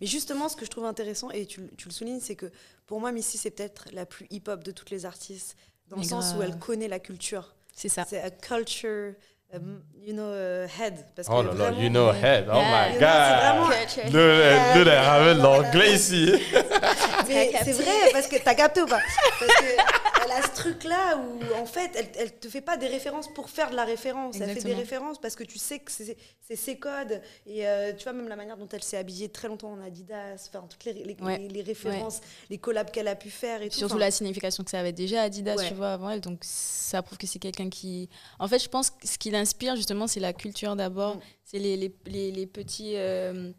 Mais 0.00 0.06
justement, 0.08 0.48
ce 0.48 0.56
que 0.56 0.64
je 0.64 0.70
trouve 0.70 0.84
intéressant, 0.86 1.30
et 1.30 1.46
tu, 1.46 1.60
tu 1.76 1.86
le 1.88 1.92
soulignes, 1.94 2.18
c'est 2.20 2.34
que 2.34 2.50
pour 2.86 2.98
moi, 3.00 3.12
Missy, 3.12 3.38
c'est 3.38 3.52
peut-être 3.52 3.86
la 3.92 4.06
plus 4.06 4.26
hip-hop 4.30 4.64
de 4.64 4.72
toutes 4.72 4.90
les 4.90 5.06
artistes, 5.06 5.56
dans 5.88 5.96
le 5.96 6.02
sens 6.02 6.34
où 6.36 6.42
elle 6.42 6.58
connaît 6.58 6.88
la 6.88 6.98
culture. 6.98 7.54
C'est 7.74 7.88
ça. 7.88 8.04
C'est 8.08 8.20
a 8.22 8.30
culture, 8.30 9.14
um, 9.52 9.82
you 10.00 10.12
know, 10.14 10.32
uh, 10.32 10.66
head. 10.80 10.94
Parce 11.16 11.28
Oh 11.30 11.42
que 11.42 11.58
là 11.58 11.70
là, 11.70 11.76
you 11.78 11.88
know 11.90 12.10
head. 12.12 12.46
Oh 12.50 12.56
Yeah. 12.56 12.88
my 12.92 12.98
god. 12.98 13.88
c'est 13.88 14.10
Nous, 14.10 14.18
elle- 14.18 14.78
nous, 14.84 14.88
elle 14.90 14.98
ramène 14.98 15.38
l'anglais 15.38 15.92
ici. 15.94 16.32
C'est 17.26 17.72
vrai, 17.72 18.10
parce 18.12 18.26
que 18.28 18.36
t'as 18.36 18.54
capté 18.54 18.82
ou 18.82 18.86
pas? 18.86 19.00
Parce 19.40 19.52
qu'elle 20.24 20.32
a 20.32 20.42
ce 20.42 20.54
truc-là 20.54 21.16
où, 21.18 21.54
en 21.60 21.66
fait, 21.66 21.90
elle, 21.94 22.08
elle 22.18 22.38
te 22.38 22.48
fait 22.48 22.60
pas 22.60 22.76
des 22.76 22.86
références 22.88 23.32
pour 23.32 23.48
faire 23.50 23.70
de 23.70 23.76
la 23.76 23.84
référence. 23.84 24.36
Elle 24.36 24.40
fait 24.40 24.46
des 24.46 24.50
Exactement. 24.52 24.76
références 24.78 25.20
parce 25.20 25.36
que 25.36 25.44
tu 25.44 25.58
sais 25.58 25.78
que 25.78 25.90
c'est 25.92 26.16
ses 26.56 26.78
codes. 26.78 27.20
Et 27.46 27.66
euh, 27.66 27.92
tu 27.92 28.04
vois, 28.04 28.12
même 28.12 28.28
la 28.28 28.36
manière 28.36 28.56
dont 28.56 28.68
elle 28.72 28.82
s'est 28.82 28.96
habillée 28.96 29.28
très 29.28 29.48
longtemps 29.48 29.72
en 29.72 29.80
Adidas, 29.80 30.48
enfin, 30.48 30.66
toutes 30.68 30.84
les, 30.84 30.92
les, 30.92 31.16
Ouais. 31.20 31.38
les- 31.38 31.48
les 31.48 31.62
références, 31.62 32.20
les 32.50 32.58
collabs 32.58 32.90
qu'elle 32.90 33.08
a 33.08 33.16
pu 33.16 33.30
faire 33.30 33.62
et 33.62 33.68
tout. 33.68 33.76
Surtout 33.78 33.98
la 33.98 34.10
signification 34.10 34.64
que 34.64 34.70
ça 34.70 34.80
avait 34.80 34.92
déjà 34.92 35.22
Adidas, 35.22 35.56
Ouais. 35.56 35.68
tu 35.68 35.74
vois, 35.74 35.92
avant 35.94 36.10
elle. 36.10 36.20
Donc 36.20 36.38
ça 36.42 37.02
prouve 37.02 37.18
que 37.18 37.26
c'est 37.26 37.38
quelqu'un 37.38 37.70
qui. 37.70 38.08
En 38.38 38.48
fait, 38.48 38.58
je 38.58 38.68
pense 38.68 38.90
que 38.90 39.06
ce 39.06 39.18
qui 39.18 39.30
l'inspire, 39.30 39.76
justement, 39.76 40.06
c'est 40.06 40.20
la 40.20 40.32
culture 40.32 40.76
d'abord. 40.76 41.16
Mm. 41.16 41.20
C'est 41.44 41.58
les, 41.58 41.76
les, 41.76 41.94
les, 42.06 42.30
les 42.32 42.46
petits. 42.46 42.94
euh, 42.96 43.52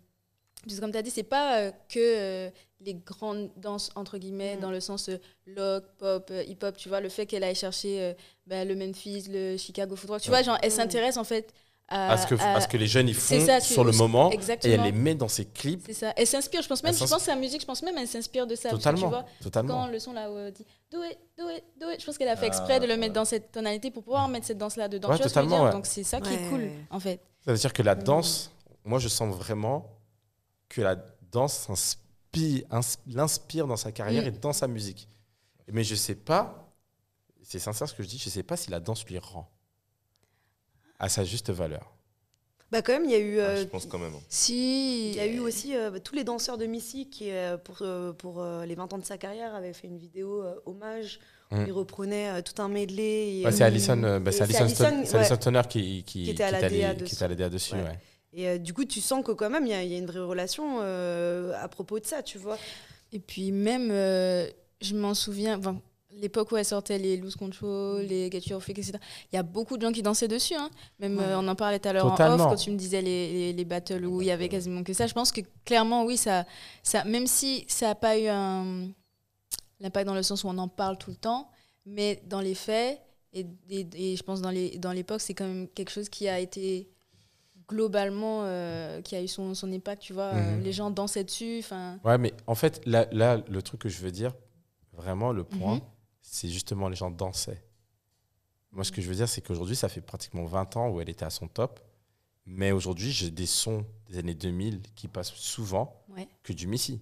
Parce 0.65 0.75
que 0.77 0.81
comme 0.81 0.91
tu 0.91 0.97
as 0.97 1.01
dit, 1.01 1.11
c'est 1.11 1.23
pas 1.23 1.59
euh, 1.59 1.71
que 1.89 1.99
euh, 1.99 2.49
les 2.81 2.93
grandes 2.95 3.49
danses, 3.57 3.89
entre 3.95 4.17
guillemets, 4.17 4.57
Mm. 4.57 4.59
dans 4.59 4.71
le 4.71 4.79
sens 4.79 5.09
euh, 5.09 5.17
lock, 5.47 5.83
pop, 5.97 6.27
euh, 6.31 6.43
hip-hop, 6.47 6.75
tu 6.77 6.89
vois, 6.89 7.01
le 7.01 7.09
fait 7.09 7.25
qu'elle 7.25 7.43
aille 7.43 7.55
chercher 7.55 8.01
euh, 8.01 8.13
bah, 8.47 8.65
le 8.65 8.75
Memphis, 8.75 9.25
le 9.29 9.57
Chicago 9.57 9.95
Football. 9.95 10.19
Tu 10.21 10.29
Ouais. 10.29 10.37
vois, 10.37 10.43
genre, 10.43 10.57
elle 10.61 10.71
Mm. 10.71 10.75
s'intéresse 10.75 11.17
en 11.17 11.23
fait 11.23 11.53
à. 11.87 12.13
À 12.13 12.17
ce, 12.17 12.25
que, 12.25 12.35
à- 12.35 12.55
à 12.55 12.61
ce 12.61 12.67
que 12.67 12.77
les 12.77 12.87
jeunes 12.87 13.07
ils 13.07 13.13
font 13.15 13.39
ça, 13.45 13.59
sur 13.59 13.83
le 13.83 13.91
moment. 13.91 14.31
Et 14.31 14.39
elle 14.69 14.81
les 14.81 14.91
met 14.91 15.13
dans 15.13 15.27
ses 15.27 15.45
clips. 15.45 15.83
C'est 15.85 15.93
ça. 15.93 16.13
Elle 16.17 16.25
s'inspire, 16.25 16.63
je 16.63 16.67
pense 16.67 16.81
même, 16.83 16.93
je 16.95 16.99
pense 16.99 17.09
s'inspire. 17.09 17.33
sa 17.35 17.39
musique, 17.39 17.61
je 17.61 17.65
pense 17.67 17.83
même 17.83 17.95
elle 17.97 18.07
s'inspire 18.07 18.47
de 18.47 18.55
ça. 18.55 18.69
parce 18.69 18.79
que 18.83 18.89
Totalement. 18.89 19.01
tu 19.01 19.07
vois, 19.07 19.25
totalement. 19.43 19.73
quand 19.85 19.87
le 19.91 19.99
son 19.99 20.13
là 20.13 20.31
où 20.31 20.37
elle 20.37 20.51
dit 20.51 20.65
do 20.91 21.03
it, 21.03 21.17
do 21.37 21.47
it, 21.49 21.63
do 21.79 21.89
it, 21.91 21.99
je 22.01 22.05
pense 22.07 22.17
qu'elle 22.17 22.27
a 22.27 22.35
fait 22.35 22.47
exprès 22.47 22.79
de 22.79 22.87
le 22.87 22.97
mettre 22.97 23.13
dans 23.13 23.25
cette 23.25 23.51
tonalité 23.51 23.91
pour 23.91 24.01
pouvoir 24.03 24.27
mettre 24.27 24.47
cette 24.47 24.57
danse 24.57 24.77
là 24.77 24.87
dedans. 24.87 25.09
Ouais, 25.09 25.17
ce 25.17 25.23
totalement, 25.23 25.63
ouais. 25.65 25.71
Donc 25.71 25.85
c'est 25.85 26.03
ça 26.03 26.19
qui 26.19 26.29
Ouais, 26.31 26.35
est 26.43 26.49
cool 26.49 26.69
en 26.89 26.99
fait. 26.99 27.19
Ça 27.45 27.51
veut 27.51 27.57
dire 27.59 27.71
que 27.73 27.83
la 27.83 27.93
Mm. 27.93 28.03
danse, 28.03 28.51
moi 28.83 28.97
je 28.97 29.07
sens 29.07 29.35
vraiment 29.35 29.85
que 30.69 30.81
la 30.81 30.95
danse 31.31 31.69
inspire, 31.69 32.63
ins- 32.71 32.97
l'inspire 33.07 33.67
dans 33.67 33.77
sa 33.77 33.91
carrière 33.91 34.23
Mm. 34.23 34.27
et 34.27 34.31
dans 34.31 34.53
sa 34.53 34.67
musique. 34.67 35.07
Mais 35.71 35.83
je 35.83 35.95
sais 35.95 36.15
pas, 36.15 36.71
c'est 37.41 37.59
sincère 37.59 37.87
ce 37.89 37.93
que 37.93 38.03
je 38.03 38.07
dis, 38.07 38.17
je 38.17 38.29
sais 38.29 38.43
pas 38.43 38.57
si 38.57 38.69
la 38.71 38.79
danse 38.79 39.05
lui 39.05 39.17
rend 39.19 39.49
à 40.99 41.09
sa 41.09 41.23
juste 41.23 41.49
valeur. 41.49 41.91
Bah, 42.71 42.81
quand 42.81 42.93
même, 42.93 43.05
il 43.05 43.11
y 43.11 43.15
a 43.15 43.19
eu. 43.19 43.39
Ah, 43.39 43.43
euh, 43.43 43.61
je 43.61 43.63
pense 43.65 43.85
quand 43.85 43.99
même. 43.99 44.13
hein. 44.15 44.21
Si. 44.27 45.11
Il 45.11 45.15
y 45.15 45.19
a 45.19 45.27
eu 45.27 45.39
aussi 45.39 45.75
euh, 45.75 45.99
tous 45.99 46.15
les 46.15 46.23
danseurs 46.23 46.57
de 46.57 46.65
Missy 46.65 47.09
qui, 47.09 47.29
euh, 47.31 47.57
pour, 47.57 47.77
euh, 47.81 48.11
pour 48.11 48.41
euh, 48.41 48.65
les 48.65 48.73
20 48.75 48.91
ans 48.91 48.97
de 48.97 49.05
sa 49.05 49.17
carrière, 49.17 49.53
avaient 49.53 49.71
fait 49.73 49.87
une 49.87 49.97
vidéo 49.99 50.41
euh, 50.43 50.55
hommage. 50.65 51.19
où 51.51 51.55
Mm. 51.57 51.65
Ils 51.67 51.71
reprenaient 51.73 52.29
euh, 52.29 52.41
tout 52.41 52.59
un 52.59 52.67
medley. 52.67 53.37
et, 53.41 53.45
Ouais, 53.45 53.51
c'est 53.51 53.61
euh, 53.63 53.67
Alison, 53.67 54.01
euh, 54.03 54.19
bah, 54.19 54.31
Alison, 54.39 54.63
Alison, 54.63 54.75
c'est 55.05 55.15
Alison 55.15 55.33
ouais. 55.35 55.39
Turner 55.39 55.61
qui, 55.69 56.03
qui, 56.03 56.23
Qui 56.23 56.29
était 56.31 56.41
à 56.43 56.49
la 56.51 56.67
DA 56.67 56.95
dessus. 56.95 57.13
était 57.13 57.23
à 57.23 57.27
la 57.27 57.35
DA 57.35 57.49
dessus. 57.49 57.75
Ouais. 57.75 57.99
Et 58.35 58.47
euh, 58.49 58.57
du 58.57 58.73
coup, 58.73 58.83
tu 58.85 58.99
sens 59.01 59.23
que 59.23 59.31
quand 59.31 59.49
même, 59.49 59.65
il 59.65 59.69
y, 59.69 59.73
a- 59.73 59.83
il 59.83 59.91
y 59.91 59.95
a 59.95 59.97
une 59.97 60.05
vraie 60.07 60.19
relation 60.19 60.79
euh, 60.81 61.53
à 61.61 61.67
propos 61.67 61.99
de 61.99 62.05
ça, 62.05 62.21
tu 62.21 62.37
vois. 62.37 62.57
Et 63.13 63.19
puis 63.19 63.51
même, 63.51 63.89
euh, 63.91 64.47
je 64.81 64.93
m'en 64.95 65.13
souviens, 65.13 65.57
enfin, 65.57 65.79
l'époque 66.11 66.51
où 66.51 66.57
elle 66.57 66.65
sortait 66.65 66.97
les 66.97 67.15
Loose 67.17 67.35
Control, 67.37 68.01
les 68.03 68.29
Get 68.31 68.41
Your 68.49 68.61
Fake, 68.61 68.79
etc. 68.79 68.97
Il 69.31 69.35
y 69.35 69.39
a 69.39 69.43
beaucoup 69.43 69.77
de 69.77 69.81
gens 69.85 69.91
qui 69.93 70.01
dansaient 70.01 70.27
dessus. 70.27 70.55
hein. 70.55 70.69
Même 70.99 71.17
Ouais. 71.17 71.23
euh, 71.23 71.39
on 71.39 71.47
en 71.47 71.55
parlait 71.55 71.79
tout 71.79 71.87
à 71.89 71.93
l'heure 71.93 72.05
en 72.05 72.15
off 72.15 72.41
quand 72.49 72.55
tu 72.55 72.71
me 72.71 72.77
disais 72.77 73.01
les, 73.01 73.31
les, 73.31 73.53
les 73.53 73.65
battles 73.65 74.05
où 74.05 74.21
il 74.21 74.27
y 74.27 74.31
avait 74.31 74.49
quasiment 74.49 74.83
que 74.83 74.93
ça. 74.93 75.07
Je 75.07 75.13
pense 75.13 75.31
que 75.31 75.41
clairement, 75.63 76.03
oui, 76.05 76.17
ça, 76.17 76.45
ça, 76.83 77.03
même 77.05 77.27
si 77.27 77.65
ça 77.69 77.87
n'a 77.87 77.95
pas 77.95 78.17
eu 78.17 78.27
un 78.27 78.89
l'impact 79.79 80.07
dans 80.07 80.15
le 80.15 80.23
sens 80.23 80.43
où 80.43 80.47
on 80.47 80.57
en 80.57 80.67
parle 80.69 80.97
tout 80.97 81.09
le 81.09 81.17
temps, 81.17 81.49
mais 81.85 82.21
dans 82.27 82.39
les 82.41 82.55
faits, 82.55 83.01
et, 83.33 83.45
et, 83.69 83.85
et 83.93 84.15
je 84.15 84.23
pense 84.23 84.41
dans 84.41 84.49
les 84.51 84.77
dans 84.77 84.93
l'époque, 84.93 85.19
c'est 85.21 85.33
quand 85.33 85.45
même 85.47 85.67
quelque 85.69 85.91
chose 85.91 86.07
qui 86.07 86.27
a 86.29 86.39
été 86.39 86.87
globalement, 87.67 88.41
euh, 88.43 89.01
qui 89.01 89.15
a 89.15 89.21
eu 89.23 89.27
son, 89.27 89.53
son 89.53 89.71
impact, 89.71 90.01
tu 90.01 90.13
vois. 90.13 90.33
euh, 90.33 90.57
Mhm. 90.57 90.63
les 90.63 90.71
gens 90.73 90.91
dansaient 90.91 91.23
dessus, 91.23 91.57
enfin... 91.59 91.99
Ouais, 92.03 92.17
mais 92.17 92.33
en 92.47 92.55
fait, 92.55 92.81
là, 92.85 93.07
là, 93.11 93.41
le 93.47 93.61
truc 93.61 93.81
que 93.81 93.89
je 93.89 93.99
veux 93.99 94.11
dire, 94.11 94.33
vraiment, 94.93 95.31
le 95.31 95.43
point, 95.43 95.75
Mhm. 95.75 95.81
c'est 96.21 96.49
justement 96.49 96.89
les 96.89 96.95
gens 96.95 97.11
dansaient. 97.11 97.63
Moi, 98.71 98.83
ce 98.83 98.91
que 98.91 99.01
je 99.01 99.07
veux 99.09 99.15
dire, 99.15 99.29
c'est 99.29 99.41
qu'aujourd'hui, 99.41 99.75
ça 99.75 99.89
fait 99.89 100.01
pratiquement 100.01 100.45
20 100.45 100.75
ans 100.77 100.89
où 100.89 100.99
elle 101.01 101.09
était 101.09 101.25
à 101.25 101.29
son 101.29 101.47
top. 101.47 101.79
Mais 102.45 102.71
aujourd'hui, 102.71 103.11
j'ai 103.11 103.31
des 103.31 103.45
sons 103.47 103.85
des 104.09 104.19
années 104.19 104.35
2000 104.35 104.81
qui 104.95 105.07
passent 105.07 105.33
souvent 105.33 106.03
Ouais. 106.15 106.27
que 106.43 106.53
du 106.53 106.67
Missy. 106.67 107.01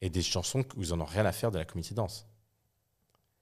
Et 0.00 0.10
des 0.10 0.22
chansons 0.22 0.64
où 0.76 0.82
ils 0.82 0.88
n'en 0.90 1.00
ont 1.00 1.04
rien 1.04 1.26
à 1.26 1.32
faire 1.32 1.50
de 1.52 1.58
la 1.58 1.64
comité 1.64 1.94
danse. 1.94 2.26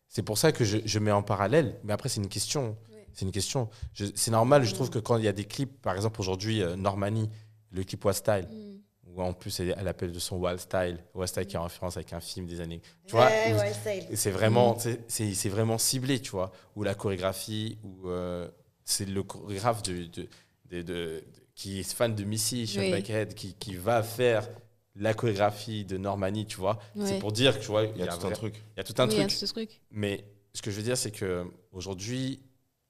C'est 0.08 0.22
pour 0.22 0.38
ça 0.38 0.52
que 0.52 0.64
je, 0.64 0.78
je 0.84 0.98
mets 0.98 1.10
en 1.12 1.22
parallèle. 1.22 1.78
Mais 1.84 1.92
après, 1.92 2.08
c'est 2.08 2.20
une 2.20 2.28
question. 2.28 2.76
Ouais. 2.90 2.95
C'est 3.16 3.24
une 3.24 3.32
question. 3.32 3.70
C'est 4.14 4.30
normal, 4.30 4.64
je 4.64 4.74
trouve 4.74 4.90
que 4.90 4.98
quand 4.98 5.16
il 5.16 5.24
y 5.24 5.28
a 5.28 5.32
des 5.32 5.46
clips, 5.46 5.80
par 5.80 5.94
exemple, 5.94 6.20
aujourd'hui, 6.20 6.62
euh, 6.62 6.76
Normani, 6.76 7.30
le 7.70 7.82
clip 7.82 8.04
What 8.04 8.12
Style, 8.12 8.46
Mm. 8.52 8.76
où 9.06 9.22
en 9.22 9.32
plus 9.32 9.58
elle, 9.58 9.74
elle 9.78 9.88
appelle 9.88 10.12
de 10.12 10.18
son 10.18 10.36
Wild 10.36 10.58
Style, 10.60 10.98
Wild 11.14 11.26
Style 11.28 11.46
qui 11.46 11.56
est 11.56 11.58
en 11.58 11.62
référence 11.64 11.96
avec 11.96 12.12
un 12.12 12.20
film 12.20 12.46
des 12.46 12.60
années. 12.60 12.82
Tu 13.06 13.12
vois, 13.12 13.24
Ouais, 13.26 13.72
c'est 14.14 14.30
vraiment, 14.30 14.78
c'est- 14.78 15.00
c'est 15.34 15.48
vraiment 15.48 15.78
ciblé, 15.78 16.20
tu 16.20 16.32
vois. 16.32 16.52
Ou 16.76 16.82
la 16.82 16.94
chorégraphie, 16.94 17.78
ou 17.82 18.10
euh, 18.10 18.48
c'est 18.84 19.06
le 19.08 19.22
chorégraphe 19.22 19.82
de, 19.82 20.04
de, 20.04 20.28
de- 20.70 20.82
de- 20.82 21.24
qui 21.54 21.80
est 21.80 21.90
fan 21.90 22.14
de 22.14 22.22
Missy, 22.24 22.66
Sean 22.66 22.80
Oui. 22.80 23.02
Qui, 23.34 23.54
qui 23.54 23.74
va 23.76 24.02
faire 24.02 24.46
la 24.94 25.14
chorégraphie 25.14 25.86
de 25.86 25.96
Normani, 25.96 26.44
tu 26.44 26.58
vois. 26.58 26.78
Ouais. 26.94 27.06
C'est 27.06 27.18
pour 27.18 27.32
dire 27.32 27.56
que 27.58 27.62
tu 27.62 27.68
vois, 27.68 27.84
Il 27.84 27.96
y 27.96 28.02
a 28.02 28.08
tout 28.14 28.26
un 28.26 28.30
truc. 28.30 28.62
il 28.74 28.78
y 28.78 28.80
a 28.80 28.84
tout 28.84 28.94
un 28.98 29.06
Oui, 29.08 29.14
il 29.14 29.18
y 29.20 29.22
a 29.22 29.26
truc. 29.26 29.38
tout 29.40 29.46
ce 29.46 29.52
truc. 29.52 29.80
Mais 29.90 30.22
ce 30.52 30.60
que 30.60 30.70
je 30.70 30.76
veux 30.76 30.82
dire, 30.82 30.98
c'est 30.98 31.10
que 31.10 31.46
aujourd'hui, 31.72 32.40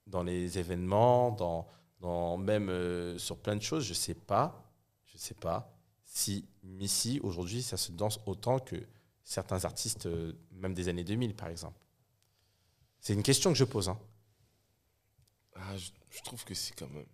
dans 0.07 0.23
les 0.23 0.59
événements, 0.59 1.31
dans, 1.33 1.67
dans 2.01 2.37
même 2.37 2.69
euh, 2.69 3.19
sur 3.19 3.39
plein 3.39 3.57
de 3.57 3.63
choses, 3.63 3.85
je 3.85 3.95
sais 3.95 4.15
pas, 4.15 4.73
je 5.07 5.19
sais 5.19 5.35
pas 5.35 5.73
si 6.05 6.47
Missy 6.63 7.21
aujourd'hui, 7.23 7.63
ça 7.63 7.77
se 7.77 7.93
danse 7.93 8.19
autant 8.27 8.59
que 8.59 8.77
certains 9.25 9.65
artistes, 9.65 10.07
euh, 10.07 10.33
même 10.53 10.75
des 10.75 10.89
années 10.89 11.05
2000, 11.05 11.35
par 11.35 11.49
exemple. 11.49 11.79
C'est 13.01 13.13
une 13.15 13.23
question 13.23 13.53
que 13.53 13.59
je 13.59 13.65
pose. 13.65 13.89
hein. 13.89 13.99
Ah, 15.55 15.77
je, 15.77 15.91
je 16.11 16.23
trouve 16.23 16.45
que 16.45 16.55
si, 16.55 16.73
quand 16.73 16.89
même. 16.91 17.07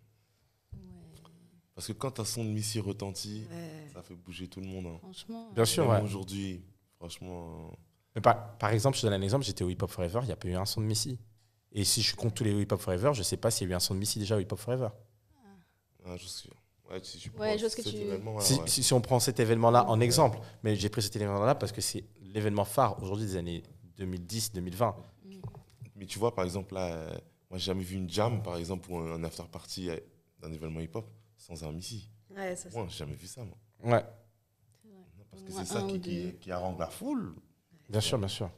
Parce 1.75 1.87
que 1.87 1.93
quand 1.93 2.21
un 2.21 2.25
son 2.25 2.45
de 2.45 2.51
Missy 2.51 2.81
retentit, 2.81 3.47
Ouais. 3.51 3.89
ça 3.95 4.03
fait 4.03 4.15
bouger 4.15 4.47
tout 4.49 4.61
le 4.61 4.67
monde. 4.67 4.87
hein. 4.87 4.99
Franchement. 4.99 5.51
Bien 5.55 5.65
sûr, 5.65 5.89
ouais. 5.89 6.01
Aujourd'hui, 6.03 6.63
franchement. 6.97 7.71
euh, 7.73 7.77
Mais 8.15 8.21
par, 8.21 8.59
par 8.59 8.71
exemple, 8.71 8.97
je 8.97 9.03
te 9.03 9.07
donne 9.07 9.15
un 9.21 9.23
exemple, 9.23 9.45
j'étais 9.45 9.65
au 9.65 9.71
Hip 9.71 9.79
Hop 9.83 9.91
Forever, 9.91 10.21
il 10.23 10.27
n'y 10.27 10.33
a 10.33 10.37
pas 10.37 10.49
eu 10.49 10.55
un 10.55 10.67
son 10.67 10.81
de 10.83 10.87
Missy. 10.87 11.19
Et 11.73 11.85
si 11.85 12.03
je 12.03 12.15
compte 12.15 12.35
tous 12.35 12.45
les 12.45 12.53
Hip 12.53 12.69
Hop 12.73 12.81
Forever, 12.81 13.13
je 13.15 13.23
sais 13.23 13.37
pas 13.37 13.51
s'il 13.51 13.67
y 13.69 13.71
a 13.71 13.73
eu 13.73 13.77
un 13.77 13.81
son 13.81 13.95
de 13.95 13.99
Missy 13.99 14.19
déjà 14.19 14.37
au 14.37 14.41
Hip 14.41 14.49
Hop 14.53 14.59
Forever. 14.59 14.89
Ah, 16.05 16.17
je 16.17 16.27
suis. 16.27 16.51
Ouais, 16.91 17.01
si 17.03 17.19
je 17.19 17.31
Ouais, 17.31 17.35
prends 17.37 17.55
je 17.57 17.61
vois 17.61 17.71
ce 17.71 17.77
que 17.77 17.83
cet 17.83 17.93
tu- 17.93 17.99
événement, 18.01 18.35
ouais, 18.35 18.43
Si, 18.43 18.55
ouais. 18.55 18.67
si- 18.67 18.83
si 18.83 18.93
on 18.93 19.01
prend 19.01 19.19
cet 19.21 19.41
événement-là 19.41 19.89
en 19.89 20.01
exemple, 20.01 20.39
mais 20.63 20.77
j'ai 20.77 20.89
pris 20.91 21.01
cet 21.01 21.17
événement-là 21.17 21.55
parce 21.55 21.73
que 21.73 21.81
c'est 21.81 22.05
l'événement 22.21 22.65
phare 22.67 23.01
aujourd'hui 23.03 23.25
des 23.27 23.37
années 23.37 23.63
2010-2020. 23.97 24.95
Mais 25.97 26.05
tu 26.07 26.19
vois, 26.19 26.35
par 26.35 26.45
exemple, 26.45 26.75
là, 26.75 26.93
euh, 26.93 27.11
moi, 27.49 27.59
j'ai 27.59 27.67
jamais 27.67 27.85
vu 27.85 27.97
une 27.97 28.11
jam, 28.11 28.43
par 28.43 28.57
exemple, 28.57 28.91
ou 28.91 28.97
un 28.99 29.23
after 29.25 29.45
party 29.51 29.89
euh, 29.89 29.97
d'un 30.41 30.53
événement 30.53 30.81
hip-hop 30.81 31.09
sans 31.37 31.63
un 31.65 31.73
Missy. 31.73 32.11
Ouais, 32.31 32.57
ça, 32.57 32.69
c'est- 32.71 32.77
Moi, 32.77 32.87
j'ai 32.91 32.97
jamais 32.99 33.15
vu 33.15 33.27
ça, 33.27 33.45
moi. 33.45 33.57
Ouais, 33.85 34.05
Parce 35.31 35.43
que 35.45 35.53
c'est 35.53 35.65
ça 35.65 35.83
qui, 35.83 36.01
qui, 36.01 36.35
qui 36.41 36.51
arrange 36.53 36.79
la 36.79 36.89
foule. 36.89 37.37
bien 37.89 38.01
sûr, 38.01 38.19
bien 38.19 38.29
sûr. 38.29 38.51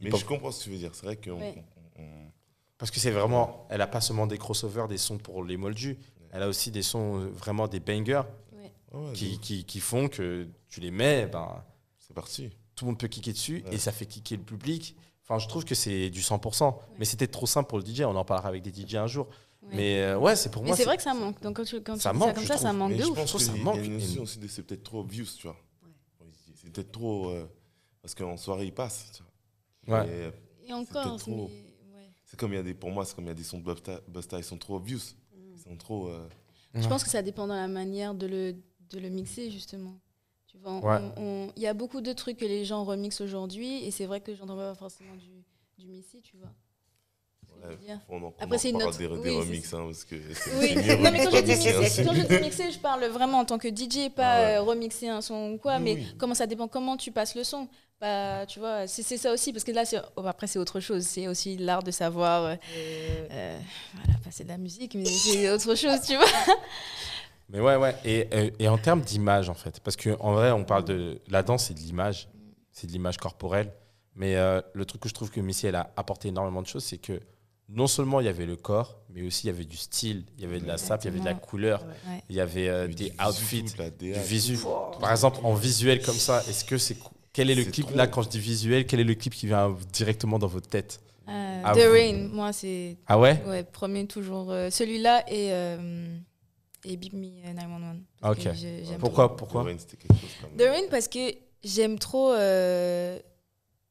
Mais 0.00 0.10
je 0.10 0.24
comprends 0.24 0.50
ce 0.50 0.58
que 0.58 0.64
tu 0.64 0.70
veux 0.70 0.76
dire. 0.78 0.94
C'est 0.94 1.06
vrai 1.06 1.16
qu'on 1.16 1.38
Ouais. 1.38 1.64
On- 1.98 2.30
Parce 2.78 2.90
que 2.90 2.98
c'est 3.00 3.10
vraiment. 3.10 3.66
Elle 3.70 3.80
a 3.80 3.86
pas 3.86 4.00
seulement 4.00 4.26
des 4.26 4.38
crossovers, 4.38 4.88
des 4.88 4.98
sons 4.98 5.18
pour 5.18 5.44
les 5.44 5.56
moldus. 5.56 5.98
Elle 6.32 6.42
a 6.42 6.48
aussi 6.48 6.70
des 6.70 6.82
sons, 6.82 7.20
euh, 7.20 7.28
vraiment 7.28 7.68
des 7.68 7.80
bangers, 7.80 8.22
Ouais. 8.52 8.72
Ouais, 8.92 9.12
qui, 9.12 9.38
qui, 9.38 9.64
qui 9.64 9.80
font 9.80 10.08
que 10.08 10.48
tu 10.68 10.80
les 10.80 10.90
mets, 10.90 11.26
ben, 11.26 11.62
C'est 11.98 12.14
parti. 12.14 12.50
tout 12.74 12.84
le 12.84 12.90
monde 12.90 12.98
peut 12.98 13.06
kicker 13.08 13.32
dessus 13.32 13.62
Ouais. 13.66 13.74
et 13.74 13.78
ça 13.78 13.92
fait 13.92 14.06
kicker 14.06 14.36
le 14.36 14.42
public. 14.42 14.96
Enfin, 15.22 15.38
je 15.38 15.46
trouve 15.48 15.64
que 15.64 15.74
c'est 15.74 16.10
du 16.10 16.20
100%. 16.20 16.78
Mais 16.98 17.04
c'était 17.04 17.28
trop 17.28 17.46
simple 17.46 17.68
pour 17.68 17.78
le 17.78 17.84
DJ. 17.84 18.02
On 18.02 18.16
en 18.16 18.24
parlera 18.24 18.48
avec 18.48 18.62
des 18.62 18.72
DJ 18.72 18.96
un 18.96 19.06
jour. 19.06 19.28
Ouais. 19.62 19.68
Mais 19.76 20.00
euh, 20.02 20.18
ouais, 20.18 20.36
c'est 20.36 20.50
pour 20.50 20.62
Mais 20.62 20.68
moi. 20.68 20.76
c'est 20.76 20.84
vrai 20.84 20.96
que 20.98 21.02
ça 21.02 21.14
manque. 21.14 21.40
Donc 21.40 21.56
quand 21.56 21.64
tu, 21.64 21.80
quand 21.80 21.96
Ça 21.98 22.10
tu 22.10 22.16
dis 22.16 22.18
manque, 22.20 22.28
ça 22.30 22.34
comme 22.34 22.42
je 22.42 22.48
ça, 22.48 22.58
ça 22.58 22.72
manque 22.74 22.90
Mais 22.90 22.96
de 22.98 23.02
je 23.04 23.08
ouf. 23.08 23.14
pense 23.16 23.28
trouve 23.28 23.40
que 23.40 23.46
ça 23.46 23.52
il 23.52 23.58
y 23.58 23.60
a 23.60 23.64
manque 23.64 23.76
une 23.84 23.92
notion 23.94 24.14
une- 24.16 24.20
aussi 24.22 24.38
de 24.38 24.48
c'est 24.48 24.62
peut-être 24.64 24.82
trop 24.82 25.02
views, 25.04 25.24
tu 25.38 25.46
vois. 25.46 25.56
C'est 26.56 26.70
peut-être 26.72 26.92
trop. 26.92 27.28
euh, 27.30 27.46
parce 28.02 28.14
qu'en 28.14 28.36
soirée, 28.36 28.66
il 28.66 28.74
passe. 28.74 29.12
tu 29.16 29.22
vois. 29.86 30.00
Ouais. 30.00 30.08
Et, 30.08 30.10
euh, 30.10 30.30
Et 30.66 30.72
encore, 30.74 31.04
peut-être 31.04 31.18
trop. 31.20 31.48
mais-. 31.48 31.73
C'est 32.34 32.40
comme 32.40 32.52
il 32.52 32.56
y 32.56 32.58
a 32.58 32.62
des. 32.64 32.74
Pour 32.74 32.90
moi, 32.90 33.04
c'est 33.04 33.14
comme 33.14 33.26
il 33.26 33.28
y 33.28 33.30
a 33.30 33.34
des 33.34 33.44
sons 33.44 33.58
de 33.60 33.74
Busta, 34.08 34.38
ils 34.38 34.44
sont 34.44 34.58
trop 34.58 34.80
views. 34.80 34.98
Ils 35.54 35.58
sont 35.60 35.76
trop. 35.76 36.08
euh, 36.08 36.26
Je 36.74 36.80
Ouais. 36.80 36.88
pense 36.88 37.04
que 37.04 37.10
ça 37.10 37.22
dépend 37.22 37.46
dans 37.46 37.54
la 37.54 37.68
manière 37.68 38.12
de 38.12 38.26
le, 38.26 38.52
de 38.90 38.98
le 38.98 39.08
mixer, 39.08 39.50
justement. 39.52 39.94
Tu 40.48 40.58
vois, 40.58 40.80
Ouais. 40.80 41.00
il 41.56 41.62
y 41.62 41.66
a 41.68 41.74
beaucoup 41.74 42.00
de 42.00 42.12
trucs 42.12 42.38
que 42.38 42.44
les 42.44 42.64
gens 42.64 42.82
remixent 42.84 43.20
aujourd'hui, 43.20 43.84
et 43.84 43.90
c'est 43.92 44.06
vrai 44.06 44.20
que 44.20 44.34
j'entends 44.34 44.56
pas 44.56 44.74
forcément 44.74 45.14
du, 45.14 45.44
du 45.78 45.86
Missy, 45.88 46.20
tu 46.22 46.36
vois. 46.36 46.50
Ouais, 47.68 47.78
on 48.08 48.22
en, 48.22 48.34
Après, 48.40 48.58
c'est 48.58 48.70
une 48.70 48.82
autre- 48.82 48.98
des, 48.98 49.06
des 49.08 49.14
oui, 49.14 49.20
c'est 49.24 49.38
remixes, 49.38 49.74
hein, 49.74 49.84
parce 49.86 50.04
que. 50.04 50.16
Oui, 50.16 50.74
non, 51.02 51.10
mais 51.12 51.24
quand 51.24 51.30
je, 51.30 51.42
dis 51.42 51.52
hein, 51.52 51.80
mixer, 51.80 52.04
quand 52.04 52.12
je 52.14 52.22
dis 52.26 52.40
mixer, 52.42 52.70
je 52.72 52.78
parle 52.80 53.04
vraiment 53.06 53.38
en 53.38 53.44
tant 53.44 53.58
que 53.58 53.68
DJ, 53.68 54.10
pas 54.14 54.26
Ah 54.26 54.40
ouais. 54.40 54.56
euh, 54.56 54.62
remixer 54.62 55.08
un 55.08 55.20
son 55.22 55.52
ou 55.52 55.58
quoi, 55.58 55.76
Oui, 55.76 55.82
mais 55.84 55.94
oui. 55.94 56.06
comment 56.18 56.34
ça 56.34 56.46
dépend, 56.46 56.66
comment 56.68 56.96
tu 56.96 57.10
passes 57.12 57.34
le 57.36 57.44
son. 57.44 57.68
Bah, 58.00 58.44
tu 58.46 58.58
vois, 58.58 58.86
c'est 58.86 59.02
c'est 59.02 59.16
ça 59.16 59.32
aussi, 59.32 59.52
parce 59.52 59.64
que 59.64 59.70
là, 59.72 59.84
c'est- 59.84 60.00
oh, 60.16 60.26
après, 60.26 60.46
c'est 60.46 60.58
autre 60.58 60.80
chose. 60.80 61.04
C'est 61.04 61.26
aussi 61.28 61.56
l'art 61.56 61.82
de 61.82 61.90
savoir 61.90 62.42
euh, 62.44 62.56
euh, 62.76 63.58
voilà, 63.94 64.18
passer 64.22 64.44
de 64.44 64.48
la 64.48 64.58
musique, 64.58 64.94
mais 64.94 65.04
c'est 65.06 65.48
autre 65.50 65.74
chose, 65.74 66.00
tu 66.06 66.16
vois. 66.16 66.26
Mais 67.50 67.60
ouais, 67.60 67.76
ouais. 67.76 67.94
Et, 68.06 68.26
euh, 68.32 68.50
et 68.58 68.68
en 68.68 68.78
termes 68.78 69.02
d'image, 69.02 69.50
en 69.50 69.54
fait, 69.54 69.78
parce 69.80 69.96
qu'en 69.96 70.32
vrai, 70.32 70.50
on 70.50 70.64
parle 70.64 70.84
de. 70.86 71.20
La 71.28 71.42
danse, 71.42 71.66
c'est 71.66 71.74
de 71.74 71.78
l'image. 71.80 72.28
C'est 72.72 72.86
de 72.86 72.92
l'image 72.92 73.18
corporelle. 73.18 73.70
Mais 74.16 74.36
euh, 74.36 74.62
le 74.72 74.84
truc 74.86 75.02
que 75.02 75.08
je 75.10 75.14
trouve 75.14 75.30
que 75.30 75.40
Missy, 75.40 75.66
elle 75.66 75.74
a 75.74 75.92
apporté 75.96 76.28
énormément 76.28 76.62
de 76.62 76.66
choses, 76.66 76.84
c'est 76.84 76.96
que 76.98 77.20
non 77.68 77.86
seulement 77.86 78.20
il 78.20 78.26
y 78.26 78.28
avait 78.30 78.46
le 78.46 78.56
corps, 78.56 78.98
mais 79.10 79.22
aussi 79.26 79.46
il 79.46 79.50
y 79.50 79.54
avait 79.54 79.64
du 79.66 79.76
style, 79.76 80.24
il 80.38 80.42
y 80.42 80.46
avait 80.46 80.58
de 80.60 80.66
la 80.66 80.78
sape, 80.78 81.02
il 81.04 81.06
y 81.06 81.08
avait 81.08 81.20
de 81.20 81.24
la 81.24 81.34
couleur, 81.34 81.82
Ouais. 82.08 82.22
il 82.30 82.36
y 82.36 82.40
avait 82.40 82.68
euh, 82.68 82.88
des 82.88 83.12
outfits, 83.26 83.64
du 83.98 84.12
visu. 84.12 84.56
Wow. 84.64 84.92
Par 85.00 85.10
exemple, 85.10 85.38
en 85.42 85.52
visuel 85.54 86.02
comme 86.02 86.14
ça, 86.16 86.42
est-ce 86.48 86.64
que 86.64 86.78
c'est. 86.78 86.96
Quel 87.34 87.50
est 87.50 87.54
le 87.54 87.64
C'est 87.64 87.70
clip 87.70 87.86
trop. 87.88 87.96
là, 87.96 88.06
quand 88.06 88.22
je 88.22 88.28
dis 88.30 88.38
visuel, 88.38 88.86
quel 88.86 89.00
est 89.00 89.04
le 89.04 89.14
clip 89.14 89.34
qui 89.34 89.46
vient 89.46 89.76
directement 89.92 90.38
dans 90.38 90.46
votre 90.46 90.68
tête 90.68 91.00
Euh, 91.28 91.62
Ah, 91.64 91.72
The 91.74 91.78
vous- 91.80 91.92
Rain, 91.92 92.28
moi, 92.32 92.52
c'est 92.52 92.96
Ah 93.06 93.18
ouais 93.18 93.42
ouais, 93.46 93.64
premier 93.64 94.06
toujours. 94.06 94.50
euh, 94.52 94.70
Celui-là 94.70 95.24
et, 95.28 95.52
euh, 95.52 96.16
et 96.84 96.96
Beep 96.96 97.12
Me 97.14 97.26
euh, 97.46 97.52
911. 97.54 97.96
parce 98.20 98.38
Ok. 98.38 98.48
j'aime 98.54 98.98
Pourquoi 99.00 99.28
The 99.30 99.36
Pourquoi 99.38 99.62
Rain, 99.64 99.76
c'était 99.78 99.96
quelque 99.96 100.20
chose 100.20 100.30
même. 100.42 100.56
The 100.58 100.70
Rain 100.70 100.86
parce 100.90 101.08
que 101.08 101.34
j'aime 101.64 101.98
trop. 101.98 102.30
euh, 102.32 103.18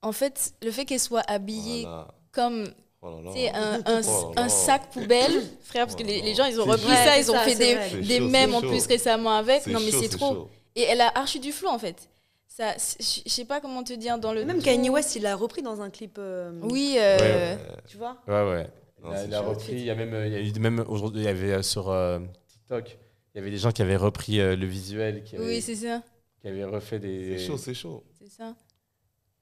en 0.03 0.11
fait, 0.11 0.53
le 0.61 0.69
fait 0.71 0.85
qu'elle 0.85 0.99
soit 0.99 1.23
habillée 1.27 1.81
Voilà. 1.83 2.07
comme 2.31 2.67
Oh 3.01 3.19
là. 3.23 3.31
tu 3.33 3.39
sais, 3.39 3.49
un, 3.53 3.81
un, 3.85 4.01
Oh 4.07 4.31
un 4.37 4.47
sac 4.49 4.91
poubelle, 4.91 5.31
frère, 5.63 5.85
parce 5.87 5.95
que 5.95 6.03
Oh 6.03 6.07
les, 6.07 6.35
gens 6.35 6.45
ils 6.45 6.59
ont 6.61 6.65
C'est 6.65 6.71
repris 6.71 6.93
ça, 6.95 7.17
ils 7.17 7.29
ont 7.31 7.33
ça, 7.33 7.39
fait 7.41 7.55
c'est 7.55 7.75
des. 7.75 7.89
C'est 7.89 8.01
des 8.01 8.19
mèmes 8.21 8.51
c'est 8.51 8.55
en 8.57 8.61
plus 8.61 8.85
récemment 8.85 9.31
avec. 9.35 9.63
C'est 9.63 9.71
Non, 9.71 9.79
mais 9.79 9.91
c'est 9.91 10.07
trop. 10.09 10.33
chaud. 10.33 10.49
Et 10.75 10.83
elle 10.83 11.01
a 11.01 11.11
archi 11.17 11.39
du 11.39 11.51
flow 11.51 11.69
en 11.69 11.79
fait. 11.79 12.09
Ça, 12.55 12.75
je 12.77 13.29
sais 13.31 13.45
pas 13.45 13.59
comment 13.61 13.83
te 13.83 13.93
dire 13.93 14.19
dans 14.19 14.31
le. 14.31 14.45
Même 14.45 14.61
Kanye 14.61 14.91
West, 14.91 15.15
il 15.15 15.23
l'a 15.23 15.35
repris 15.35 15.63
dans 15.63 15.81
un 15.81 15.89
clip. 15.89 16.17
euh, 16.19 16.51
Oui. 16.61 16.97
euh, 16.99 17.17
Ouais, 17.17 17.57
Euh, 17.59 17.75
Tu 17.87 17.97
vois? 17.97 18.21
Ouais, 18.27 18.43
ouais. 18.51 18.67
Non, 19.01 19.09
il 19.25 19.33
a, 19.33 19.41
repris, 19.41 19.71
il 19.71 19.79
y 19.85 19.89
a 19.89 19.95
même, 19.95 20.13
euh, 20.13 20.27
il 20.27 20.33
y 20.33 20.35
a 20.35 20.39
eu 20.39 20.53
même 20.59 20.85
aujourd'hui, 20.87 21.21
il 21.23 21.25
y 21.25 21.27
avait 21.29 21.63
sur 21.63 21.89
euh, 21.89 22.19
TikTok, 22.47 22.99
il 23.33 23.37
y 23.39 23.41
avait 23.41 23.49
des 23.49 23.57
gens 23.57 23.71
qui 23.71 23.81
avaient 23.81 23.95
repris 23.97 24.39
euh, 24.39 24.55
le 24.55 24.67
visuel, 24.67 25.23
qui 25.23 25.35
avaient, 25.35 25.45
Oui, 25.47 25.61
c'est 25.61 25.75
ça. 25.75 26.03
qui 26.41 26.47
avaient 26.47 26.63
refait 26.63 26.99
des. 26.99 27.39
C'est 27.39 27.45
chaud, 27.47 27.57
c'est 27.57 27.73
chaud. 27.73 28.03
C'est 28.19 28.29
ça. 28.29 28.55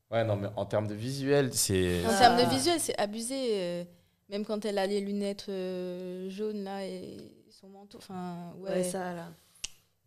Ouais, 0.09 0.23
non, 0.23 0.37
mais 0.37 0.47
en 0.55 0.65
termes 0.65 0.87
de 0.87 0.95
visuel, 0.95 1.53
c'est. 1.53 2.05
En 2.05 2.11
Ah. 2.11 2.17
termes 2.17 2.37
de 2.37 2.49
visuel, 2.49 2.79
c'est 2.79 2.97
abusé. 2.97 3.85
même 4.29 4.45
quand 4.45 4.63
elle 4.63 4.77
a 4.77 4.87
les 4.87 5.01
lunettes 5.01 5.47
euh, 5.49 6.29
jaunes 6.29 6.63
là 6.63 6.85
et 6.87 7.17
son 7.49 7.67
manteau. 7.67 7.97
Enfin, 7.97 8.53
ouais. 8.59 8.69
Ouais, 8.71 8.83
ça 8.83 9.13
là. 9.13 9.27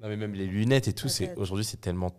Non, 0.00 0.08
mais 0.08 0.16
même 0.16 0.32
les 0.32 0.46
lunettes 0.46 0.88
et 0.88 0.94
tout, 0.94 1.08
c'est 1.08 1.36
aujourd'hui, 1.36 1.66
c'est 1.66 1.80
tellement 1.82 2.10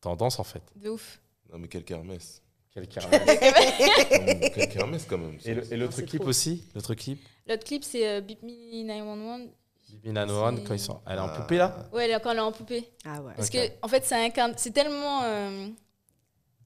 tendance 0.00 0.38
en 0.38 0.44
fait. 0.44 0.62
De 0.76 0.90
ouf. 0.90 1.20
Non, 1.52 1.58
mais 1.58 1.68
quel 1.68 1.84
Hermès. 1.88 2.42
Quelqu'un. 2.72 3.00
Quel 3.10 4.70
Hermès 4.78 5.04
quand 5.08 5.18
même. 5.18 5.38
et 5.44 5.54
le- 5.54 5.72
et 5.72 5.76
l'autre 5.76 5.94
c'est 5.94 6.04
clip 6.04 6.20
trop. 6.20 6.30
aussi, 6.30 6.64
l'autre 6.74 6.94
clip, 6.94 7.20
L'autre 7.46 7.64
clip, 7.64 7.82
c'est 7.82 8.06
euh, 8.08 8.20
Beep 8.20 8.42
Me 8.42 8.84
911. 8.84 9.48
Bibi 9.90 10.12
Nanoran, 10.12 10.56
C'est- 10.56 10.62
quand 10.64 10.74
ils 10.74 10.78
sont, 10.78 11.00
elle 11.06 11.16
est 11.16 11.20
en 11.20 11.26
Ah. 11.26 11.40
poupée 11.40 11.56
là. 11.56 11.88
Ouais, 11.92 12.04
elle 12.04 12.12
est- 12.12 12.20
quand 12.20 12.30
elle 12.30 12.36
est 12.36 12.40
en 12.40 12.52
poupée. 12.52 12.88
Ah 13.04 13.20
ouais. 13.22 13.32
Parce 13.34 13.48
Ok. 13.48 13.54
que, 13.54 13.72
en 13.82 13.88
fait, 13.88 14.04
ça 14.04 14.18
incarne. 14.22 14.54
C'est 14.56 14.70
tellement. 14.70 15.22
euh, 15.24 15.66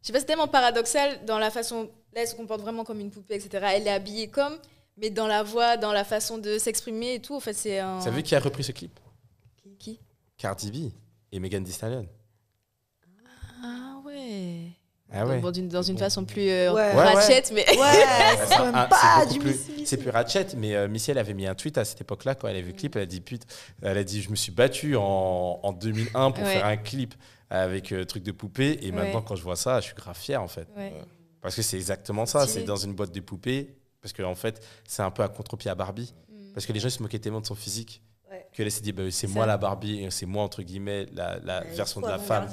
je 0.03 0.07
sais 0.07 0.13
pas, 0.13 0.19
c'est 0.21 0.27
tellement 0.27 0.47
paradoxal 0.49 1.25
dans 1.25 1.39
la 1.39 1.51
façon. 1.51 1.85
Là, 2.13 2.21
elle 2.21 2.29
se 2.29 2.35
comporte 2.35 2.61
vraiment 2.61 2.85
comme 2.85 3.01
une 3.01 3.11
poupée, 3.11 3.37
etc. 3.37 3.67
Elle 3.77 3.87
est 3.87 3.91
habillée 3.91 4.29
comme, 4.29 4.59
mais 4.99 5.09
dans 5.09 5.27
la 5.27 5.43
voix, 5.43 5.79
dans 5.79 5.93
la 5.93 6.05
façon 6.05 6.37
de 6.37 6.59
s'exprimer 6.59 7.15
et 7.15 7.21
tout. 7.23 7.35
En 7.35 7.41
fait, 7.41 7.55
c'est 7.55 7.79
un. 7.79 7.97
Vous 7.99 8.05
savez 8.05 8.23
qui 8.23 8.35
a 8.35 8.41
repris 8.41 8.63
ce 8.63 8.73
clip 8.73 9.01
Qui? 9.79 9.99
Cardi 10.37 10.71
B 10.71 10.93
et 11.33 11.41
Megan 11.41 11.65
Thee 11.65 11.73
Stallion. 11.73 12.07
Ah 15.13 15.27
ouais. 15.27 15.41
Ah 15.43 15.47
ouais. 15.47 15.63
Dans 15.69 15.83
une 15.83 15.99
façon 15.99 16.25
plus 16.25 16.49
euh, 16.49 16.73
Ouais. 16.73 16.91
Ouais, 16.91 16.97
ouais. 16.97 17.03
ratchet, 17.15 17.43
mais. 17.53 17.65
Ouais, 17.69 17.77
c'est 18.49 18.55
Ah, 18.59 19.25
plus- 19.39 19.97
plus 19.99 20.11
ratchet, 20.11 20.47
mais 20.57 20.75
euh, 20.75 20.89
Missy, 20.89 21.11
elle 21.11 21.19
avait 21.19 21.35
mis 21.35 21.47
un 21.47 21.55
tweet 21.55 21.79
à 21.79 21.85
cette 21.85 22.01
époque-là 22.01 22.35
quand 22.35 22.49
elle 22.49 22.57
a 22.57 22.61
vu 22.61 22.69
le 22.73 22.77
clip. 22.77 22.97
Elle 22.97 23.03
a 23.03 23.07
dit, 23.07 23.21
Putain, 23.21 23.47
elle 23.83 23.99
a 23.99 24.05
dit, 24.05 24.23
je 24.23 24.31
me 24.31 24.35
suis 24.37 24.51
battue 24.51 24.97
en, 24.97 25.61
en 25.63 25.73
2001 25.73 26.31
pour 26.33 26.43
Ouais. 26.45 26.55
faire 26.55 26.67
un 26.67 26.77
clip 26.77 27.15
avec 27.51 27.93
euh, 27.93 28.05
truc 28.05 28.23
de 28.25 28.33
poupée, 28.33 28.79
et 28.83 28.91
maintenant 28.91 29.19
Ouais. 29.21 29.25
quand 29.29 29.37
je 29.37 29.43
vois 29.43 29.57
ça, 29.57 29.81
je 29.81 29.87
suis 29.87 29.95
grave 29.95 30.17
fier 30.19 30.43
en 30.43 30.49
fait, 30.49 30.67
Ouais. 30.77 30.93
parce 31.43 31.55
que 31.55 31.63
c'est 31.63 31.77
exactement 31.77 32.27
ça. 32.27 32.47
C'est 32.49 32.63
dans 32.65 32.77
une 32.77 32.95
boîte 32.95 33.13
de 33.13 33.21
poupées, 33.21 33.77
parce 34.01 34.13
que 34.13 34.23
en 34.23 34.35
fait, 34.35 34.65
c'est 34.89 35.03
un 35.03 35.11
peu 35.11 35.23
à 35.23 35.29
contre-pied 35.29 35.71
à 35.71 35.75
Barbie, 35.77 36.13
Mm. 36.29 36.53
parce 36.55 36.67
que 36.67 36.73
les 36.73 36.81
gens 36.81 36.89
ils 36.89 36.93
se 36.93 37.03
moquaient 37.03 37.19
tellement 37.21 37.41
de 37.43 37.47
son 37.47 37.55
physique 37.55 38.03
Ouais. 38.35 38.47
qu'elle 38.53 38.71
s'est 38.71 38.81
dit, 38.83 38.93
bah, 38.93 39.03
c'est 39.11 39.27
moi 39.29 39.47
la 39.47 39.57
Barbie, 39.57 40.07
c'est 40.11 40.27
moi 40.27 40.43
entre 40.43 40.63
guillemets 40.63 41.07
la, 41.13 41.39
la 41.45 41.65
Elle 41.65 41.75
version 41.77 42.01
de 42.01 42.07
la 42.09 42.19
femme 42.19 42.49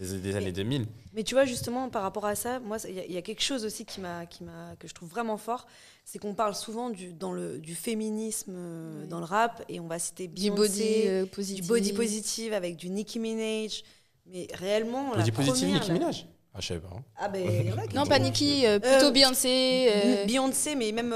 des, 0.00 0.18
des 0.18 0.36
années 0.36 0.52
2000. 0.52 0.86
Mais 1.14 1.22
tu 1.22 1.34
vois, 1.34 1.44
justement, 1.46 1.88
par 1.88 2.02
rapport 2.02 2.26
à 2.26 2.34
ça, 2.34 2.60
moi, 2.60 2.76
il 2.88 2.94
y, 2.94 3.00
a- 3.00 3.04
il 3.06 3.12
y 3.12 3.16
a 3.16 3.22
quelque 3.22 3.42
chose 3.42 3.64
aussi 3.64 3.84
qui 3.86 4.00
m'a, 4.00 4.26
qui 4.26 4.44
m'a, 4.44 4.74
que 4.78 4.86
je 4.88 4.92
trouve 4.94 5.08
vraiment 5.08 5.38
fort, 5.38 5.66
c'est 6.04 6.18
qu'on 6.18 6.34
parle 6.34 6.54
souvent 6.54 6.90
du, 6.90 7.14
dans 7.14 7.32
le, 7.32 7.58
du 7.58 7.74
féminisme 7.74 8.52
euh, 8.54 9.06
dans 9.06 9.18
le 9.20 9.24
rap, 9.24 9.62
et 9.70 9.80
on 9.80 9.86
va 9.86 9.98
citer 9.98 10.28
Du 10.28 10.50
Beyoncé, 10.50 10.56
body 10.62 11.08
euh, 11.08 11.22
du 11.24 11.30
positif. 11.30 11.66
body 11.66 11.92
positive 11.94 12.52
avec 12.52 12.76
du 12.76 12.90
Nicki 12.90 13.18
Minaj. 13.18 13.82
Mais 14.26 14.46
réellement, 14.54 15.10
la 15.12 15.18
Body 15.18 15.30
positive, 15.32 15.58
première, 15.68 15.74
Nicki 15.80 15.88
là- 15.88 15.94
Minaj? 15.94 16.26
Ah, 16.52 16.58
je 16.60 16.66
savais 16.68 16.80
pas. 16.80 16.88
hein. 16.94 17.02
Ah 17.18 17.28
ben, 17.28 17.42
il 17.44 17.68
y 17.68 17.72
en 17.72 17.78
a 17.78 17.86
qui 17.86 17.96
Non, 17.96 18.04
pas 18.06 18.18
Nicki, 18.18 18.66
euh, 18.66 18.78
plutôt 18.78 19.06
Euh, 19.06 19.10
Beyoncé. 19.10 19.88
euh, 19.90 20.24
Beyoncé, 20.26 20.74
mais 20.74 20.92
même. 20.92 21.14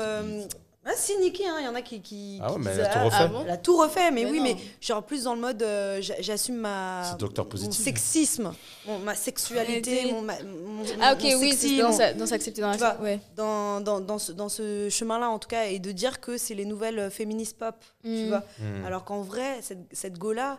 Euh, 0.87 0.91
Ah, 0.91 0.93
si, 0.97 1.17
Nicki, 1.19 1.47
hein, 1.47 1.57
il 1.61 1.65
y 1.65 1.69
en 1.69 1.75
a 1.75 1.83
qui. 1.83 2.01
qui 2.01 2.39
Ah 2.43 2.49
ouais, 2.49 2.55
qui 2.55 2.59
mais 2.65 2.71
disent, 2.71 2.79
elle 2.81 2.87
a 2.87 2.89
tout 2.89 2.99
ah, 3.01 3.05
refait. 3.05 3.17
ah 3.21 3.27
bon 3.29 3.43
Elle 3.45 3.51
a 3.51 3.57
tout 3.59 3.77
refait, 3.77 4.11
mais, 4.11 4.25
Mais 4.25 4.31
oui, 4.31 4.39
non. 4.39 4.45
mais 4.45 4.57
genre 4.81 5.03
plus 5.05 5.25
dans 5.25 5.35
le 5.35 5.41
mode 5.41 5.63
euh, 5.63 6.01
j'a- 6.01 6.21
j'assume 6.21 6.57
ma. 6.57 7.03
C'est 7.05 7.19
Docteur 7.19 7.45
Mon 7.45 7.51
Positive. 7.51 7.85
sexisme, 7.85 8.53
mon- 8.87 8.99
ma 9.01 9.15
sexualité, 9.15 10.13
mon, 10.13 10.23
ma- 10.23 10.43
mon- 10.43 10.83
Ah, 11.01 11.13
ok, 11.15 11.23
mon 11.23 11.39
oui, 11.41 11.53
c'est 11.55 11.77
dans, 11.79 11.93
sa- 11.93 12.15
dans 12.15 12.27
s'accepter 12.27 12.61
dans 12.63 12.71
la. 12.71 12.77
vois, 12.77 12.97
Ouais. 13.01 13.21
dans, 13.37 13.81
dans, 13.81 14.01
dans 14.01 14.19
ce, 14.19 14.33
dans 14.33 14.49
ce 14.49 14.89
chemin-là, 14.91 15.29
en 15.29 15.39
tout 15.39 15.49
cas, 15.49 15.65
et 15.67 15.79
de 15.79 15.93
dire 15.93 16.21
que 16.21 16.37
c'est 16.39 16.55
les 16.55 16.65
nouvelles 16.65 16.99
euh, 16.99 17.11
féministes 17.11 17.59
pop, 17.59 17.77
tu 18.03 18.09
Mm. 18.11 18.29
vois. 18.29 18.43
Hmm. 18.59 18.85
Alors 18.87 19.05
qu'en 19.05 19.23
vrai, 19.23 19.59
cette, 19.63 19.87
cette 19.93 20.19
go-là, 20.19 20.59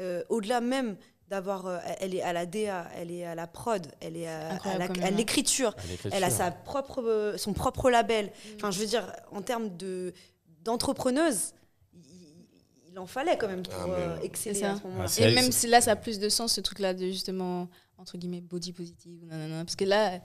euh, 0.00 0.22
au-delà 0.28 0.60
même 0.60 0.96
d'avoir. 1.32 1.66
euh, 1.66 1.78
elle 2.00 2.14
est 2.14 2.22
à 2.22 2.32
la 2.32 2.44
DA, 2.46 2.88
elle 2.96 3.10
est 3.10 3.24
à 3.24 3.34
la 3.34 3.46
prod, 3.46 3.86
elle 4.00 4.16
est 4.18 4.28
à, 4.28 4.58
l'écriture, 5.10 5.74
elle 6.12 6.24
a 6.24 6.30
sa 6.30 6.50
propre, 6.50 7.02
euh, 7.02 7.36
son 7.38 7.52
propre 7.54 7.90
label. 7.90 8.30
Enfin, 8.56 8.70
je 8.70 8.78
veux 8.78 8.86
dire, 8.86 9.10
en 9.32 9.40
termes 9.42 9.74
de, 9.76 10.12
d'entrepreneuse, 10.62 11.54
il, 12.90 12.98
en 12.98 13.06
fallait 13.06 13.38
quand 13.38 13.48
même 13.48 13.62
pour 13.62 13.72
Ah, 13.80 13.90
euh, 13.90 14.20
exceller 14.20 14.54
C'est 14.54 14.60
ça. 14.60 14.72
à 14.72 14.76
ce 14.76 14.82
moment-là. 14.82 15.06
Ah, 15.18 15.22
Et 15.22 15.34
même 15.34 15.50
si 15.50 15.66
là, 15.66 15.80
ça 15.80 15.92
a 15.92 15.96
plus 15.96 16.18
de 16.18 16.28
sens, 16.28 16.52
ce 16.52 16.60
truc-là 16.60 16.92
de 16.92 17.06
justement, 17.06 17.68
entre 17.96 18.18
guillemets, 18.18 18.42
body 18.42 18.72
positive. 18.74 19.24
nanana. 19.24 19.64
Parce 19.64 19.76
que 19.76 19.84
là, 19.86 20.20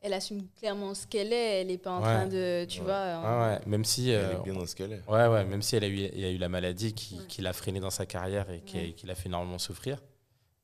elle 0.00 0.12
assume 0.12 0.42
clairement 0.58 0.94
ce 0.94 1.06
qu'elle 1.06 1.32
est. 1.32 1.60
Elle 1.60 1.68
n'est 1.68 1.78
pas 1.78 1.92
en 1.92 1.98
Ouais. 1.98 2.02
train 2.04 2.26
de. 2.26 2.64
Tu 2.68 2.80
Ouais. 2.80 2.84
vois. 2.86 2.96
Ah 2.96 3.58
ouais, 3.60 3.60
même 3.66 3.84
si. 3.84 4.10
Elle 4.10 4.32
est 4.32 4.42
bien 4.44 4.54
dans 4.54 4.66
ce 4.66 4.74
qu'elle 4.74 4.92
est. 4.92 5.02
Ouais, 5.08 5.26
ouais, 5.28 5.44
même 5.44 5.62
si 5.62 5.76
elle 5.76 5.84
a 5.84 5.88
eu, 5.88 5.94
il 6.12 6.20
y 6.20 6.24
a 6.24 6.30
eu 6.30 6.38
la 6.38 6.48
maladie 6.48 6.92
qui, 6.94 7.16
Ouais. 7.18 7.26
qui 7.28 7.42
l'a 7.42 7.52
freiné 7.52 7.78
dans 7.78 7.90
sa 7.90 8.04
carrière 8.06 8.50
et 8.50 8.60
qui, 8.62 8.76
Ouais. 8.78 8.92
qui 8.94 9.06
l'a 9.06 9.14
fait 9.14 9.28
énormément 9.28 9.58
souffrir. 9.58 10.02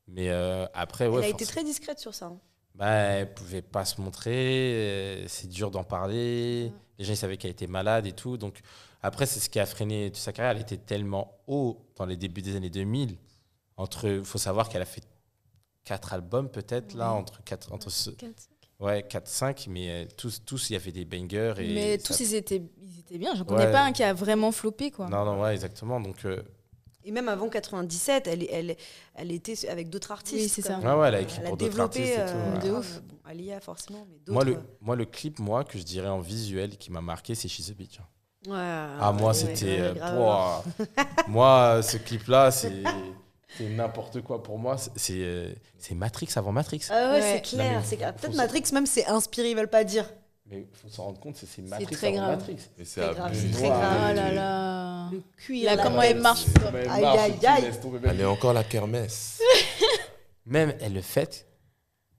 Mais 0.07 0.29
euh, 0.29 0.65
après, 0.73 1.07
ouais, 1.07 1.19
elle 1.19 1.25
a 1.25 1.29
été 1.29 1.45
très 1.45 1.63
discrète 1.63 1.99
sur 1.99 2.13
ça. 2.13 2.27
hein. 2.27 2.37
bah, 2.75 2.87
elle 2.89 3.33
pouvait 3.33 3.61
pas 3.61 3.85
se 3.85 3.99
montrer, 4.01 4.33
euh, 4.35 5.27
c'est 5.27 5.47
dur 5.49 5.71
d'en 5.71 5.83
parler. 5.83 6.71
Ouais. 6.71 6.79
Les 6.99 7.05
gens 7.05 7.13
ils 7.13 7.17
savaient 7.17 7.37
qu'elle 7.37 7.51
était 7.51 7.67
malade 7.67 8.05
et 8.05 8.11
tout. 8.13 8.37
Donc 8.37 8.59
après, 9.01 9.25
c'est 9.25 9.39
ce 9.39 9.49
qui 9.49 9.59
a 9.59 9.65
freiné 9.65 10.07
toute 10.11 10.17
sa 10.21 10.31
carrière. 10.33 10.55
Elle 10.55 10.61
était 10.61 10.77
tellement 10.77 11.37
haut 11.47 11.81
dans 11.95 12.05
les 12.05 12.17
débuts 12.17 12.41
des 12.41 12.55
années 12.55 12.69
2000. 12.69 13.17
Entre, 13.77 14.21
faut 14.23 14.37
savoir 14.37 14.69
qu'elle 14.69 14.81
a 14.81 14.85
fait 14.85 15.03
quatre 15.83 16.13
albums 16.13 16.49
peut-être 16.49 16.93
là, 16.93 17.11
Ouais. 17.11 17.19
entre 17.19 17.43
quatre, 17.43 17.73
entre 17.73 17.89
ce, 17.89 18.09
ouais, 18.79 19.03
4 19.03 19.27
5 19.27 19.67
mais 19.69 19.89
euh, 19.89 20.05
tous 20.17 20.41
tous 20.45 20.69
il 20.69 20.73
y 20.73 20.75
avait 20.77 20.91
des 20.93 21.03
bangers 21.05 21.53
et 21.59 21.73
Mais 21.73 21.99
ça- 21.99 22.07
tous, 22.13 22.19
ils 22.21 22.35
étaient, 22.35 22.61
ils 22.81 22.99
était 23.01 23.17
bien. 23.17 23.35
J'en 23.35 23.43
connais 23.43 23.65
Ouais. 23.65 23.71
pas 23.71 23.83
un 23.83 23.91
qui 23.91 24.01
a 24.03 24.13
vraiment 24.13 24.51
floppé, 24.53 24.91
quoi. 24.91 25.07
Non, 25.09 25.25
non, 25.25 25.41
ouais, 25.41 25.53
exactement. 25.53 25.99
Donc, 25.99 26.23
euh, 26.25 26.41
Et 27.07 27.11
même 27.11 27.29
avant 27.29 27.47
97, 27.49 28.25
elle, 28.27 28.47
elle, 28.51 28.75
elle 29.13 29.31
était 29.31 29.69
avec 29.69 29.89
d'autres 29.91 30.11
artistes. 30.11 30.41
Oui, 30.41 30.49
c'est 30.49 30.61
ça. 30.63 30.75
comme- 30.81 30.99
Ouais, 30.99 31.07
elle 31.07 31.15
a 31.15 31.21
écrit 31.21 31.37
elle 31.41 31.47
pour 31.49 31.57
d'autres 31.57 31.71
développé, 31.71 31.99
artistes 31.99 32.17
et 32.17 32.19
euh, 32.19 32.51
tout, 32.59 32.65
ouais. 32.65 32.69
De 32.71 32.75
ouf. 32.77 33.01
Bon, 33.03 33.15
Alia, 33.25 33.59
forcément, 33.59 34.07
mais 34.09 34.33
moi, 34.33 34.43
le, 34.43 34.57
moi, 34.81 34.95
le 34.95 35.05
clip, 35.05 35.37
moi, 35.39 35.63
que 35.63 35.77
je 35.77 35.83
dirais 35.83 36.07
en 36.09 36.19
visuel 36.19 36.77
qui 36.77 36.91
m'a 36.91 37.01
marqué, 37.01 37.35
c'est 37.35 37.47
She's 37.47 37.69
a 37.69 37.73
Bitch. 37.73 37.99
Ouais, 38.47 38.53
Ah, 38.55 39.11
moi, 39.17 39.29
ouais, 39.29 39.33
c'était. 39.35 39.81
ouais, 39.81 39.93
euh, 40.01 40.57
moi, 41.27 41.81
ce 41.83 41.97
clip-là, 41.97 42.51
c'est. 42.51 42.83
C'est 43.57 43.69
n'importe 43.69 44.21
quoi 44.21 44.43
pour 44.43 44.57
moi. 44.59 44.77
C'est- 44.77 44.91
C'est 44.97 45.13
euh, 45.21 45.53
Matrix 45.95 46.27
avant 46.35 46.51
Matrix. 46.51 46.81
Ah 46.89 47.11
ouais, 47.13 47.19
Ouais. 47.21 47.41
c'est 47.45 47.55
clair. 47.97 48.13
Peut-être 48.13 48.35
Matrix, 48.35 48.63
même, 48.73 48.85
c'est 48.85 49.05
inspiré, 49.05 49.51
ils 49.51 49.55
veulent 49.55 49.69
pas 49.69 49.83
dire. 49.85 50.05
Mais 50.47 50.67
il 50.71 50.77
faut 50.77 50.89
s'en 50.89 51.05
rendre 51.05 51.19
compte, 51.19 51.35
c'est 51.37 51.47
c'est 51.47 51.63
Matrix 51.63 51.85
très 51.95 52.07
avant 52.09 52.17
grave. 52.17 52.37
Matrix. 52.37 52.57
Et 52.77 52.85
c'est 52.85 53.01
Très 53.01 53.13
grave, 53.15 53.25
abusé. 53.27 53.47
c'est 53.47 53.53
très 53.53 53.67
Noir, 53.67 53.79
grave. 53.79 54.09
Oh 54.11 54.15
là 54.15 54.31
là. 54.31 55.09
Le 55.11 55.21
cuir, 55.37 55.65
Là, 55.65 55.75
la 55.75 55.83
comment 55.83 56.01
elle 56.03 56.19
marche 56.21 56.45
Comment 56.53 56.77
elle 56.77 56.89
Aïe, 56.89 57.01
marche, 57.01 57.19
aïe, 57.19 57.45
aïe. 57.47 57.71
Elle 58.05 58.21
est 58.21 58.25
encore 58.25 58.53
la 58.53 58.63
kermesse. 58.63 59.41
Même 60.45 60.75
le 60.87 61.01
fait 61.01 61.47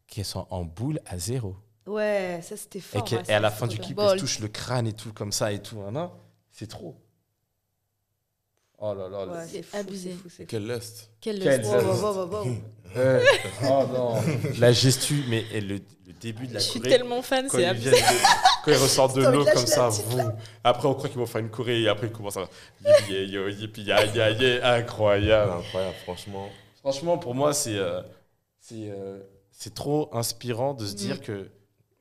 qu'elles 0.09 0.25
sont 0.25 0.47
en 0.51 0.65
boule 0.65 1.01
à 1.07 1.19
zéro. 1.19 1.55
Ouais, 1.87 2.41
ça 2.43 2.57
c'était 2.57 2.81
fort. 2.81 3.05
ouais, 3.13 3.23
et 3.29 3.33
à 3.33 3.39
la 3.39 3.51
fin 3.53 3.69
du 3.69 3.79
clip, 3.79 3.97
elle 4.01 4.11
se 4.11 4.17
touche 4.17 4.41
le 4.41 4.49
crâne 4.49 4.89
et 4.89 4.93
tout, 4.93 5.13
comme 5.13 5.31
ça 5.31 5.53
et 5.53 5.63
tout. 5.63 5.81
hein, 5.83 5.93
non? 5.93 6.11
C'est 6.51 6.67
trop. 6.67 6.97
Oh 8.79 8.95
là 8.95 9.09
là. 9.09 9.27
Ouais, 9.27 9.35
là. 9.35 9.47
c'est 9.47 9.65
abusé. 9.75 10.11
fou, 10.13 10.29
fou. 10.29 10.43
Quel 10.47 10.67
lust. 10.67 11.11
Quel 11.21 11.39
lust. 11.39 11.65
Wow, 11.71 12.15
wow, 12.15 12.27
wow. 12.31 12.47
Oh 13.65 13.85
non. 13.93 14.15
La 14.59 14.73
gestu, 14.73 15.25
mais 15.29 15.45
et 15.53 15.61
le, 15.61 15.77
le 16.07 16.13
début 16.21 16.47
de 16.47 16.55
la 16.55 16.61
Je 16.61 16.65
suis 16.65 16.81
tellement 16.81 17.23
fan, 17.23 17.49
c'est 17.51 17.65
abusé. 17.65 17.91
de- 17.91 17.97
quand 18.65 18.71
ils 18.73 18.77
ressortent 18.77 19.17
de 19.17 19.27
l'eau 19.27 19.45
comme 19.45 19.67
ça, 19.67 19.89
vous. 19.89 20.21
après 20.63 20.89
on 20.89 20.95
croit 20.95 21.09
qu'ils 21.09 21.19
vont 21.19 21.27
faire 21.27 21.41
une 21.41 21.51
choré 21.51 21.81
et 21.83 21.89
après 21.89 22.07
ils 22.09 22.13
commencent 22.13 22.37
à 22.37 22.49
incroyable. 24.77 25.53
Incroyable, 25.53 25.97
franchement. 26.05 26.49
Franchement, 26.81 27.19
pour 27.19 27.35
moi, 27.35 27.53
c'est 27.53 27.77
euh, 27.77 28.03
c'est 28.61 28.91
euh, 28.91 29.19
c'est 29.51 29.75
trop 29.75 30.09
inspirant 30.15 30.75
de 30.75 30.87
se 30.87 30.93
Mm. 30.93 30.97
dire 30.97 31.21
que 31.21 31.51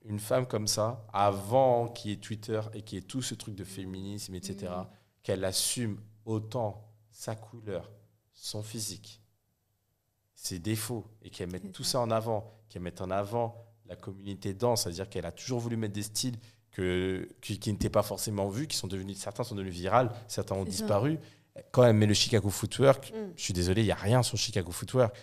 une 0.08 0.20
femme 0.20 0.46
comme 0.46 0.68
ça, 0.68 1.04
avant 1.14 1.88
qu'il 1.88 2.12
y 2.12 2.14
ait 2.14 2.18
Twitter 2.18 2.60
et 2.74 2.84
qu'il 2.84 3.00
y 3.00 3.02
ait 3.02 3.06
tout 3.06 3.22
ce 3.24 3.34
truc 3.34 3.56
de 3.56 3.64
féminisme, 3.64 4.36
etc., 4.36 4.72
Mm. 4.72 4.86
qu'elle 5.24 5.44
assume 5.46 5.98
autant 6.26 6.88
sa 7.12 7.36
couleur, 7.36 7.90
son 8.34 8.62
physique, 8.64 9.22
ses 10.36 10.60
défauts, 10.60 11.06
et 11.24 11.30
qu'elle 11.30 11.52
mette 11.52 11.72
tout 11.72 11.84
ça. 11.84 12.00
en 12.00 12.12
avant, 12.12 12.52
qu'elle 12.70 12.82
mette 12.82 13.02
en 13.02 13.10
avant 13.10 13.56
la 13.88 13.96
communauté 13.96 14.54
danse, 14.54 14.84
c'est-à-dire 14.84 15.10
qu'elle 15.10 15.26
a 15.26 15.32
toujours 15.32 15.60
voulu 15.60 15.78
mettre 15.78 15.94
des 15.94 16.04
styles 16.04 16.38
que, 16.72 17.28
qui, 17.42 17.60
qui 17.60 17.72
n'étaient 17.72 17.90
pas 17.90 18.04
forcément 18.04 18.50
vus, 18.50 18.68
qui 18.68 18.76
sont 18.76 18.88
devenus, 18.88 19.18
certains 19.18 19.44
sont 19.44 19.56
devenus 19.56 19.74
virales, 19.74 20.12
certains 20.28 20.56
ont 20.56 20.66
ça. 20.66 20.70
disparu. 20.72 21.20
Quand 21.72 21.84
elle 21.86 21.94
met 21.96 22.06
le 22.06 22.14
Chicago 22.14 22.50
Footwork, 22.50 23.14
Mm. 23.14 23.32
je 23.38 23.42
suis 23.44 23.54
désolé, 23.54 23.82
il 23.82 23.86
n'y 23.86 23.92
a 23.92 23.96
rien 23.96 24.24
sur 24.24 24.38
Chicago 24.38 24.72
Footwork. 24.72 25.16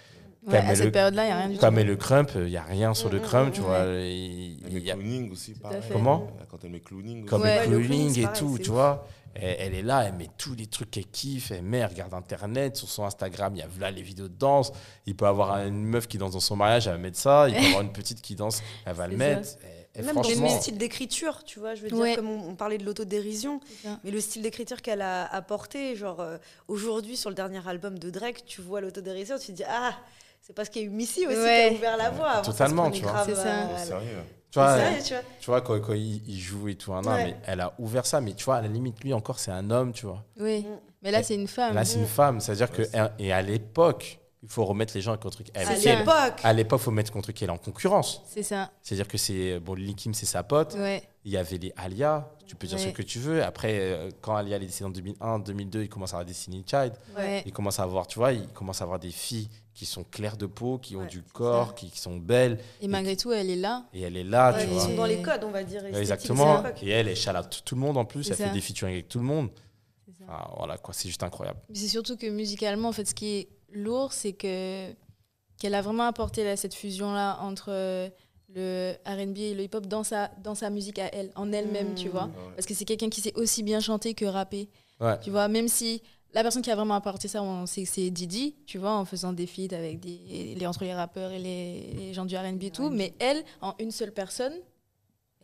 Ouais, 0.47 0.53
Quand 0.53 0.57
à 0.67 0.71
elle 0.71 0.77
cette 0.77 0.87
le- 0.87 0.93
période-là, 0.93 1.25
il 1.25 1.27
n'y 1.27 1.33
a 1.33 1.37
rien 1.37 1.49
du 1.51 1.59
Quand 1.59 1.67
elle 1.67 1.73
tout. 1.73 1.77
met 1.77 1.85
le 1.85 1.97
crump, 1.97 2.31
il 2.37 2.45
n'y 2.45 2.57
a 2.57 2.63
rien 2.65 2.95
sur 2.95 3.11
le 3.11 3.19
Mm, 3.19 3.23
crump, 3.23 3.49
mm, 3.49 3.53
tu 3.53 3.61
vois. 3.61 3.85
ouais. 3.85 4.17
il- 4.17 4.61
Elle 4.65 4.69
il 4.71 4.75
met 4.75 4.81
y 4.81 4.91
a- 4.91 4.95
clowning 4.95 5.31
aussi, 5.31 5.53
pareil. 5.55 5.83
Comment 5.93 6.27
Quand 6.51 6.65
elle 6.65 6.71
met 6.71 6.81
clowning 6.81 7.27
Comme 7.27 7.43
aussi. 7.43 7.51
Ouais, 7.51 7.67
le 7.67 7.73
le 7.73 7.79
clowning, 7.79 7.87
clowning 7.89 8.15
c'est 8.15 8.21
et 8.21 8.23
pareil, 8.25 8.39
tout, 8.41 8.59
tu 8.59 8.71
vois. 8.71 9.07
Elle, 9.35 9.57
elle 9.59 9.75
est 9.75 9.83
là, 9.83 10.05
elle 10.05 10.15
met 10.15 10.29
tous 10.37 10.55
les 10.55 10.67
trucs 10.67 10.91
qu'elle 10.91 11.07
kiffe, 11.07 11.51
elle 11.51 11.63
met, 11.63 11.79
elle 11.79 11.87
regarde 11.89 12.13
Internet, 12.15 12.77
sur 12.77 12.89
son 12.89 13.05
Instagram, 13.05 13.55
il 13.57 13.61
y 13.61 13.63
a 13.63 13.67
là 13.81 13.91
les 13.91 14.03
vidéos 14.03 14.29
de 14.29 14.35
danse. 14.37 14.73
Il 15.07 15.17
peut 15.17 15.27
avoir 15.27 15.57
une 15.67 15.85
meuf 15.85 16.07
qui 16.07 16.19
danse 16.19 16.33
dans 16.33 16.41
son 16.41 16.57
mariage, 16.57 16.87
elle 16.87 16.93
va 16.95 16.99
mettre 16.99 17.19
ça. 17.19 17.49
Il 17.49 17.55
peut 17.55 17.67
avoir 17.67 17.81
une 17.83 17.93
petite 17.93 18.21
qui 18.21 18.35
danse, 18.35 18.63
elle 18.85 18.95
va 18.95 19.09
le 19.09 19.17
mettre. 19.17 19.49
Et, 19.95 20.01
et 20.01 20.03
Même 20.03 20.15
dans 20.15 20.23
franchement, 20.23 20.55
le 20.55 20.61
style 20.61 20.79
d'écriture, 20.79 21.45
tu 21.45 21.59
vois, 21.61 21.75
je 21.75 21.83
veux 21.83 21.91
dire, 21.91 22.17
comme 22.17 22.29
on, 22.31 22.49
on 22.49 22.55
parlait 22.55 22.79
de 22.79 22.85
l'autodérision, 22.85 23.61
mais 24.05 24.11
le 24.11 24.21
style 24.21 24.43
d'écriture 24.43 24.81
qu'elle 24.83 25.03
a 25.03 25.25
apporté, 25.27 25.97
genre 25.97 26.21
euh, 26.21 26.39
aujourd'hui 26.69 27.17
sur 27.17 27.29
le 27.31 27.35
dernier 27.37 27.61
album 27.69 27.99
de 27.99 28.11
Drake, 28.11 28.45
tu 28.47 28.63
vois 28.63 28.81
l'autodérision, 28.81 29.39
tu 29.39 29.49
te 29.49 29.53
dis 29.53 29.65
ah, 29.69 29.95
c'est 30.41 30.55
parce 30.55 30.69
qu'il 30.69 30.83
y 30.83 30.85
a 30.85 30.89
eu 30.89 30.91
Missy 30.91 31.27
aussi 31.27 31.37
Ouais. 31.37 31.69
qui 31.69 31.75
a 31.75 31.79
ouvert 31.79 31.97
la 31.97 32.11
voie. 32.11 32.41
Totalement, 32.43 32.91
tu 32.91 33.03
vois. 33.03 33.13
grave, 33.13 33.27
C'est 33.29 33.35
ça. 33.37 33.69
euh, 33.69 33.85
Sérieux. 33.85 34.19
Tu 34.53 34.59
vois, 34.59 34.79
tu 35.05 35.15
vois. 35.15 35.23
tu 35.41 35.47
vois, 35.47 35.61
quand, 35.63 35.81
quand 35.81 35.95
il, 35.95 36.23
il 36.29 36.39
joue 36.39 36.69
et 36.69 36.75
tout, 36.77 36.93
hein, 36.93 37.01
non, 37.03 37.11
Ouais. 37.13 37.25
mais 37.25 37.37
elle 37.47 37.61
a 37.61 37.73
ouvert 37.79 38.07
ça. 38.07 38.21
Mais 38.21 38.35
tu 38.35 38.45
vois, 38.45 38.57
à 38.57 38.63
la 38.63 38.69
limite, 38.69 39.03
lui 39.03 39.13
encore, 39.15 39.39
c'est 39.39 39.51
un 39.51 39.71
homme, 39.71 39.93
tu 39.93 40.07
vois. 40.07 40.23
Oui. 40.39 40.61
Mm. 40.61 40.79
Mais 41.03 41.11
là, 41.11 41.23
c'est 41.23 41.35
une 41.35 41.49
femme. 41.49 41.75
Là, 41.75 41.85
c'est 41.85 41.99
une 41.99 42.07
femme. 42.07 42.39
C'est-à-dire 42.41 42.71
que, 42.71 42.83
et 43.19 43.33
à 43.33 43.43
l'époque, 43.43 44.21
il 44.45 44.49
faut 44.49 44.65
remettre 44.65 44.93
les 44.95 45.01
gens 45.01 45.17
contre 45.17 45.43
elle. 45.55 45.67
À 45.69 45.75
l'époque, 45.75 46.41
À 46.43 46.53
l'époque, 46.53 46.81
il 46.81 46.85
faut 46.85 46.91
mettre 46.91 47.13
contre 47.13 47.33
qui 47.33 47.45
elle 47.45 47.51
est 47.51 47.53
en 47.53 47.59
concurrence. 47.59 48.23
C'est 48.27 48.43
ça. 48.43 48.71
C'est-à-dire 48.83 49.09
que 49.09 49.17
c'est. 49.19 49.59
Bon, 49.61 49.75
Lil 49.75 49.95
Kim, 49.97 50.15
c'est 50.15 50.27
sa 50.27 50.43
pote. 50.43 50.75
Ouais. 50.75 51.03
Il 51.25 51.31
y 51.33 51.37
avait 51.37 51.59
les 51.59 51.73
Alia, 51.77 52.29
tu 52.47 52.57
peux 52.57 52.67
dire 52.67 52.79
ce 52.81 52.89
que 52.89 53.03
tu 53.03 53.21
veux. 53.21 53.43
Après, 53.45 53.71
euh, 53.79 54.11
quand 54.21 54.35
Alia 54.35 54.57
elle 54.57 54.65
est 54.65 54.67
décédée 54.67 54.87
en 54.87 54.91
2001, 54.91 55.39
2002, 55.39 55.83
il 55.83 55.89
commence 55.89 56.11
à 56.13 56.17
avoir 56.17 56.27
Destiny 56.27 56.65
Child. 56.69 56.93
Ouais. 57.17 57.43
Il 57.47 57.53
commence 57.53 57.79
à 57.79 57.85
avoir, 57.85 58.07
tu 58.09 58.19
vois, 58.19 58.33
il 58.33 58.49
commence 58.49 58.81
à 58.81 58.85
avoir 58.85 58.99
des 58.99 59.11
filles 59.13 59.49
qui 59.75 59.87
sont 59.87 60.05
claires 60.05 60.37
de 60.37 60.47
peau, 60.47 60.79
qui 60.79 60.97
ont 60.97 61.01
Ouais, 61.01 61.07
du 61.07 61.23
corps, 61.23 61.75
qui, 61.75 61.91
qui 61.91 61.99
sont 61.99 62.17
belles. 62.17 62.59
Et 62.81 62.89
malgré 62.89 63.17
tout, 63.17 63.33
elle 63.33 63.49
est 63.51 63.57
là. 63.57 63.85
Et 63.95 64.03
elle 64.03 64.17
est 64.17 64.25
là, 64.25 64.53
ouais, 64.53 64.59
tu 64.65 64.71
ils 64.71 64.73
vois. 64.75 64.83
sont 64.85 64.95
dans 64.95 65.07
les 65.07 65.23
codes, 65.23 65.45
on 65.45 65.51
va 65.51 65.65
dire. 65.65 65.85
Exactement. 65.87 66.63
Et 66.83 66.91
elle, 66.91 67.09
elle 67.09 67.17
chalate 67.17 67.63
tout 67.65 67.75
le 67.75 67.81
monde 67.81 67.97
en 67.97 68.05
plus. 68.05 68.29
Elle 68.31 68.37
fait 68.37 68.51
des 68.51 68.61
featuring 68.61 68.93
avec 68.95 69.09
tout 69.09 69.19
le 69.19 69.25
monde. 69.25 69.49
C'est 70.07 70.13
ça. 70.19 70.25
Ah, 70.29 70.51
voilà, 70.59 70.77
quoi, 70.79 70.93
c'est 70.93 71.09
juste 71.09 71.23
incroyable. 71.23 71.59
Mais 71.71 71.75
C'est 71.77 71.89
surtout 71.89 72.17
que 72.17 72.27
musicalement, 72.29 72.89
en 72.89 72.93
fait, 72.93 73.07
ce 73.07 73.15
qui 73.15 73.27
est 73.39 73.49
lourd, 73.73 74.13
c'est 74.13 74.33
que 74.35 74.91
qu'elle 75.59 75.75
a 75.75 75.81
vraiment 75.83 76.05
apporté 76.05 76.43
là, 76.45 76.57
cette 76.57 76.75
fusion-là 76.75 77.39
entre 77.41 77.67
euh, 77.71 78.09
le 78.55 78.95
R&B 79.07 79.39
et 79.39 79.55
le 79.55 79.63
hip-hop 79.63 79.87
dans 79.87 80.03
sa, 80.03 80.29
dans 80.43 80.55
sa 80.57 80.71
musique 80.71 80.99
à 80.99 81.07
elle, 81.15 81.31
en 81.37 81.53
elle-même, 81.53 81.95
tu 81.95 82.09
vois. 82.09 82.25
Ouais. 82.25 82.53
Parce 82.57 82.67
que 82.67 82.75
c'est 82.75 82.85
quelqu'un 82.85 83.09
qui 83.09 83.21
sait 83.21 83.33
aussi 83.37 83.63
bien 83.63 83.79
chanter 83.81 84.15
que 84.15 84.25
rapper. 84.25 84.69
Ouais. 85.01 85.19
Tu 85.21 85.31
vois, 85.31 85.47
même 85.49 85.69
si 85.69 86.03
la 86.35 86.43
personne 86.43 86.63
qui 86.63 86.71
a 86.71 86.77
vraiment 86.77 86.95
apporté 86.95 87.29
ça, 87.29 87.43
on 87.43 87.67
sait 87.67 87.83
que 87.85 87.89
c'est 87.89 88.11
Didi, 88.11 88.55
tu 88.67 88.79
vois, 88.79 88.93
en 88.93 89.05
faisant 89.05 89.33
des 89.33 89.47
feats 89.47 89.75
avec 89.75 90.01
des, 90.01 90.55
les, 90.59 90.67
entre 90.67 90.85
les 90.85 90.95
rappeurs 90.95 91.31
et 91.33 91.39
les, 91.39 91.93
les 91.97 92.15
gens 92.15 92.25
du 92.25 92.37
R&B 92.37 92.63
et 92.65 92.71
tout. 92.71 92.91
Mais 92.91 93.13
elle, 93.19 93.43
en 93.61 93.75
une 93.79 93.91
seule 93.91 94.13
personne, 94.13 94.55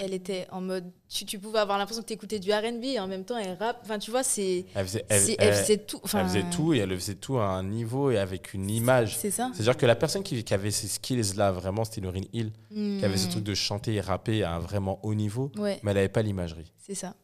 elle 0.00 0.14
était 0.14 0.46
en 0.52 0.60
mode... 0.60 0.84
Tu, 1.08 1.24
tu 1.24 1.40
pouvais 1.40 1.58
avoir 1.58 1.76
l'impression 1.76 2.02
que 2.02 2.06
tu 2.06 2.12
écoutais 2.14 2.38
du 2.38 2.52
R&B 2.52 2.84
et 2.84 3.00
en 3.00 3.08
même 3.08 3.24
temps, 3.24 3.36
elle 3.36 3.56
rappe. 3.58 3.80
Enfin, 3.82 3.98
tu 3.98 4.12
vois, 4.12 4.22
c'est... 4.22 4.64
Elle 4.76 4.86
faisait, 4.86 5.04
c'est- 5.10 5.32
elle, 5.32 5.36
Elle, 5.40 5.48
elle- 5.48 5.54
faisait 5.54 5.76
tout. 5.78 5.98
Enfin, 6.04 6.20
elle 6.20 6.28
faisait 6.28 6.50
tout 6.50 6.72
et 6.72 6.78
elle 6.78 6.88
le 6.88 6.96
faisait 6.96 7.16
tout 7.16 7.36
à 7.38 7.46
un 7.46 7.64
niveau 7.64 8.12
et 8.12 8.16
avec 8.18 8.54
une 8.54 8.70
image. 8.70 9.16
C'est 9.18 9.32
ça. 9.32 9.50
C'est-à-dire 9.54 9.76
que 9.76 9.86
la 9.86 9.96
personne 9.96 10.22
qui, 10.22 10.44
qui 10.44 10.54
avait 10.54 10.70
ces 10.70 10.86
skills-là, 10.86 11.50
vraiment, 11.50 11.84
c'était 11.84 12.00
Lauryn 12.00 12.22
Hill, 12.32 12.52
qui 12.70 13.04
avait 13.04 13.16
ce 13.16 13.26
Hmm. 13.26 13.30
truc 13.30 13.42
de 13.44 13.54
chanter 13.54 13.94
et 13.94 14.00
rapper 14.00 14.44
à 14.44 14.54
un 14.54 14.60
vraiment 14.60 15.00
haut 15.02 15.14
niveau, 15.14 15.50
Ouais, 15.58 15.80
mais 15.82 15.90
elle 15.90 15.96
n'avait 15.96 16.08
pas 16.08 16.22
l'imagerie. 16.22 16.72
c'est 16.78 16.94
ça. 16.94 17.14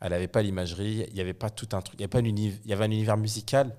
Elle 0.00 0.10
n'avait 0.10 0.28
pas 0.28 0.42
l'imagerie, 0.42 1.04
il 1.08 1.14
n'y 1.14 1.20
avait 1.20 1.34
pas 1.34 1.50
tout 1.50 1.68
un 1.72 1.82
truc, 1.82 1.98
il 1.98 2.00
y, 2.00 2.04
avait 2.04 2.08
pas 2.10 2.18
un 2.18 2.24
uni- 2.24 2.58
il 2.64 2.70
y 2.70 2.72
avait 2.72 2.84
un 2.84 2.90
univers 2.90 3.16
musical. 3.18 3.74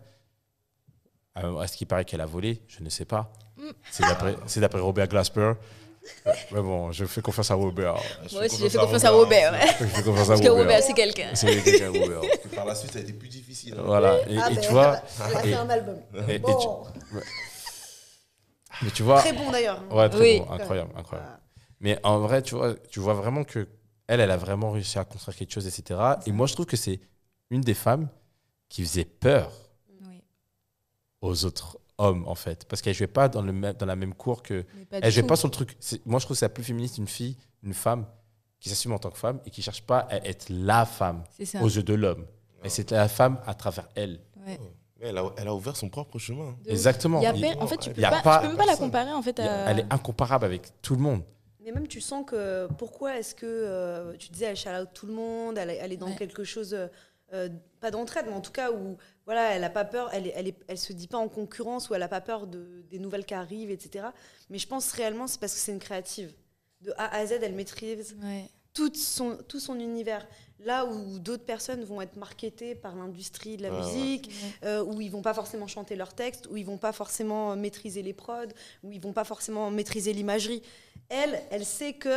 Euh, 1.38 1.62
Est-ce 1.64 1.78
qu'il 1.78 1.88
paraît 1.88 2.06
qu'elle 2.06 2.22
a 2.22 2.26
volé 2.26 2.62
Je 2.68 2.84
ne 2.84 2.90
sais 2.90 3.06
pas. 3.06 3.32
Mm. 3.58 3.70
C'est 3.90 4.60
d'après- 4.60 4.80
Robert 4.80 5.08
Glasper. 5.08 5.54
Euh, 6.28 6.32
Mais 6.52 6.62
bon, 6.62 6.92
je 6.92 7.06
fais 7.06 7.22
confiance 7.22 7.52
à 7.52 7.54
Robert. 7.56 7.96
Je 8.28 8.36
Moi 8.36 8.46
aussi, 8.46 8.58
j'ai 8.58 8.70
fait 8.70 8.78
confiance 8.80 9.04
à 9.04 9.12
Robert. 9.12 9.54
Je 9.80 9.86
fais 9.86 10.04
confiance 10.04 10.26
à 10.26 10.28
Parce 10.30 10.42
que 10.42 10.48
Robert. 10.48 10.64
Robert, 10.66 10.84
c'est 10.84 10.94
quelqu'un. 10.94 11.30
C'est 11.36 11.62
quelqu'un, 11.64 11.90
Robert. 11.90 12.22
Par 12.56 12.66
la 12.66 12.76
suite, 12.76 12.92
ça 12.92 13.00
a 13.00 13.02
été 13.04 13.14
plus 13.14 13.30
difficile. 13.30 13.76
hein. 13.78 13.84
Voilà. 13.86 14.18
Et, 14.28 14.38
Ah 14.40 14.52
et 14.52 14.56
ben, 14.56 14.62
tu 14.62 14.70
vois, 14.72 15.00
Elle 15.30 15.38
a 15.38 15.46
et- 15.46 15.50
fait 15.50 15.54
un 15.56 15.70
album. 15.70 15.98
et- 16.28 16.32
et 16.36 16.40
tu- 16.40 16.42
Bon, 16.42 16.84
mais 18.84 18.90
tu 18.92 19.04
vois, 19.04 19.20
très 19.20 19.34
bon 19.34 19.52
d'ailleurs. 19.52 19.82
ouais, 19.92 20.10
très 20.10 20.20
Oui. 20.20 20.40
bon, 20.40 20.52
incroyable, 20.54 20.92
incroyable. 20.98 21.30
Voilà. 21.30 21.40
Mais 21.82 22.00
en 22.04 22.20
vrai, 22.20 22.42
tu 22.42 22.56
vois, 22.56 22.74
tu 22.90 23.00
vois 23.00 23.14
vraiment 23.14 23.44
que 23.44 23.68
elle, 24.08 24.20
elle 24.20 24.32
a 24.32 24.38
vraiment 24.38 24.72
réussi 24.72 25.00
à 25.00 25.06
construire 25.06 25.38
quelque 25.38 25.52
chose, 25.54 25.68
etc. 25.68 26.00
Et 26.26 26.32
moi, 26.32 26.48
je 26.48 26.54
trouve 26.54 26.66
que 26.66 26.78
c'est 26.78 27.00
une 27.50 27.62
des 27.62 27.74
femmes 27.74 28.08
qui 28.70 28.84
faisait 28.84 29.06
peur 29.06 29.52
Oui, 30.08 30.22
aux 31.22 31.46
autres 31.46 31.78
hommes, 31.98 32.28
en 32.28 32.36
fait. 32.36 32.66
Parce 32.66 32.82
qu'elle 32.82 32.94
jouait 32.94 33.08
pas 33.08 33.30
dans, 33.30 33.42
le 33.42 33.52
même- 33.54 33.74
dans 33.74 33.86
la 33.86 33.96
même 33.96 34.14
cour 34.14 34.42
que. 34.44 34.66
Elle 34.92 35.12
jouait 35.12 35.22
tout. 35.22 35.28
pas 35.28 35.36
sur 35.36 35.48
le 35.48 35.52
truc. 35.54 35.78
Moi, 36.06 36.20
je 36.20 36.26
trouve 36.26 36.36
que 36.36 36.40
c'est 36.40 36.46
la 36.46 36.50
plus 36.50 36.64
féministe, 36.64 36.98
une 36.98 37.08
fille, 37.08 37.38
une 37.64 37.74
femme 37.74 38.06
qui 38.60 38.70
s'assume 38.70 38.94
en 38.94 39.00
tant 39.00 39.10
que 39.10 39.18
femme 39.18 39.40
et 39.46 39.50
qui 39.50 39.62
cherche 39.62 39.82
pas 39.82 40.00
à 40.10 40.18
être 40.18 40.48
la 40.50 40.86
femme 40.86 41.24
aux 41.62 41.68
yeux 41.70 41.84
de 41.84 41.94
l'homme. 41.94 42.26
Mais 42.64 42.70
c'est 42.70 42.92
la 42.92 43.08
femme 43.08 43.40
à 43.46 43.54
travers 43.56 43.88
elle. 43.96 44.20
Ouais. 44.46 44.60
Elle, 45.04 45.18
a, 45.18 45.32
elle 45.38 45.48
a 45.48 45.56
ouvert 45.56 45.76
son 45.76 45.90
propre 45.90 46.20
chemin. 46.20 46.56
De. 46.64 46.70
Exactement. 46.70 47.22
Y 47.22 47.26
a 47.26 47.34
en 47.60 47.66
fait, 47.66 47.78
tu 47.78 47.90
peux 47.90 48.00
y 48.02 48.06
a 48.06 48.12
pas, 48.12 48.22
pas 48.22 48.38
tu 48.38 48.42
peux 48.44 48.48
même 48.50 48.58
pas 48.58 48.66
la 48.68 48.78
comparer 48.78 49.12
en 49.12 49.22
fait 49.24 49.40
à. 49.40 49.72
Elle 49.72 49.80
est 49.80 49.88
incomparable 49.94 50.46
avec 50.46 50.80
tout 50.84 50.96
le 50.96 51.02
monde. 51.02 51.24
Mais 51.64 51.72
même 51.72 51.88
tu 51.88 52.02
sens 52.02 52.26
que 52.26 52.68
pourquoi 52.78 53.18
est-ce 53.20 53.36
que 53.36 53.46
euh, 53.46 54.16
tu 54.18 54.30
disais 54.30 54.46
elle 54.46 54.56
shout 54.58 54.70
out 54.70 54.90
tout 54.94 55.06
le 55.06 55.14
monde, 55.14 55.58
elle, 55.58 55.70
est- 55.70 55.78
elle 55.78 55.92
est 55.94 55.98
dans 55.98 56.08
Ouais. 56.08 56.16
quelque 56.16 56.44
chose 56.44 56.74
euh, 56.74 56.88
euh, 57.34 57.50
pas 57.80 57.92
d'entraide, 57.92 58.26
mais 58.28 58.34
en 58.34 58.42
tout 58.42 58.52
cas 58.52 58.72
où 58.72 58.98
voilà, 59.26 59.52
elle 59.56 59.64
a 59.64 59.70
pas 59.70 59.86
peur, 59.86 60.10
elle, 60.14 60.32
elle, 60.36 60.48
est- 60.48 60.58
elle 60.68 60.78
se 60.78 60.92
dit 60.92 61.08
pas 61.08 61.18
en 61.20 61.30
concurrence 61.30 61.90
ou 61.90 61.94
elle 61.96 62.04
a 62.04 62.08
pas 62.08 62.20
peur 62.22 62.48
de, 62.48 62.84
des 62.90 63.00
nouvelles 63.00 63.26
qui 63.26 63.34
arrivent, 63.36 63.72
etc. 63.72 64.08
Mais 64.50 64.58
je 64.58 64.68
pense 64.68 64.92
réellement 64.92 65.28
c'est 65.28 65.40
parce 65.40 65.54
que 65.54 65.60
c'est 65.60 65.72
une 65.72 65.80
créative. 65.80 66.34
De 66.82 66.92
A 66.98 67.16
à 67.16 67.26
Z, 67.28 67.34
elle 67.44 67.54
maîtrise 67.54 68.18
Ouais. 68.24 68.50
tout 68.74 68.92
son, 68.96 69.38
tout 69.48 69.60
son 69.60 69.80
univers. 69.80 70.28
Là 70.64 70.86
où 70.86 71.18
d'autres 71.20 71.46
personnes 71.46 71.84
vont 71.84 72.02
être 72.02 72.18
marketées 72.18 72.76
par 72.76 72.96
l'industrie 72.96 73.58
de 73.58 73.64
la 73.64 73.72
ouais. 73.72 73.82
musique, 73.84 74.32
euh, 74.64 74.84
où 74.84 75.02
ils 75.02 75.10
vont 75.10 75.22
pas 75.24 75.34
forcément 75.34 75.66
chanter 75.68 75.96
leurs 75.96 76.14
textes, 76.14 76.48
où 76.52 76.58
ils 76.58 76.66
vont 76.66 76.78
pas 76.78 76.92
forcément 76.92 77.52
euh, 77.52 77.56
maîtriser 77.56 78.04
les 78.04 78.14
prods, 78.14 78.46
où 78.84 78.92
ils 78.92 79.02
vont 79.02 79.14
pas 79.14 79.24
forcément 79.24 79.72
maîtriser 79.72 80.14
l'imagerie. 80.14 80.62
Elle, 81.10 81.42
elle 81.50 81.66
sait 81.66 81.94
que 81.94 82.14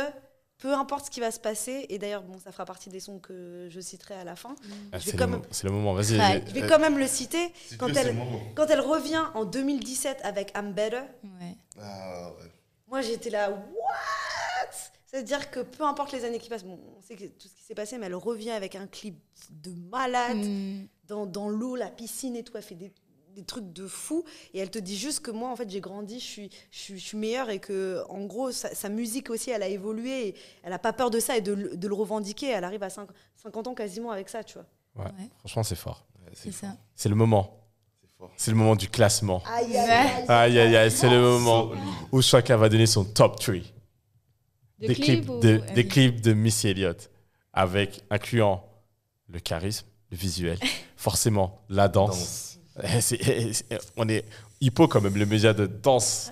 peu 0.57 0.73
importe 0.73 1.07
ce 1.07 1.11
qui 1.11 1.19
va 1.19 1.31
se 1.31 1.39
passer, 1.39 1.85
et 1.89 1.97
d'ailleurs, 1.97 2.21
bon, 2.23 2.39
ça 2.39 2.51
fera 2.51 2.65
partie 2.65 2.89
des 2.89 2.99
sons 3.01 3.19
que 3.19 3.67
je 3.69 3.79
citerai 3.81 4.13
à 4.15 4.23
la 4.23 4.35
fin. 4.35 4.55
Ah, 4.91 4.99
Je 4.99 5.05
vais 5.05 5.11
c'est, 5.11 5.17
quand 5.17 5.25
le, 5.25 5.31
même- 5.31 5.39
mo- 5.41 5.45
c'est 5.51 5.63
le 5.67 5.73
moment, 5.73 5.93
vas-y. 5.93 6.11
Ouais. 6.13 6.17
vas-y. 6.17 6.47
Je 6.47 6.53
vais 6.53 6.63
Euh, 6.63 6.67
quand 6.69 6.79
même 6.79 6.97
le 6.97 7.07
citer. 7.07 7.51
Quand 7.77 7.87
elle- 7.89 8.07
le 8.07 8.13
moment. 8.13 8.39
Quand 8.55 8.67
elle 8.67 8.79
revient 8.79 9.23
en 9.33 9.43
2017 9.43 10.19
avec 10.23 10.53
I'm 10.55 10.71
Better, 10.71 11.01
Ouais. 11.23 11.57
Ah, 11.81 12.29
ouais. 12.39 12.51
moi 12.87 13.01
j'étais 13.01 13.29
là, 13.31 13.49
what? 13.49 13.57
C'est-à-dire 15.15 15.49
que 15.49 15.61
peu 15.61 15.83
importe 15.85 16.11
les 16.11 16.25
années 16.25 16.39
qui 16.39 16.49
passent, 16.49 16.65
bon, 16.65 16.77
on 16.97 17.01
sait 17.01 17.15
que 17.15 17.23
tout 17.25 17.47
ce 17.47 17.55
qui 17.55 17.63
s'est 17.63 17.73
passé, 17.75 17.97
mais 17.97 18.07
elle 18.07 18.15
revient 18.15 18.51
avec 18.51 18.75
un 18.75 18.85
clip 18.85 19.15
de 19.49 19.71
malade, 19.89 20.37
Mm. 20.37 20.87
dans, 21.07 21.25
dans 21.25 21.47
l'eau, 21.47 21.75
la 21.77 21.89
piscine 21.89 22.35
et 22.35 22.43
tout, 22.43 22.51
elle 22.57 22.63
fait 22.63 22.75
des, 22.75 22.91
des 23.33 23.43
trucs 23.43 23.71
de 23.71 23.87
fou, 23.87 24.25
et 24.53 24.59
elle 24.59 24.69
te 24.69 24.79
dit 24.79 24.97
juste 24.97 25.21
que 25.21 25.31
moi, 25.31 25.49
en 25.49 25.55
fait, 25.55 25.69
j'ai 25.69 25.79
grandi, 25.79 26.19
je 26.19 26.25
suis, 26.25 26.49
je 26.71 26.77
suis, 26.79 26.99
je 26.99 27.05
suis 27.05 27.17
meilleure, 27.17 27.49
et 27.49 27.59
que, 27.59 28.03
en 28.09 28.25
gros, 28.25 28.51
sa, 28.51 28.75
sa 28.75 28.89
musique 28.89 29.29
aussi, 29.29 29.51
elle 29.51 29.63
a 29.63 29.69
évolué, 29.69 30.27
et 30.29 30.35
elle 30.63 30.71
n'a 30.71 30.79
pas 30.79 30.91
peur 30.93 31.09
de 31.11 31.19
ça 31.21 31.37
et 31.37 31.41
de, 31.41 31.53
le- 31.53 31.77
de 31.77 31.87
le 31.87 31.93
revendiquer, 31.93 32.47
elle 32.49 32.63
arrive 32.65 32.83
à 32.83 32.89
cinq- 32.89 33.09
50 33.41 33.67
ans 33.67 33.73
quasiment 33.73 34.11
avec 34.11 34.27
ça, 34.27 34.43
tu 34.43 34.55
vois. 34.55 34.65
Franchement, 35.39 35.63
c'est 35.63 35.75
fort. 35.75 36.05
Ouais, 36.25 36.31
C'est 36.33 36.51
ça. 36.51 36.75
C'est 36.93 37.09
le 37.09 37.15
moment. 37.15 37.59
C'est 38.01 38.09
fort. 38.17 38.31
C'est 38.35 38.51
le 38.51 38.57
moment 38.57 38.75
du 38.75 38.89
classement. 38.89 39.41
Aïe, 39.45 39.77
aïe, 39.77 39.89
aïe, 39.89 40.25
Aïe, 40.27 40.59
aïe, 40.59 40.75
aïe, 40.75 40.91
c'est 40.91 41.09
le 41.09 41.21
moment 41.21 41.71
où 42.11 42.21
chacun 42.21 42.57
va 42.57 42.67
donner 42.69 42.85
son 42.85 43.03
top 43.05 43.39
3 43.39 43.55
De 44.79 44.87
des, 44.87 44.95
clips 44.95 45.29
ou- 45.29 45.39
de, 45.39 45.57
des 45.73 45.81
oui. 45.83 45.87
clips 45.87 46.21
de 46.21 46.33
Missy 46.33 46.67
Elliott, 46.69 47.09
avec 47.53 48.03
incluant 48.09 48.63
le 49.29 49.39
charisme, 49.39 49.85
le 50.11 50.17
visuel, 50.17 50.59
forcément 50.97 51.61
la 51.69 51.87
danse. 51.87 52.57
Danse. 52.75 53.11
Eh, 53.13 53.15
eh, 53.31 53.53
c'est- 53.53 53.79
on 53.95 54.07
est 54.09 54.25
hippo 54.59 54.87
quand 54.87 54.99
même, 55.01 55.15
le 55.15 55.25
média 55.25 55.53
de 55.53 55.65
danse 55.65 56.29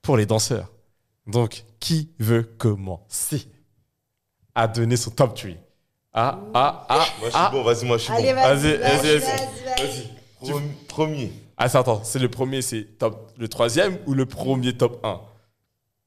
pour 0.00 0.16
les 0.16 0.24
danseurs. 0.26 0.70
Donc, 1.26 1.64
qui 1.80 2.10
veut 2.18 2.42
commencer 2.42 3.46
à 4.54 4.66
donner 4.68 4.96
son 4.96 5.10
top 5.10 5.34
3 5.34 5.50
Ah, 6.12 6.38
ah, 6.54 6.86
ah, 6.88 6.96
Moi, 6.96 7.06
je 7.22 7.24
suis 7.24 7.30
ah. 7.34 7.50
bon, 7.52 7.62
vas-y, 7.62 7.84
moi, 7.86 7.98
je 7.98 8.02
suis 8.04 8.12
Allez, 8.12 8.32
bon. 8.32 8.40
vas-y, 8.40 8.76
Vas-y, 8.78 8.78
vas-y, 8.78 9.18
vas-y, 9.18 9.18
vas-y, 9.18 9.84
vas-y. 9.86 10.10
Premi- 10.50 10.72
Premier. 10.88 11.32
Ah, 11.56 11.68
c'est- 11.68 11.78
attends, 11.78 12.02
c'est 12.04 12.18
le 12.18 12.28
premier, 12.30 12.62
c'est 12.62 12.84
top, 12.98 13.32
le 13.38 13.48
troisième 13.48 13.98
ou 14.06 14.14
le 14.14 14.26
premier 14.26 14.76
top 14.76 15.00
1 15.04 15.20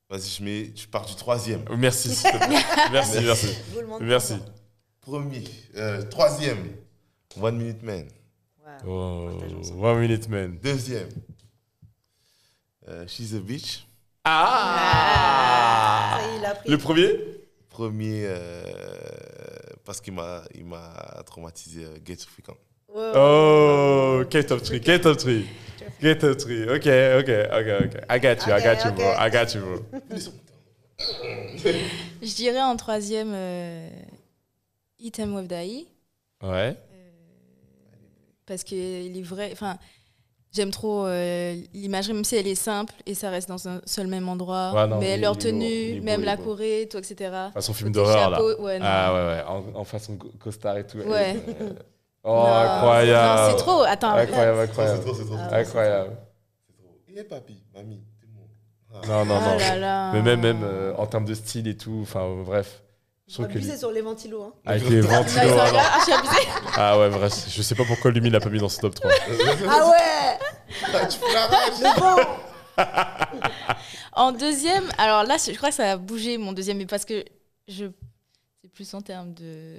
Vas-y, 0.10 0.30
je, 0.30 0.44
mets, 0.44 0.72
je 0.76 0.88
pars 0.88 1.06
du 1.06 1.16
troisième. 1.16 1.64
Merci, 1.78 2.16
s'il 2.16 2.32
te 2.32 2.38
plaît. 2.38 2.64
merci, 2.92 3.18
merci. 3.22 3.48
Merci. 4.02 4.34
Premier. 5.02 5.44
Euh, 5.76 6.04
troisième. 6.04 6.76
One 7.40 7.58
Minute 7.58 7.84
Man. 7.84 8.06
Ouais. 8.66 8.72
Oh, 8.88 9.30
one 9.80 10.00
minute 10.00 10.28
man. 10.30 10.58
Deuxième. 10.62 11.10
Euh, 12.88 13.06
She's 13.08 13.34
a 13.34 13.40
Bitch. 13.40 13.86
Ah, 14.24 16.20
Ça 16.20 16.26
y 16.26 16.36
est, 16.36 16.40
il 16.40 16.46
a 16.46 16.56
pris. 16.56 16.70
Le 16.70 16.78
premier? 16.78 17.10
Premier, 17.70 18.24
euh, 18.26 18.64
parce 19.86 20.02
qu'il 20.02 20.14
m'a, 20.14 20.42
il 20.56 20.66
m'a 20.66 21.22
traumatisé, 21.26 21.86
euh, 21.86 21.98
Get 22.06 22.18
Frequent. 22.28 22.58
Oh, 22.94 24.24
quel 24.30 24.46
top 24.46 24.64
3, 24.64 24.80
quel 24.80 25.02
top 25.02 25.18
3 25.18 25.32
Quel 26.00 26.18
top 26.18 26.38
3 26.38 26.64
Ok, 26.76 26.88
ok, 27.20 27.30
ok, 27.52 27.68
ok. 27.86 28.04
I 28.10 28.20
got 28.20 28.46
you, 28.46 28.54
I 28.54 28.62
got 28.64 28.86
you, 28.86 28.92
bro. 28.94 29.14
I 29.18 29.30
got 29.32 29.54
you, 29.56 29.62
bro. 29.62 29.86
Je 32.22 32.36
dirais 32.36 32.62
en 32.62 32.76
troisième 32.76 33.32
euh, 33.34 33.90
Eat 35.00 35.20
'em 35.20 35.36
with 35.36 35.48
Dai. 35.48 35.88
Ouais. 36.42 36.76
parce 38.46 38.64
qu'il 38.64 39.18
est 39.18 39.22
vrai. 39.24 39.50
Enfin, 39.52 39.78
j'aime 40.54 40.72
trop 40.72 41.06
euh, 41.06 41.56
l'imagerie, 41.74 42.14
même 42.14 42.24
si 42.24 42.36
elle 42.36 42.48
est 42.48 42.56
simple 42.56 42.94
et 43.06 43.14
ça 43.14 43.30
reste 43.30 43.50
dans 43.50 43.68
un 43.68 43.82
seul 43.86 44.08
même 44.08 44.30
endroit. 44.30 44.72
Ouais, 44.74 44.88
non, 44.88 45.00
mais 45.00 45.16
il- 45.16 45.22
leur 45.22 45.34
il 45.34 45.40
tenue, 45.40 45.96
beau, 46.00 46.06
même 46.06 46.24
la. 46.24 46.38
Corée, 46.38 46.88
tout, 46.90 46.98
etc. 46.98 47.32
Façon 47.54 47.74
film 47.74 47.92
d'horreur, 47.92 48.30
là. 48.30 48.42
ouais. 48.44 48.80
Ah 48.82 49.14
ouais, 49.14 49.20
ouais, 49.36 49.44
en, 49.48 49.80
en 49.80 49.84
façon 49.84 50.16
co- 50.18 50.32
costard 50.40 50.78
et 50.78 50.86
tout. 50.88 51.00
Ouais. 51.00 51.36
Oh, 52.30 52.34
Non, 52.34 52.54
incroyable. 52.56 53.42
non, 53.42 53.50
C'est 53.58 53.64
trop. 53.64 53.82
Attends. 53.84 54.12
Incroyable, 54.14 54.60
C'est 54.60 54.68
trop, 54.74 54.76
c'est 54.76 54.90
incroyable. 54.90 55.04
trop, 55.06 55.14
c'est 55.16 55.26
trop. 55.26 55.36
Ah, 55.40 55.48
c'est 55.50 55.56
Incroyable. 55.56 56.10
trop. 56.10 56.90
Eh, 57.16 57.24
papi, 57.24 57.64
mamie, 57.74 58.04
tout 58.20 58.28
le 58.28 58.34
monde. 58.34 58.50
Ah. 58.94 59.08
Non, 59.08 59.26
non, 59.26 59.40
Oh 59.42 59.50
non. 59.52 59.58
là 59.58 59.76
là. 59.78 60.12
Mais 60.12 60.22
même, 60.22 60.42
même 60.42 60.62
euh, 60.64 60.94
en 60.98 61.08
termes 61.08 61.26
de 61.26 61.34
style 61.34 61.68
et 61.68 61.78
tout, 61.78 62.00
enfin, 62.02 62.22
euh, 62.24 62.44
bref. 62.44 62.84
Je 63.28 63.34
trouve 63.34 63.46
Abusé 63.46 63.78
sur 63.78 63.92
les 63.92 64.02
ventilos. 64.02 64.44
Hein. 64.44 64.54
avec 64.66 64.88
les 64.90 65.02
ventilos. 65.02 65.58
ah, 65.60 65.72
non. 65.72 65.80
ah. 65.80 66.72
Ah 66.76 67.00
ouais, 67.00 67.10
bref, 67.10 67.34
je 67.50 67.62
sais 67.62 67.76
pas 67.76 67.84
pourquoi 67.86 68.12
lui, 68.12 68.22
il 68.24 68.32
l'a 68.32 68.40
pas 68.40 68.50
mis 68.50 68.60
dans 68.60 68.70
ce 68.70 68.80
top 68.80 68.96
3. 68.96 69.10
Ah 69.70 69.90
ouais 69.90 70.38
tu 71.10 71.18
fous 71.18 71.34
la 71.34 71.48
rage. 71.48 71.98
Bon 71.98 72.86
En 74.14 74.32
deuxième, 74.32 74.86
alors 74.98 75.24
là, 75.24 75.38
je 75.44 75.52
crois 75.56 75.70
que 75.70 75.76
ça 75.76 75.92
a 75.92 75.98
bougé 75.98 76.38
mon 76.38 76.52
deuxième, 76.54 76.78
mais 76.78 76.86
parce 76.86 77.06
que 77.06 77.24
je. 77.68 77.86
C'est 78.62 78.72
plus 78.72 78.94
en 78.94 79.02
termes 79.02 79.34
de. 79.34 79.78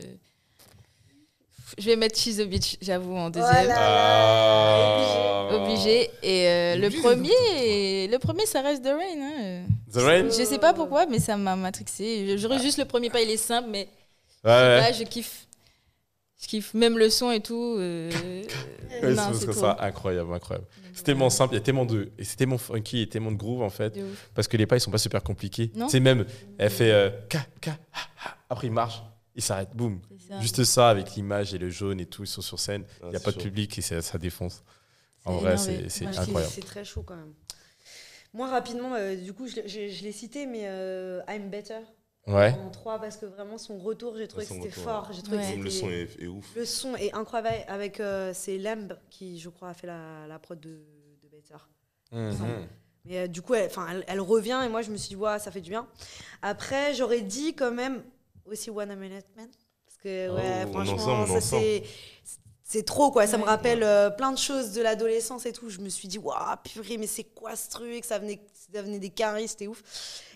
Je 1.77 1.85
vais 1.87 1.97
mettre 1.97 2.19
She's 2.19 2.39
a 2.41 2.45
Bitch, 2.45 2.77
j'avoue, 2.81 3.15
en 3.17 3.31
deuxième. 3.31 3.53
Voilà. 3.67 3.75
Ah. 3.79 5.49
Obligé. 5.53 6.11
Et 6.23 6.47
euh, 6.49 6.77
le 6.77 6.87
Obligé, 6.87 7.03
premier, 7.03 8.09
le 8.09 8.19
premier, 8.19 8.47
ça 8.47 8.61
reste 8.63 8.83
The 8.85 8.89
Rain. 8.89 9.21
hein. 9.21 9.63
The 9.93 9.97
Rain 9.97 10.25
Je 10.29 10.45
sais 10.45 10.59
pas 10.59 10.73
pourquoi, 10.73 11.07
mais 11.07 11.19
ça 11.19 11.37
m'a 11.37 11.57
matrixé. 11.57 12.37
J'aurais 12.39 12.59
juste 12.61 12.79
le 12.79 12.85
premier 12.85 13.11
pas, 13.11 13.21
il 13.21 13.31
est 13.31 13.37
simple, 13.37 13.69
mais 13.71 13.89
Ouais, 14.45 14.51
ouais. 14.51 14.81
là, 14.81 14.93
je 14.93 15.03
kiffe. 15.05 15.47
Je 16.41 16.47
kiffe 16.47 16.73
même 16.75 16.97
le 16.99 17.11
son 17.11 17.33
et 17.33 17.41
tout. 17.41 17.77
euh, 17.79 18.11
Ouais, 19.03 19.13
non, 19.13 19.23
c'est 19.35 19.47
c'est 19.47 19.53
ça, 19.53 19.77
incroyable, 19.81 20.33
incroyable. 20.33 20.67
C'est 20.95 21.03
tellement 21.03 21.31
simple, 21.31 21.55
il 21.55 21.57
y 21.57 21.61
a 21.61 21.63
tellement 21.63 21.85
de. 21.85 22.13
Et 22.19 22.25
c'est 22.25 22.37
tellement 22.37 22.59
funky 22.59 23.03
et 23.03 23.09
tellement 23.09 23.33
de 23.33 23.37
groove 23.37 23.63
en 23.63 23.71
fait. 23.71 23.99
Parce 24.35 24.47
que 24.49 24.57
les 24.57 24.67
pas, 24.67 24.77
ils 24.77 24.81
sont 24.81 24.91
pas 24.93 24.99
super 24.99 25.23
compliqués. 25.23 25.73
Sais, 25.89 26.01
même, 26.01 26.25
elle 26.59 26.71
fait. 26.71 26.93
euh, 26.93 27.11
ka, 27.29 27.41
ka, 27.61 27.73
ha, 27.93 28.01
ha. 28.25 28.37
Après, 28.51 28.69
il 28.69 28.73
marche, 28.73 29.03
il 29.39 29.43
s'arrête, 29.43 29.71
boum. 29.75 30.01
Ça. 30.29 30.41
Juste 30.41 30.65
ça, 30.65 30.91
avec 30.91 31.15
l'image 31.15 31.55
et 31.55 31.59
le 31.59 31.71
jaune 31.71 32.01
et 32.01 32.07
tout, 32.07 32.25
ils 32.25 32.29
sont 32.29 32.43
sur 32.43 32.59
scène. 32.61 32.85
Ah, 33.01 33.05
Il 33.05 33.11
n'y 33.11 33.17
a 33.17 33.21
pas 33.21 33.31
de 33.33 33.41
public 33.41 33.79
et 33.79 33.83
ça, 33.83 34.03
ça 34.03 34.19
défonce. 34.19 34.63
En 35.25 35.37
vrai, 35.39 35.57
c'est 35.57 36.07
incroyable. 36.07 36.53
C'est 36.53 36.61
très 36.65 36.85
chaud 36.85 37.03
quand 37.03 37.17
même. 37.17 37.33
Moi, 38.35 38.49
rapidement, 38.51 38.95
euh, 38.95 39.17
du 39.17 39.33
coup, 39.33 39.47
je, 39.49 39.57
l'ai- 39.57 39.69
je- 39.69 39.89
je 39.89 40.03
l'ai 40.03 40.13
cité, 40.13 40.45
mais 40.47 40.63
euh, 40.65 41.23
I'm 41.29 41.49
Better 41.49 41.79
Ouais. 42.27 42.53
en 42.63 42.69
3 42.69 43.01
parce 43.01 43.17
que 43.17 43.25
vraiment, 43.25 43.57
son 43.57 43.79
retour, 43.79 44.15
j'ai 44.19 44.29
trouvé 44.29 44.45
que 44.45 44.53
c'était 44.53 44.71
fort. 44.71 45.11
J'ai 45.13 45.23
trouvé 45.23 45.39
Ouais. 45.39 45.55
que 45.57 45.61
le 45.63 45.71
son 45.71 45.89
est, 45.89 46.09
est 46.21 46.27
ouf. 46.27 46.45
Le 46.55 46.65
son 46.67 46.95
est 46.97 47.15
incroyable 47.15 47.65
avec 47.69 48.01
euh, 48.01 48.33
c'est 48.35 48.59
Lamb 48.59 48.99
qui, 49.09 49.39
je 49.39 49.49
crois, 49.49 49.71
a 49.71 49.75
fait 49.75 49.87
la, 49.87 50.27
la 50.27 50.39
prod 50.39 50.61
de, 50.61 50.85
de 51.23 51.29
Better. 51.29 51.57
Mhm. 52.13 52.67
Mais 53.07 53.19
euh, 53.21 53.27
du 53.29 53.41
coup, 53.41 53.55
elle, 53.55 53.71
elle 54.07 54.21
revient 54.21 54.61
et 54.65 54.69
moi, 54.69 54.83
je 54.83 54.91
me 54.91 54.97
suis 54.99 55.11
dit, 55.11 55.17
ouais, 55.17 55.39
ça 55.39 55.51
fait 55.51 55.63
du 55.63 55.71
bien. 55.71 55.87
Après, 56.43 56.93
j'aurais 56.95 57.23
dit 57.23 57.55
quand 57.55 57.73
même 57.73 58.03
aussi 58.51 58.71
One 58.71 58.95
Minute 58.97 59.27
Man. 59.37 59.49
Parce 59.87 59.99
que, 60.03 60.29
ouais, 60.31 60.43
Oh, 60.67 60.69
on 60.69 60.85
franchement, 60.85 61.27
ça 61.27 61.41
c'est. 61.41 61.83
C'est 62.71 62.85
trop 62.85 63.11
quoi, 63.11 63.27
ça 63.27 63.39
me 63.39 63.45
Ouais. 63.45 63.49
rappelle 63.49 63.83
euh, 63.83 64.11
plein 64.11 64.31
de 64.31 64.37
choses 64.37 64.73
de 64.73 64.83
l'adolescence 64.83 65.47
et 65.47 65.55
tout. 65.55 65.71
Je 65.71 65.79
me 65.79 65.89
suis 65.89 66.07
dit, 66.07 66.19
waouh, 66.19 66.37
purée, 66.63 66.99
mais 66.99 67.07
c'est 67.07 67.25
quoi 67.25 67.57
ce 67.57 67.71
truc? 67.71 68.05
Ça 68.05 68.19
venait, 68.19 68.39
ça 68.75 68.83
venait 68.83 68.99
des 68.99 69.09
caries, 69.09 69.49
c'était 69.49 69.67
ouf. 69.69 69.83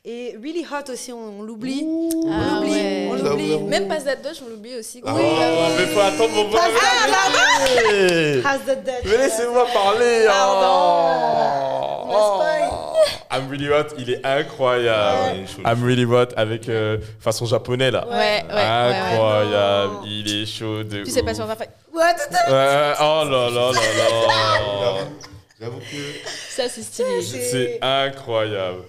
Et 0.02 0.34
Really 0.42 0.64
Hot 0.64 0.90
aussi, 0.90 1.12
on, 1.12 1.40
on 1.40 1.42
l'oublie. 1.42 1.82
Ah 1.84 1.86
on 1.86 2.60
l'oublie, 2.62 2.70
ouais. 2.70 3.18
j'avoue. 3.22 3.66
Même 3.66 3.86
Pass 3.86 4.04
That 4.04 4.16
Dutch, 4.16 4.40
on 4.42 4.48
l'oublie 4.48 4.76
aussi. 4.76 5.02
quoi. 5.02 5.12
Oh, 5.14 5.74
mais 5.76 5.86
faut 5.88 6.00
attendre 6.00 6.30
mon 6.32 6.50
Pas 6.50 6.70
vrai. 6.70 8.42
Has 8.46 8.60
the 8.60 8.82
Dutch. 8.82 9.04
Mais 9.04 9.18
laissez-moi 9.18 9.66
parler. 9.74 10.24
Pardon. 10.26 12.08
oh. 12.14 12.82
I'm 13.30 13.48
really 13.50 13.68
hot, 13.68 13.94
il 13.98 14.11
est 14.11 14.24
incroyable. 14.26 15.36
Il 15.36 15.42
est 15.42 15.46
chaud, 15.46 15.62
il 15.64 15.66
est 15.66 15.70
I'm 15.72 15.84
really 15.84 16.05
hot 16.05 16.32
avec 16.36 16.68
euh, 16.68 16.98
façon 17.20 17.46
japonais 17.46 17.90
là. 17.90 18.07
Ouais, 18.07 18.14
ouais, 18.14 18.42
ouais, 18.48 18.55
ouais. 18.55 18.62
Incroyable, 18.62 19.94
il 20.07 20.42
est 20.42 20.46
chaud 20.46 20.82
de 20.84 21.05
Tu 21.05 21.11
sais 21.11 21.22
pas 21.22 21.34
sur 21.34 21.46
ta 21.46 21.57
fait. 21.57 21.70
Ouais, 21.92 22.00
Ouais, 22.03 22.94
oh 23.00 23.24
là 23.24 23.50
là 23.50 23.50
là 23.50 23.72
là. 23.72 24.94
J'avoue- 25.61 25.78
que 25.78 26.28
Ça, 26.28 26.68
c'est 26.68 26.82
stylé. 26.82 27.22
C'est- 27.22 27.50
C'est 27.50 27.78
incroyable. 27.82 28.82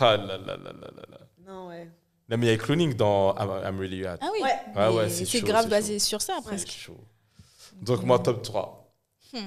Ah 0.00 0.16
là 0.16 0.38
là 0.38 0.56
là 0.56 0.56
là 0.56 0.72
là 0.96 1.02
là. 1.10 1.18
Non, 1.46 1.68
ouais. 1.68 1.88
Non 2.30 2.36
mais 2.36 2.46
il 2.46 2.48
y 2.48 2.52
a 2.52 2.56
le 2.56 2.62
cloning 2.62 2.94
dans 2.94 3.34
I'm, 3.36 3.50
I'm 3.64 3.78
really 3.80 4.04
hot. 4.04 4.16
Ah 4.20 4.28
oui. 4.32 4.40
Ouais. 4.42 4.58
Ouais, 4.76 4.88
ouais, 4.96 5.08
c'est 5.08 5.24
c'est 5.24 5.40
grave 5.40 5.64
c'est 5.64 5.70
basé 5.70 5.98
sur 5.98 6.22
ça, 6.22 6.34
C'est 6.38 6.44
presque. 6.48 6.70
chaud. 6.70 6.96
Donc 7.82 8.02
moi 8.04 8.18
top 8.18 8.42
3. 8.42 8.90
Hmm. 9.32 9.38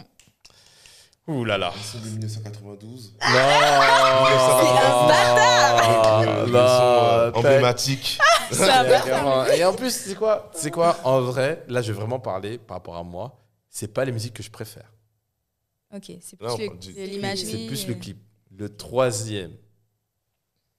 Ouh 1.28 1.46
là 1.46 1.58
là. 1.58 1.72
son 1.84 2.00
de 2.00 2.10
1992. 2.10 3.14
Non. 3.22 3.28
Euh, 6.28 7.32
Non. 7.32 7.38
emblématique. 7.38 8.20
Et, 9.56 9.64
en 9.64 9.74
plus, 9.74 9.94
c'est 9.94 10.16
quoi 10.16 10.52
C'est 10.54 10.72
quoi 10.72 10.98
En 11.04 11.22
vrai, 11.22 11.64
là, 11.68 11.82
je 11.82 11.92
vais 11.92 12.00
vraiment 12.00 12.20
parler 12.20 12.58
par 12.58 12.78
rapport 12.78 12.98
à 12.98 13.04
moi. 13.04 13.40
C'est 13.70 13.88
pas 13.94 14.04
les 14.04 14.12
musiques 14.12 14.34
que 14.34 14.44
je 14.44 14.52
préfère. 14.52 14.92
Ok, 15.96 16.12
c'est 16.22 16.38
plus 16.38 16.58
l'imagerie. 16.96 17.46
C'est 17.46 17.68
plus 17.68 17.86
euh, 17.86 17.88
le 17.90 17.94
clip. 17.96 18.18
Le 18.58 18.76
troisième. 18.76 19.52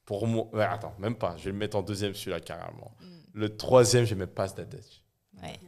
Pour 0.05 0.27
moi. 0.27 0.49
Ouais, 0.53 0.65
attends, 0.65 0.95
même 0.99 1.15
pas. 1.15 1.37
Je 1.39 1.45
vais 1.45 1.53
le 1.53 1.57
mettre 1.57 1.77
en 1.77 1.83
deuxième 1.83 2.15
celui-là 2.15 2.41
carrément. 2.41 2.95
Mm. 3.01 3.07
Le 3.35 3.57
troisième, 3.57 4.05
je 4.05 4.15
mettre 4.15 4.35
Pass 4.35 4.55
That 4.55 4.65
Dutch. 4.65 5.03
Ouais. 5.43 5.59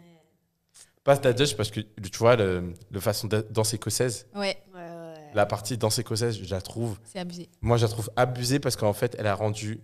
Pass 1.05 1.21
That 1.21 1.33
Dutch 1.35 1.55
parce 1.57 1.71
que 1.71 1.81
tu 1.81 2.19
vois, 2.19 2.37
le, 2.37 2.75
le 2.91 3.01
façon 3.01 3.29
de 3.29 3.47
danse 3.51 3.75
écossaise, 3.75 4.27
ouais. 4.35 4.57
La 5.35 5.47
partie 5.47 5.77
danse 5.77 5.99
écossaise, 5.99 6.39
je 6.43 6.51
la 6.55 6.61
trouve. 6.61 6.97
c'est 7.05 7.19
abusé. 7.19 7.49
Moi, 7.61 7.77
je 7.77 7.83
la 7.83 7.89
trouve 7.89 8.11
abusée 8.17 8.61
parce 8.61 8.77
qu'en 8.77 8.93
fait, 8.93 9.17
elle 9.19 9.27
a 9.27 9.35
rendu 9.35 9.81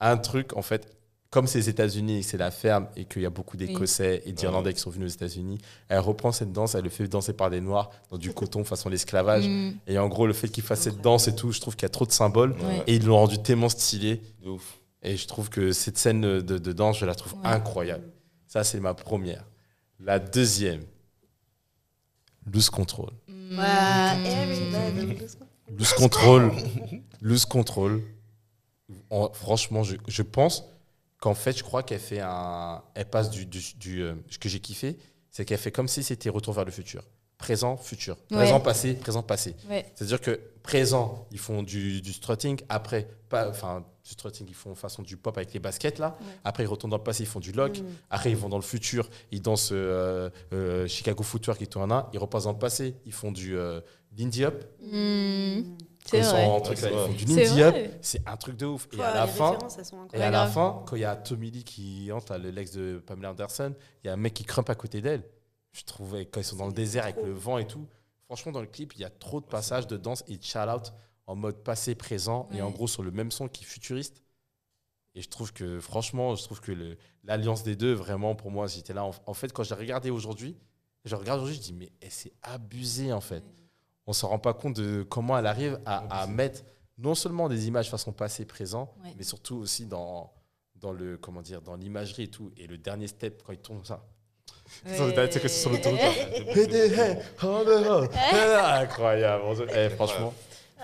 un 0.00 0.16
truc, 0.16 0.56
en 0.56 0.62
fait, 0.62 0.94
comme 1.30 1.46
c'est 1.46 1.58
les 1.58 1.68
États-Unis, 1.68 2.22
c'est 2.22 2.38
la 2.38 2.50
ferme 2.50 2.88
et 2.96 3.04
qu'il 3.04 3.20
y 3.20 3.26
a 3.26 3.30
beaucoup 3.30 3.58
d'Écossais 3.58 4.22
et 4.24 4.32
d'Irlandais 4.32 4.72
qui 4.72 4.80
sont 4.80 4.88
venus 4.88 5.12
aux 5.12 5.14
États-Unis, 5.14 5.58
elle 5.88 5.98
reprend 5.98 6.32
cette 6.32 6.52
danse, 6.52 6.74
elle 6.74 6.84
le 6.84 6.88
fait 6.90 7.06
danser 7.06 7.34
par 7.34 7.50
des 7.50 7.60
Noirs 7.60 7.90
dans 8.10 8.16
du 8.16 8.32
coton 8.32 8.64
façon 8.64 8.88
l'esclavage. 8.88 9.46
Mm. 9.46 9.72
Et 9.88 9.98
en 9.98 10.08
gros, 10.08 10.26
le 10.26 10.32
fait 10.32 10.48
qu'il 10.48 10.64
fasse 10.64 10.80
cette 10.80 11.02
danse 11.02 11.28
et 11.28 11.34
tout, 11.34 11.52
je 11.52 11.60
trouve 11.60 11.76
qu'il 11.76 11.82
y 11.82 11.86
a 11.86 11.90
trop 11.90 12.06
de 12.06 12.12
symboles. 12.12 12.52
Ouais. 12.52 12.82
Et 12.86 12.94
ils 12.96 13.04
l'ont 13.04 13.16
rendu 13.18 13.38
tellement 13.42 13.68
stylé. 13.68 14.22
De 14.42 14.48
ouf. 14.48 14.78
Et 15.02 15.18
je 15.18 15.26
trouve 15.26 15.50
que 15.50 15.72
cette 15.72 15.98
scène 15.98 16.22
de, 16.22 16.40
de 16.40 16.72
danse, 16.72 16.98
je 16.98 17.04
la 17.04 17.14
trouve 17.14 17.34
Ouais. 17.34 17.40
incroyable. 17.48 18.08
Ça, 18.46 18.64
c'est 18.64 18.80
ma 18.80 18.94
première. 18.94 19.44
La 20.00 20.18
deuxième, 20.18 20.80
Loose 22.46 22.70
Control. 22.70 23.10
Loose 25.76 25.92
Control, 25.94 26.52
Loose 27.20 27.44
Control. 27.44 28.02
En- 29.10 29.30
franchement, 29.32 29.82
je, 29.82 29.96
je 30.06 30.22
pense 30.22 30.64
qu'en 31.20 31.34
fait, 31.34 31.56
je 31.56 31.62
crois 31.62 31.82
qu'elle 31.82 32.00
fait 32.00 32.20
un. 32.20 32.82
Elle 32.94 33.06
passe 33.08 33.30
du. 33.30 33.46
du, 33.46 33.60
du, 33.76 34.02
euh, 34.02 34.14
ce 34.30 34.38
que 34.38 34.48
j'ai 34.48 34.60
kiffé, 34.60 34.98
c'est 35.30 35.44
qu'elle 35.44 35.58
fait 35.58 35.72
comme 35.72 35.88
si 35.88 36.02
c'était 36.02 36.30
Retour 36.30 36.54
vers 36.54 36.64
le 36.64 36.70
futur. 36.70 37.04
Présent, 37.36 37.76
futur. 37.76 38.16
Présent, 38.30 38.56
Ouais. 38.56 38.62
passé, 38.62 38.94
présent, 38.94 39.22
passé. 39.22 39.54
Ouais. 39.68 39.86
C'est-à-dire 39.94 40.20
que 40.20 40.40
présent, 40.68 41.26
ils 41.30 41.38
font 41.38 41.62
du, 41.62 42.02
du 42.02 42.12
strutting. 42.12 42.60
Après, 42.68 43.08
pas, 43.30 43.48
enfin, 43.48 43.86
du 44.04 44.10
strutting, 44.10 44.46
ils 44.48 44.54
font 44.54 44.74
façon 44.74 45.02
du 45.02 45.16
pop 45.16 45.34
avec 45.38 45.54
les 45.54 45.60
baskets 45.60 45.98
là. 45.98 46.16
Ouais. 46.20 46.26
Après, 46.44 46.62
ils 46.62 46.66
retournent 46.66 46.90
dans 46.90 46.98
le 46.98 47.02
passé, 47.02 47.22
ils 47.22 47.26
font 47.26 47.40
du 47.40 47.52
lock. 47.52 47.80
Après, 48.10 48.30
ils 48.30 48.36
vont 48.36 48.50
dans 48.50 48.58
le 48.58 48.62
futur, 48.62 49.08
ils 49.32 49.40
dansent 49.40 49.70
euh, 49.72 50.28
euh, 50.52 50.86
Chicago 50.86 51.22
Footwork 51.22 51.62
et 51.62 51.66
tout 51.66 51.80
un 51.80 51.90
an. 51.90 52.10
Ils 52.12 52.18
repassent 52.18 52.44
dans 52.44 52.52
le 52.52 52.58
passé, 52.58 52.96
ils 53.06 53.14
font 53.14 53.32
du 53.32 53.56
euh, 53.56 53.80
Lindy 54.18 54.44
Hop. 54.44 54.62
Mm. 54.82 55.62
C'est 56.04 56.18
ils 56.18 56.24
vrai. 56.24 56.60
truc, 56.62 56.78
ils 56.82 56.88
font 56.88 57.12
du 57.12 57.24
Lindy 57.24 57.62
Hop. 57.62 57.74
C'est 58.02 58.28
un 58.28 58.36
truc 58.36 58.56
de 58.58 58.66
ouf. 58.66 58.88
Et 58.92 59.02
à 59.02 59.14
la 59.14 59.26
fin, 59.26 59.56
et 60.12 60.22
à 60.22 60.30
la 60.30 60.50
quand 60.54 60.96
il 60.96 61.00
y 61.00 61.04
a 61.06 61.16
Tommy 61.16 61.50
Lee 61.50 61.64
qui 61.64 62.12
entre, 62.12 62.36
le 62.36 62.50
l'ex 62.50 62.72
de 62.72 63.02
Pamela 63.06 63.30
Anderson, 63.30 63.74
il 64.04 64.08
y 64.08 64.10
a 64.10 64.12
un 64.12 64.16
mec 64.16 64.34
qui 64.34 64.44
crumpe 64.44 64.68
à 64.68 64.74
côté 64.74 65.00
d'elle. 65.00 65.22
Je 65.72 65.84
trouvais 65.84 66.26
quand 66.26 66.40
ils 66.40 66.44
sont 66.44 66.56
dans 66.56 66.66
le 66.66 66.72
désert 66.72 67.04
avec 67.04 67.16
le 67.24 67.32
vent 67.32 67.56
et 67.56 67.66
tout. 67.66 67.86
Franchement, 68.28 68.52
dans 68.52 68.60
le 68.60 68.66
clip, 68.66 68.92
il 68.94 69.00
y 69.00 69.04
a 69.04 69.10
trop 69.10 69.40
de 69.40 69.46
passages 69.46 69.86
de 69.86 69.96
danse 69.96 70.22
et 70.28 70.36
de 70.36 70.42
shout-out 70.44 70.92
en 71.26 71.34
mode 71.34 71.62
passé, 71.64 71.94
présent 71.94 72.48
et 72.52 72.60
en 72.62 72.70
gros 72.70 72.86
sur 72.86 73.02
le 73.02 73.10
même 73.10 73.30
son 73.30 73.48
qui 73.48 73.64
est 73.64 73.66
futuriste. 73.66 74.22
Et 75.14 75.22
je 75.22 75.28
trouve 75.28 75.52
que, 75.52 75.80
franchement, 75.80 76.36
je 76.36 76.44
trouve 76.44 76.60
que 76.60 76.96
l'alliance 77.24 77.62
des 77.64 77.74
deux, 77.74 77.92
vraiment, 77.94 78.34
pour 78.34 78.50
moi, 78.50 78.66
j'étais 78.66 78.92
là. 78.92 79.04
En, 79.04 79.12
en 79.26 79.34
fait, 79.34 79.52
quand 79.52 79.64
je 79.64 79.70
l'ai 79.74 79.80
regardé 79.80 80.10
aujourd'hui, 80.10 80.56
je 81.04 81.16
regarde 81.16 81.40
aujourd'hui, 81.40 81.56
je 81.56 81.62
dis, 81.62 81.72
mais 81.72 81.90
elle 82.02 82.10
s'est 82.10 82.34
abusée, 82.42 83.12
en 83.12 83.20
fait. 83.22 83.42
On 84.06 84.12
se 84.12 84.26
rend 84.26 84.38
pas 84.38 84.52
compte 84.54 84.76
de 84.76 85.02
comment 85.08 85.36
elle 85.38 85.46
arrive 85.46 85.80
à, 85.86 86.22
à 86.22 86.26
mettre 86.26 86.62
non 86.98 87.14
seulement 87.14 87.48
des 87.48 87.66
images 87.66 87.90
façon 87.90 88.12
passé, 88.12 88.44
présent, 88.44 88.94
Ouais. 89.02 89.14
mais 89.16 89.22
surtout 89.24 89.56
aussi 89.56 89.86
dans, 89.86 90.32
dans 90.76 90.92
le 90.92 91.16
comment 91.16 91.40
dire 91.42 91.62
dans 91.62 91.76
l'imagerie 91.76 92.24
et 92.24 92.30
tout. 92.30 92.52
Et 92.56 92.66
le 92.66 92.76
dernier 92.78 93.06
step, 93.06 93.42
quand 93.44 93.52
il 93.52 93.58
tourne 93.58 93.84
ça. 93.84 94.04
Tu 94.86 94.92
sais, 94.94 95.14
quand 95.14 95.28
c'est 95.42 95.48
sur 95.48 95.70
le 95.70 95.80
tour, 95.80 95.92
Incroyable. 98.80 99.44
Eh, 99.74 99.88
franchement, 99.90 100.34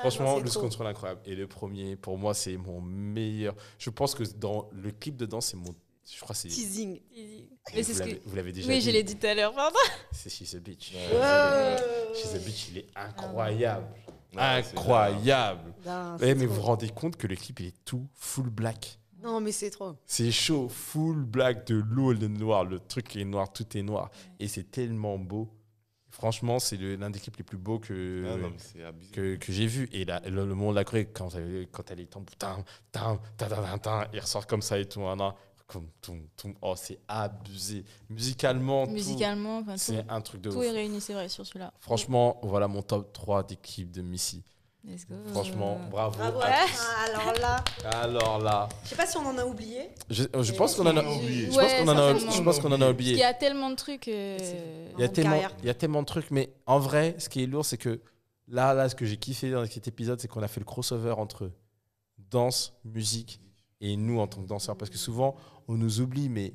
franchement, 0.00 0.24
non, 0.32 0.36
c'est 0.38 0.44
le 0.44 0.50
trop. 0.50 0.60
contrôle 0.60 0.86
incroyable. 0.86 1.20
Et 1.26 1.34
le 1.34 1.46
premier, 1.46 1.96
pour 1.96 2.18
moi, 2.18 2.34
c'est 2.34 2.56
mon 2.56 2.80
meilleur. 2.80 3.54
Je 3.78 3.90
pense 3.90 4.14
que 4.14 4.24
dans 4.36 4.68
le 4.72 4.90
clip 4.90 5.16
dedans, 5.16 5.40
c'est 5.40 5.56
mon. 5.56 5.74
Je 6.12 6.20
crois 6.20 6.34
que 6.34 6.40
c'est. 6.42 6.48
Teasing. 6.48 7.00
Mais 7.74 7.82
c'est 7.82 7.92
Vous 7.92 7.98
ce 7.98 8.02
que. 8.02 8.08
l'avez 8.08 8.22
vous 8.26 8.36
l'avez 8.36 8.52
déjà 8.52 8.68
Oui, 8.68 8.78
dit. 8.78 8.84
je 8.86 8.90
l'ai 8.90 9.02
dit 9.02 9.16
tout 9.16 9.26
à 9.26 9.34
l'heure, 9.34 9.54
pardon. 9.54 9.78
C'est 10.12 10.28
She's 10.30 10.54
a 10.54 10.58
Bitch. 10.58 10.92
Ouais. 10.92 11.76
She's 12.14 12.34
a 12.34 12.38
Bitch, 12.38 12.68
il 12.72 12.78
est 12.78 12.86
incroyable. 12.94 13.86
C'est 14.32 14.40
incroyable. 14.40 15.72
Non, 15.86 16.16
Eh, 16.20 16.34
mais 16.34 16.44
vous 16.46 16.56
vous 16.56 16.62
rendez 16.62 16.88
compte 16.90 17.16
que 17.16 17.26
le 17.26 17.36
clip, 17.36 17.60
il 17.60 17.66
est 17.68 17.84
tout 17.84 18.06
full 18.14 18.50
black. 18.50 18.98
Non, 19.24 19.40
mais 19.40 19.52
c'est 19.52 19.70
trop. 19.70 19.94
C'est 20.06 20.30
chaud, 20.30 20.68
full 20.68 21.24
black, 21.24 21.66
de 21.66 21.76
l'eau, 21.76 22.12
le 22.12 22.28
noir, 22.28 22.64
le 22.64 22.78
truc 22.78 23.16
est 23.16 23.24
noir, 23.24 23.52
tout 23.52 23.76
est 23.76 23.82
noir. 23.82 24.10
Et 24.38 24.48
c'est 24.48 24.70
tellement 24.70 25.18
beau. 25.18 25.48
Franchement, 26.10 26.60
c'est 26.60 26.76
le- 26.76 26.94
l'un 26.94 27.10
des 27.10 27.18
clips 27.18 27.36
les 27.38 27.42
plus 27.42 27.56
beaux 27.58 27.80
que, 27.80 28.24
Ah 28.28 28.36
non, 28.36 28.52
que, 29.12 29.34
que 29.36 29.52
j'ai 29.52 29.66
vu. 29.66 29.88
Et 29.92 30.04
là, 30.04 30.20
le, 30.26 30.46
le 30.46 30.54
monde 30.54 30.74
de 30.74 30.76
la 30.76 30.84
Corée, 30.84 31.06
quand, 31.06 31.34
elle- 31.34 31.66
quand 31.72 31.90
elle 31.90 32.00
est 32.00 32.16
en 32.16 32.22
tam, 32.38 32.62
tam, 32.92 33.18
tam, 33.36 33.48
tam, 33.48 33.78
tam, 33.80 34.06
il 34.12 34.20
ressort 34.20 34.46
comme 34.46 34.62
ça 34.62 34.78
et 34.78 34.84
tout. 34.88 35.00
hein. 35.02 35.34
Oh, 36.60 36.74
c'est 36.76 37.00
abusé. 37.08 37.84
Musicalement, 38.10 38.86
tout, 38.86 38.92
Musicalement, 38.92 39.58
enfin, 39.58 39.72
tout, 39.72 39.78
c'est 39.78 40.04
un 40.08 40.20
truc 40.20 40.42
de 40.42 40.50
tout 40.50 40.58
ouf. 40.58 40.64
est 40.64 40.70
réuni, 40.70 41.00
c'est 41.00 41.14
vrai, 41.14 41.28
sur 41.28 41.44
celui-là. 41.44 41.72
Franchement, 41.80 42.38
voilà 42.42 42.68
mon 42.68 42.82
top 42.82 43.12
3 43.12 43.42
des 43.42 43.56
clips 43.56 43.90
de 43.90 44.02
Missy. 44.02 44.44
Let's 44.86 45.06
go. 45.08 45.14
Franchement, 45.32 45.80
bravo. 45.90 46.18
Bravo. 46.18 46.40
à 46.40 46.46
Ah, 46.46 47.06
alors 47.08 47.32
là, 47.40 47.64
Alors 47.90 48.38
là, 48.38 48.68
je 48.84 48.90
sais 48.90 48.96
pas 48.96 49.06
si 49.06 49.16
on 49.16 49.26
en 49.26 49.38
a 49.38 49.44
oublié. 49.46 49.88
je, 50.10 50.52
pense 50.52 50.74
qu'on 50.74 50.86
en 50.86 50.96
a 50.96 51.02
oublié. 51.02 51.46
Je 51.50 51.58
pense 51.58 51.72
qu'on 51.72 51.88
en 51.88 51.96
a, 51.96 52.08
certainement. 52.12 52.32
je 52.32 52.42
pense 52.42 52.58
qu'on 52.58 52.68
en 52.68 52.74
a 52.74 52.78
Parce 52.78 52.90
oublié. 52.92 53.10
qu'il 53.12 53.20
y 53.20 53.24
a 53.24 53.32
tellement 53.34 53.70
de 53.70 53.76
trucs. 53.76 54.08
euh, 54.08 54.88
Il 54.98 55.00
y, 55.00 55.02
a 55.04 55.08
en 55.08 55.12
tellement, 55.12 55.30
carrière. 55.30 55.56
il 55.60 55.66
y 55.66 55.70
a 55.70 55.74
tellement 55.74 56.02
de 56.02 56.06
trucs, 56.06 56.30
mais 56.30 56.52
en 56.66 56.78
vrai, 56.78 57.14
ce 57.18 57.30
qui 57.30 57.42
est 57.42 57.46
lourd, 57.46 57.64
c'est 57.64 57.78
que 57.78 58.02
là, 58.46 58.74
là, 58.74 58.88
ce 58.90 58.94
que 58.94 59.06
j'ai 59.06 59.16
kiffé 59.16 59.50
dans 59.50 59.64
cet 59.66 59.88
épisode, 59.88 60.20
c'est 60.20 60.28
qu'on 60.28 60.42
a 60.42 60.48
fait 60.48 60.60
le 60.60 60.66
crossover 60.66 61.12
entre 61.16 61.50
danse, 62.30 62.74
musique 62.84 63.40
et 63.80 63.96
nous 63.96 64.20
en 64.20 64.26
tant 64.26 64.42
que 64.42 64.46
danseurs. 64.48 64.76
Parce 64.76 64.90
que 64.90 64.98
souvent, 64.98 65.34
on 65.66 65.74
nous 65.76 66.00
oublie, 66.02 66.28
mais 66.28 66.52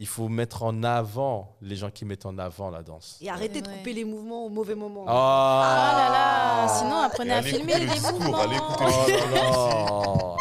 il 0.00 0.06
faut 0.06 0.28
mettre 0.28 0.62
en 0.64 0.82
avant 0.82 1.56
les 1.60 1.76
gens 1.76 1.90
qui 1.90 2.04
mettent 2.04 2.26
en 2.26 2.36
avant 2.38 2.70
la 2.70 2.82
danse. 2.82 3.18
Et 3.20 3.28
arrêtez 3.30 3.60
de 3.62 3.68
couper 3.68 3.92
les 3.92 4.04
mouvements 4.04 4.46
au 4.46 4.48
mauvais 4.48 4.74
moment. 4.74 5.04
Ah 5.06 5.92
là 5.96 6.66
là, 6.66 6.78
sinon 6.78 6.96
apprenez 6.96 7.32
à 7.32 7.36
allez 7.36 7.52
filmer 7.52 7.78
les 7.78 7.86
discours, 7.86 8.12
mouvements. 8.18 8.38
allez 8.40 8.56
écouter 8.56 8.84
Oh 8.84 9.34
là 9.34 9.42
là. 9.42 10.36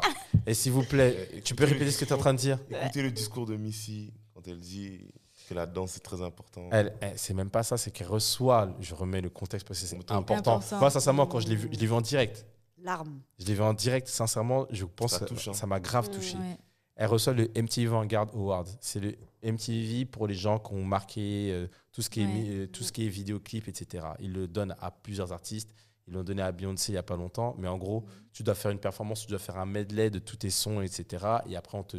Et 0.47 0.53
s'il 0.53 0.72
vous 0.72 0.84
plaît, 0.84 1.41
tu 1.43 1.53
peux 1.53 1.66
répéter 1.66 1.91
ce 1.91 1.99
que 1.99 2.05
tu 2.05 2.12
es 2.12 2.14
en 2.14 2.18
train 2.20 2.34
de 2.34 2.39
dire? 2.39 2.57
Écoutez 2.72 3.01
le 3.03 3.12
discours 3.12 3.45
de 3.45 3.55
Missy 3.55 4.14
quand 4.34 4.47
elle 4.47 4.60
dit 4.60 5.05
que 5.47 5.53
la 5.53 5.66
danse 5.66 5.97
est 5.97 6.01
très 6.01 6.22
important. 6.22 6.70
Elle, 6.72 6.93
elle- 7.01 7.14
c'est 7.18 7.34
même 7.34 7.49
pas 7.49 7.64
ça, 7.64 7.76
c'est 7.78 7.91
qu'elle 7.91 8.07
reçoit. 8.07 8.70
Je 8.80 8.95
remets 8.95 9.20
le 9.22 9.30
contexte 9.30 9.68
parce 9.68 9.80
que 9.82 9.86
c'est 9.88 9.95
Important. 9.95 10.16
important. 10.55 10.78
Moi, 10.80 10.89
sincèrement, 10.89 11.26
quand 11.28 11.39
je 11.41 11.47
l'ai 11.49 11.55
vu, 11.55 11.70
je 11.72 11.78
l'ai 11.80 11.86
vu 11.88 11.93
en 11.93 12.01
direct. 12.01 12.45
Larmes. 12.82 13.20
Je 13.39 13.45
l'ai 13.45 13.55
vu 13.55 13.62
en 13.62 13.74
direct, 13.74 14.07
sincèrement, 14.07 14.66
je 14.72 14.86
pense 14.86 15.12
Ça 15.12 15.20
que 15.20 15.26
touche, 15.26 15.49
hein. 15.49 15.53
ça 15.53 15.68
m'a 15.68 15.80
grave 15.82 16.07
Mm. 16.07 16.12
touché. 16.14 16.36
Ouais. 16.38 16.57
Elle 16.95 17.07
reçoit 17.07 17.34
le 17.34 17.49
MTV 17.55 17.88
Vanguard 17.88 18.28
Award. 18.34 18.68
C'est 18.80 18.99
le 18.99 19.16
MTV 19.43 20.05
pour 20.05 20.27
les 20.27 20.33
gens 20.35 20.59
qui 20.59 20.73
ont 20.73 20.83
marqué 20.83 21.51
euh, 21.51 21.67
tout, 21.91 22.01
ce 22.01 22.09
qui 22.09 22.21
est, 22.21 22.25
Ouais. 22.61 22.67
tout 22.67 22.83
ce 22.83 22.91
qui 22.91 23.05
est 23.05 23.09
vidéoclip, 23.09 23.67
etc. 23.67 24.05
Ils 24.19 24.33
le 24.33 24.47
donnent 24.47 24.75
à 24.81 24.91
plusieurs 24.91 25.31
artistes. 25.31 25.73
Ils 26.07 26.13
l'ont 26.13 26.23
donné 26.23 26.41
à 26.41 26.51
Beyoncé 26.51 26.91
il 26.91 26.95
n'y 26.95 26.99
a 26.99 27.03
pas 27.03 27.15
longtemps. 27.15 27.55
Mais 27.59 27.67
en 27.67 27.77
gros, 27.77 28.05
tu 28.33 28.43
dois 28.43 28.55
faire 28.55 28.71
une 28.71 28.79
performance, 28.79 29.21
tu 29.21 29.27
dois 29.27 29.39
faire 29.39 29.57
un 29.57 29.65
medley 29.65 30.09
de 30.09 30.19
tous 30.19 30.37
tes 30.37 30.49
sons, 30.49 30.81
etc. 30.81 31.25
Et 31.47 31.55
après, 31.55 31.77
on 31.77 31.83
te 31.83 31.97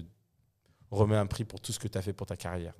remet 0.90 1.16
un 1.16 1.26
prix 1.26 1.44
pour 1.44 1.60
tout 1.60 1.72
ce 1.72 1.78
que 1.78 1.86
tu 1.88 1.96
as 1.96 2.02
fait 2.02 2.12
pour 2.12 2.26
ta 2.26 2.36
carrière. 2.36 2.74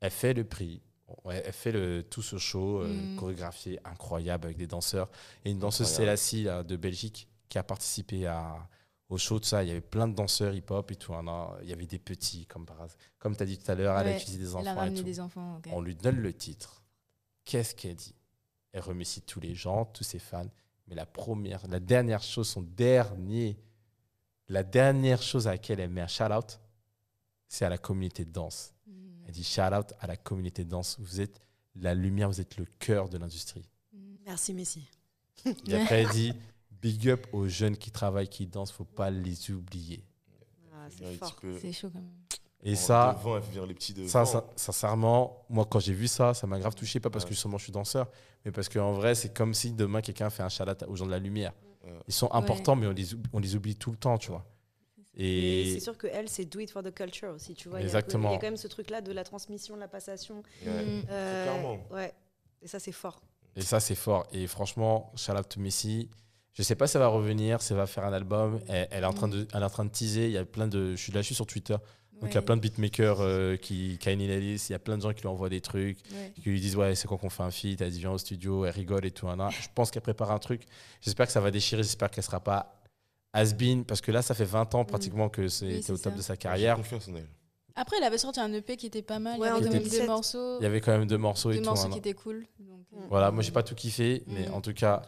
Elle 0.00 0.10
fait 0.10 0.34
le 0.34 0.44
prix. 0.44 0.82
Elle 1.30 1.52
fait 1.52 1.72
le, 1.72 2.02
tout 2.02 2.22
ce 2.22 2.38
show 2.38 2.80
euh, 2.82 2.88
Mm. 2.88 3.16
chorégraphié 3.16 3.78
incroyable 3.84 4.46
avec 4.46 4.56
des 4.58 4.66
danseurs. 4.66 5.10
Et 5.44 5.50
une 5.50 5.58
danseuse. 5.58 5.86
Célassie 5.88 6.44
de 6.44 6.76
Belgique 6.76 7.28
qui 7.48 7.58
a 7.58 7.62
participé 7.62 8.26
à, 8.26 8.66
au 9.12 9.18
show 9.18 9.38
de 9.38 9.44
ça. 9.44 9.62
Il 9.62 9.68
y 9.68 9.70
avait 9.70 9.80
plein 9.80 10.08
de 10.08 10.14
danseurs 10.14 10.54
hip-hop 10.54 10.90
et 10.90 10.96
tout. 10.96 11.14
hein, 11.14 11.56
il 11.62 11.68
y 11.68 11.72
avait 11.72 11.86
des 11.86 11.98
petits, 11.98 12.46
comme 12.46 12.64
par 12.64 12.80
hasard. 12.80 12.96
Comme 13.18 13.36
tu 13.36 13.42
as 13.42 13.46
dit 13.46 13.58
tout 13.58 13.70
à 13.70 13.74
l'heure, 13.74 13.98
elle 13.98 14.08
a 14.08 14.16
utilisé 14.16 14.38
des 14.38 14.50
Elle 14.50 14.68
a 14.68 14.72
enfants 14.72 14.72
et 14.72 14.84
ramené 14.84 14.98
tout. 14.98 15.04
des 15.04 15.20
enfants. 15.20 15.60
On 15.70 15.80
lui 15.80 15.94
donne 15.94 16.16
le 16.16 16.32
titre. 16.32 16.82
Qu'est-ce 17.44 17.74
qu'elle 17.74 17.94
dit? 17.96 18.14
Elle 18.72 18.80
remercie 18.80 19.20
tous 19.22 19.40
les 19.40 19.54
gens, 19.54 19.84
tous 19.84 20.04
ses 20.04 20.18
fans. 20.18 20.46
Mais 20.88 20.94
la 20.94 21.06
première, 21.06 21.66
la 21.68 21.78
dernière 21.80 22.22
chose, 22.22 22.48
son 22.48 22.62
dernier, 22.62 23.58
la 24.48 24.62
dernière 24.62 25.22
chose 25.22 25.46
à 25.46 25.52
laquelle 25.52 25.80
elle 25.80 25.90
met 25.90 26.00
un 26.00 26.06
shout-out, 26.08 26.58
c'est 27.48 27.64
à 27.64 27.68
la 27.68 27.78
communauté 27.78 28.24
de 28.24 28.30
danse. 28.32 28.72
Mm. 28.86 28.92
Elle 29.26 29.32
dit 29.32 29.44
shout-out 29.44 29.92
à 30.00 30.06
la 30.06 30.16
communauté 30.16 30.64
de 30.64 30.70
danse. 30.70 30.96
Vous 30.98 31.20
êtes 31.20 31.40
la 31.76 31.94
lumière, 31.94 32.28
vous 32.28 32.40
êtes 32.40 32.56
le 32.56 32.64
cœur 32.78 33.08
de 33.08 33.18
l'industrie. 33.18 33.68
Mm. 33.92 33.98
Merci, 34.24 34.54
Messi. 34.54 34.82
Et 35.66 35.74
après, 35.74 36.02
elle 36.02 36.10
dit 36.10 36.32
big 36.82 37.08
up 37.08 37.26
aux 37.32 37.46
jeunes 37.48 37.76
qui 37.76 37.90
travaillent, 37.90 38.28
qui 38.28 38.46
dansent, 38.46 38.72
faut 38.72 38.84
pas 38.84 39.08
les 39.10 39.50
oublier. 39.50 40.04
Ah, 40.74 40.88
c'est 40.90 41.14
fort. 41.14 41.36
peu 41.36 41.56
C'est 41.58 41.72
chaud 41.72 41.88
quand 41.92 42.00
même. 42.00 42.10
Et 42.64 42.72
en 42.74 42.76
ça, 42.76 43.16
devant, 43.18 43.36
elle 43.36 43.42
fait 43.42 43.48
venir 43.50 43.66
les 43.66 43.74
petits 43.74 43.94
devant. 43.94 44.08
Ça, 44.08 44.24
ça- 44.24 44.44
sincèrement, 44.56 45.44
moi, 45.48 45.64
quand 45.64 45.80
j'ai 45.80 45.94
vu 45.94 46.06
ça, 46.08 46.34
ça 46.34 46.46
m'a 46.46 46.58
grave 46.58 46.74
touché. 46.74 47.00
Pas 47.00 47.10
parce 47.10 47.24
Ouais. 47.24 47.30
que 47.30 47.34
justement 47.34 47.58
je 47.58 47.64
suis 47.64 47.72
danseur, 47.72 48.08
mais 48.44 48.52
parce 48.52 48.68
qu'en 48.68 48.92
vrai, 48.92 49.14
c'est 49.14 49.32
comme 49.34 49.54
si 49.54 49.72
demain 49.72 50.00
quelqu'un 50.00 50.28
fait 50.30 50.42
un 50.42 50.48
chalat 50.48 50.76
aux 50.88 50.94
gens 50.96 51.06
de 51.06 51.10
la 51.10 51.18
lumière. 51.18 51.52
Ouais. 51.84 51.90
Ils 52.06 52.14
sont 52.14 52.30
importants, 52.32 52.76
mais 52.76 52.86
on 52.86 52.92
les, 52.92 53.14
oublie, 53.14 53.30
on 53.32 53.38
les 53.40 53.56
oublie 53.56 53.74
tout 53.74 53.90
le 53.90 53.96
temps, 53.96 54.16
tu 54.18 54.30
vois. 54.30 54.44
Et 55.14 55.62
Et 55.68 55.74
c'est 55.74 55.80
sûr 55.80 55.98
que 55.98 56.06
elle, 56.06 56.28
c'est 56.28 56.44
do 56.44 56.58
it 56.60 56.70
for 56.70 56.82
the 56.82 56.94
culture 56.94 57.30
aussi, 57.34 57.54
tu 57.54 57.68
vois. 57.68 57.80
Exactement. 57.80 58.30
Il 58.30 58.32
y 58.34 58.36
a 58.36 58.38
quand 58.38 58.46
même 58.46 58.56
ce 58.56 58.68
truc-là 58.68 59.00
de 59.00 59.12
la 59.12 59.24
transmission, 59.24 59.74
de 59.74 59.80
la 59.80 59.88
passation. 59.88 60.42
Ouais. 60.64 60.84
Mm. 60.84 61.02
Euh, 61.10 61.44
clairement. 61.44 61.78
Ouais. 61.90 62.12
Et 62.62 62.68
ça, 62.68 62.78
c'est 62.78 62.92
fort. 62.92 63.20
Et 63.56 63.62
ça, 63.62 63.80
c'est 63.80 63.94
fort. 63.96 64.26
Et 64.32 64.46
franchement, 64.46 65.12
shout 65.16 65.32
out 65.32 65.48
to 65.48 65.60
Missy. 65.60 66.08
Je 66.54 66.62
sais 66.62 66.74
pas 66.74 66.86
si 66.86 66.96
elle 66.96 67.02
va 67.02 67.08
revenir, 67.08 67.62
si 67.62 67.72
elle 67.72 67.78
va 67.78 67.86
faire 67.86 68.04
un 68.04 68.12
album. 68.12 68.60
Elle, 68.68 68.88
elle 68.90 69.04
est, 69.04 69.06
en 69.06 69.12
train 69.12 69.28
de, 69.28 69.46
elle 69.54 69.62
est 69.62 69.64
en 69.64 69.70
train 69.70 69.84
de 69.86 69.90
teaser. 69.90 70.26
Il 70.26 70.32
y 70.32 70.38
a 70.38 70.44
plein 70.44 70.66
de. 70.66 70.94
Je 70.94 71.00
suis 71.02 71.12
là, 71.12 71.20
je 71.22 71.26
suis 71.26 71.34
sur 71.34 71.46
Twitter. 71.46 71.76
Donc 72.20 72.30
il 72.30 72.34
y 72.34 72.38
a 72.38 72.42
plein 72.42 72.56
de 72.56 72.60
beatmakers 72.60 73.16
euh, 73.20 73.56
qui, 73.56 73.98
Kanye 73.98 74.26
Ellis, 74.30 74.66
il 74.68 74.72
y 74.72 74.74
a 74.76 74.78
plein 74.78 74.96
de 74.96 75.02
gens 75.02 75.12
qui 75.12 75.22
lui 75.22 75.28
envoient 75.28 75.48
des 75.48 75.60
trucs, 75.60 75.98
Ouais. 76.12 76.32
qui 76.40 76.50
lui 76.50 76.60
disent 76.60 76.76
Ouais, 76.76 76.94
c'est 76.94 77.08
quand 77.08 77.16
qu'on 77.16 77.30
fait 77.30 77.42
un 77.42 77.50
feat? 77.50 77.80
Elle 77.80 77.90
dit 77.90 77.98
Viens 77.98 78.12
au 78.12 78.18
studio, 78.18 78.64
elle 78.64 78.70
rigole 78.72 79.04
et 79.06 79.10
tout. 79.10 79.26
hein, 79.28 79.36
hein. 79.40 79.48
Je 79.50 79.66
pense 79.74 79.90
qu'elle 79.90 80.02
prépare 80.02 80.30
un 80.30 80.38
truc. 80.38 80.62
J'espère 81.00 81.26
que 81.26 81.32
ça 81.32 81.40
va 81.40 81.50
déchirer. 81.50 81.82
J'espère 81.82 82.10
qu'elle 82.12 82.22
sera 82.22 82.38
pas 82.38 82.80
has-been, 83.32 83.84
parce 83.84 84.00
que 84.00 84.12
là, 84.12 84.22
ça 84.22 84.34
fait 84.34 84.44
20 84.44 84.74
ans 84.74 84.84
pratiquement 84.84 85.28
que 85.30 85.48
c'était 85.48 85.82
c'est 85.82 85.92
au 85.92 85.96
top 85.96 86.12
ça. 86.12 86.18
de 86.18 86.22
sa 86.22 86.36
carrière. 86.36 86.76
confiance 86.76 87.08
en 87.08 87.16
elle. 87.16 87.26
Après, 87.74 87.96
il 87.98 88.04
avait 88.04 88.18
sorti 88.18 88.38
un 88.38 88.52
EP 88.52 88.76
qui 88.76 88.86
était 88.86 89.00
pas 89.02 89.18
mal. 89.18 89.40
Ouais, 89.40 89.48
il 89.48 89.50
y 89.50 89.52
en 89.52 89.56
avait 89.56 89.64
quand 89.64 89.70
même 89.72 89.78
2017. 89.82 90.00
deux 90.02 90.06
morceaux. 90.06 90.58
Il 90.60 90.62
y 90.62 90.66
avait 90.66 90.80
quand 90.82 90.92
même 90.92 91.06
deux 91.06 91.16
morceaux 91.18 91.50
et 91.50 91.54
deux 91.56 91.62
tout. 91.62 91.68
morceaux 91.70 91.86
hein. 91.86 91.90
qui 91.90 91.98
étaient 91.98 92.12
cool. 92.12 92.46
Donc, 92.60 92.84
euh, 92.92 92.96
Voilà, 93.08 93.30
moi, 93.30 93.42
j'ai 93.42 93.50
pas 93.52 93.62
tout 93.62 93.74
kiffé, 93.74 94.22
mais 94.26 94.46
Mm. 94.48 94.54
en 94.54 94.60
tout 94.60 94.74
cas, 94.74 95.00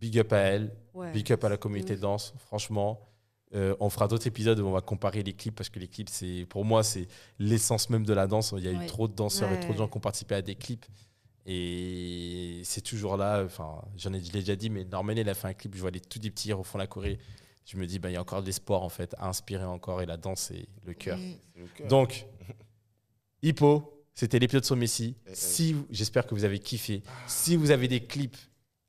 big 0.00 0.18
up 0.18 0.32
à 0.32 0.38
elle. 0.38 0.74
Ouais. 0.94 1.12
Big 1.12 1.30
up 1.32 1.44
à 1.44 1.48
la 1.48 1.56
communauté 1.56 1.94
ouf. 1.94 2.00
danse, 2.00 2.34
franchement. 2.38 3.00
Euh, 3.54 3.76
on 3.78 3.88
fera 3.90 4.08
d'autres 4.08 4.26
épisodes 4.26 4.58
où 4.58 4.66
on 4.66 4.72
va 4.72 4.80
comparer 4.80 5.22
les 5.22 5.32
clips 5.32 5.54
parce 5.54 5.68
que 5.68 5.78
les 5.78 5.86
clips, 5.86 6.08
c'est 6.08 6.46
pour 6.48 6.64
moi, 6.64 6.82
c'est 6.82 7.06
l'essence 7.38 7.88
même 7.90 8.04
de 8.04 8.12
la 8.12 8.26
danse. 8.26 8.52
Il 8.56 8.64
y 8.64 8.68
a 8.68 8.72
eu 8.72 8.86
trop 8.86 9.06
de 9.06 9.14
danseurs 9.14 9.52
et 9.52 9.60
trop 9.60 9.72
de 9.72 9.78
gens 9.78 9.88
qui 9.88 9.96
ont 9.96 10.00
participé 10.00 10.34
à 10.34 10.42
des 10.42 10.56
clips. 10.56 10.84
Et 11.46 12.60
c'est 12.64 12.80
toujours 12.80 13.16
là. 13.16 13.44
Enfin, 13.44 13.82
j'en 13.96 14.12
ai 14.12 14.20
déjà 14.20 14.56
dit, 14.56 14.68
mais 14.68 14.84
Norman, 14.84 15.12
il 15.12 15.28
a 15.28 15.34
fait 15.34 15.48
un 15.48 15.54
clip. 15.54 15.74
Je 15.76 15.80
vois 15.80 15.92
les 15.92 16.00
tout 16.00 16.18
des 16.18 16.30
petits 16.30 16.52
au 16.52 16.64
fond 16.64 16.78
de 16.78 16.82
la 16.82 16.88
Corée. 16.88 17.18
Je 17.64 17.76
me 17.76 17.86
dis, 17.86 17.98
ben, 17.98 18.10
il 18.10 18.14
y 18.14 18.16
a 18.16 18.20
encore 18.20 18.42
de 18.42 18.46
l'espoir 18.46 18.82
en 18.82 18.88
fait 18.88 19.14
à 19.18 19.28
inspirer 19.28 19.64
encore. 19.64 20.02
Et 20.02 20.06
la 20.06 20.16
danse, 20.16 20.40
c'est 20.40 20.66
le 20.84 20.94
cœur. 20.94 21.16
mm. 21.16 21.88
Donc, 21.88 22.26
Hippo, 23.42 24.04
c'était 24.12 24.40
l'épisode 24.40 24.64
sur 24.64 24.76
Messi. 24.76 25.14
Eh, 25.24 25.30
eh. 25.30 25.34
Si, 25.34 25.76
j'espère 25.90 26.26
que 26.26 26.34
vous 26.34 26.44
avez 26.44 26.58
kiffé. 26.58 27.02
Si 27.28 27.54
vous 27.54 27.70
avez 27.70 27.86
des 27.86 28.00
clips 28.00 28.36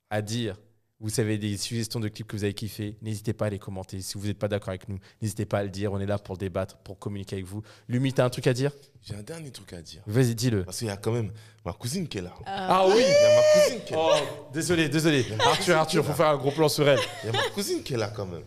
à 0.10 0.22
dire, 0.22 0.58
vous 1.00 1.10
savez 1.10 1.38
des 1.38 1.58
suggestions 1.58 2.00
de 2.00 2.08
clips 2.08 2.28
que 2.28 2.36
vous 2.36 2.44
avez 2.44 2.54
kiffé, 2.56 2.98
n'hésitez 3.04 3.34
pas 3.34 3.46
à 3.46 3.50
les 3.50 3.60
commenter. 3.60 4.02
Si 4.02 4.18
vous 4.18 4.26
n'êtes 4.26 4.40
pas 4.40 4.48
d'accord 4.48 4.70
avec 4.70 4.90
nous, 4.90 4.98
n'hésitez 5.22 5.46
pas 5.46 5.60
à 5.60 5.64
le 5.64 5.70
dire. 5.70 5.94
On 5.94 6.00
est 6.00 6.08
là 6.08 6.18
pour 6.18 6.38
débattre, 6.38 6.78
pour 6.78 6.98
communiquer 6.98 7.36
avec 7.36 7.46
vous. 7.46 7.62
Lumi, 7.88 8.14
t'as 8.14 8.26
un 8.26 8.30
truc 8.32 8.48
à 8.48 8.54
dire? 8.54 8.72
J'ai 9.04 9.14
un 9.16 9.22
dernier 9.22 9.52
truc 9.52 9.72
à 9.74 9.82
dire. 9.82 10.02
Vas-y, 10.08 10.34
dis-le. 10.34 10.64
Parce 10.64 10.80
qu'il 10.80 10.88
y 10.88 10.90
a 10.92 10.98
quand 10.98 11.12
même 11.12 11.32
ma 11.64 11.74
cousine 11.74 12.08
qui 12.08 12.18
est 12.18 12.22
là. 12.22 12.34
Ah, 12.46 12.80
Ah 12.82 12.88
oui 12.88 12.96
Il 12.98 13.02
y 13.02 13.04
a 13.04 13.36
ma 13.36 13.62
cousine 13.64 13.84
qui 13.86 13.94
est 13.94 13.96
là. 13.96 14.04
Oh, 14.12 14.50
désolé, 14.52 14.90
désolé. 14.90 15.26
Arthur, 15.40 15.78
Arthur, 15.78 16.04
faut 16.04 16.14
faire 16.14 16.30
un 16.30 16.38
gros 16.38 16.52
plan 16.52 16.68
sur 16.68 16.88
elle. 16.90 17.00
Il 17.24 17.28
y 17.28 17.30
a 17.30 17.34
ma 17.34 17.48
cousine 17.50 17.84
qui 17.84 17.94
est 17.94 17.98
là 17.98 18.12
quand 18.16 18.26
même. 18.26 18.44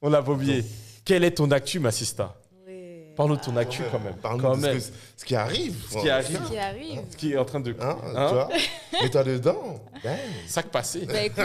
On 0.00 0.10
l'a 0.10 0.22
pas 0.22 0.32
oublié. 0.32 0.64
Quelle 1.04 1.22
est 1.22 1.30
ton 1.36 1.50
actu, 1.52 1.78
ma 1.78 1.92
sista? 1.92 2.36
Parle-nous 3.16 3.36
de 3.36 3.40
ton 3.42 3.56
actu 3.56 3.82
quand 3.90 3.98
même. 4.00 4.14
Quand 4.22 4.36
de 4.56 4.60
même. 4.60 4.80
ce, 4.80 4.88
que- 4.90 4.94
ce 5.16 5.24
qui 5.24 5.34
arrive. 5.36 5.76
Ce 5.90 5.98
qui 5.98 6.08
arrive. 6.10 6.40
Ce 6.44 6.50
qui 6.50 6.58
arrive. 6.58 7.02
Ce 7.10 7.16
qui 7.16 7.32
est 7.32 7.36
en 7.38 7.44
train 7.44 7.60
de. 7.60 7.74
Hein, 7.80 7.98
Hein 8.14 8.26
tu 8.28 8.34
vois 8.34 8.48
Mets-toi 9.02 9.24
dedans. 9.24 9.80
Ben. 10.02 10.18
Sac 10.46 10.66
passé. 10.68 11.06
Bah, 11.06 11.22
écoute, 11.22 11.44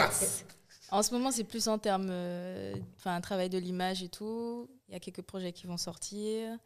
en 0.92 1.04
ce 1.04 1.14
moment, 1.14 1.32
c'est 1.32 1.44
plus 1.44 1.68
en 1.68 1.78
termes, 1.78 2.08
euh, 2.10 2.74
enfin, 2.98 3.16
un 3.16 3.22
travail 3.22 3.50
de 3.50 3.58
l'image 3.58 4.02
et 4.04 4.10
tout. 4.10 4.70
Il 4.88 4.94
y 4.94 4.96
a 4.96 5.00
quelques 5.00 5.22
projets 5.24 5.52
qui 5.52 5.68
vont 5.68 5.78
sortir. 5.78 6.58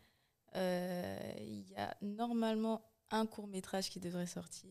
Euh, 0.56 1.18
Il 1.40 1.70
y 1.72 1.76
a 1.78 1.94
normalement 2.02 2.82
un 3.12 3.26
court 3.26 3.48
métrage 3.48 3.90
qui 3.90 4.00
devrait 4.00 4.28
sortir. 4.28 4.70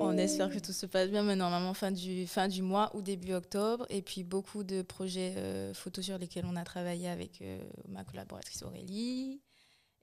On 0.00 0.16
espère 0.18 0.50
que 0.50 0.58
tout 0.58 0.72
se 0.72 0.86
passe 0.86 1.08
bien, 1.08 1.22
mais 1.22 1.36
normalement 1.36 1.74
fin 1.74 1.90
du, 1.90 2.26
fin 2.26 2.48
du 2.48 2.62
mois 2.62 2.90
ou 2.94 3.02
début 3.02 3.32
octobre. 3.34 3.86
Et 3.88 4.02
puis 4.02 4.24
beaucoup 4.24 4.64
de 4.64 4.82
projets 4.82 5.34
euh, 5.36 5.74
photos 5.74 6.04
sur 6.04 6.18
lesquels 6.18 6.44
on 6.46 6.56
a 6.56 6.64
travaillé 6.64 7.08
avec 7.08 7.40
euh, 7.40 7.58
ma 7.88 8.04
collaboratrice 8.04 8.62
Aurélie. 8.62 9.40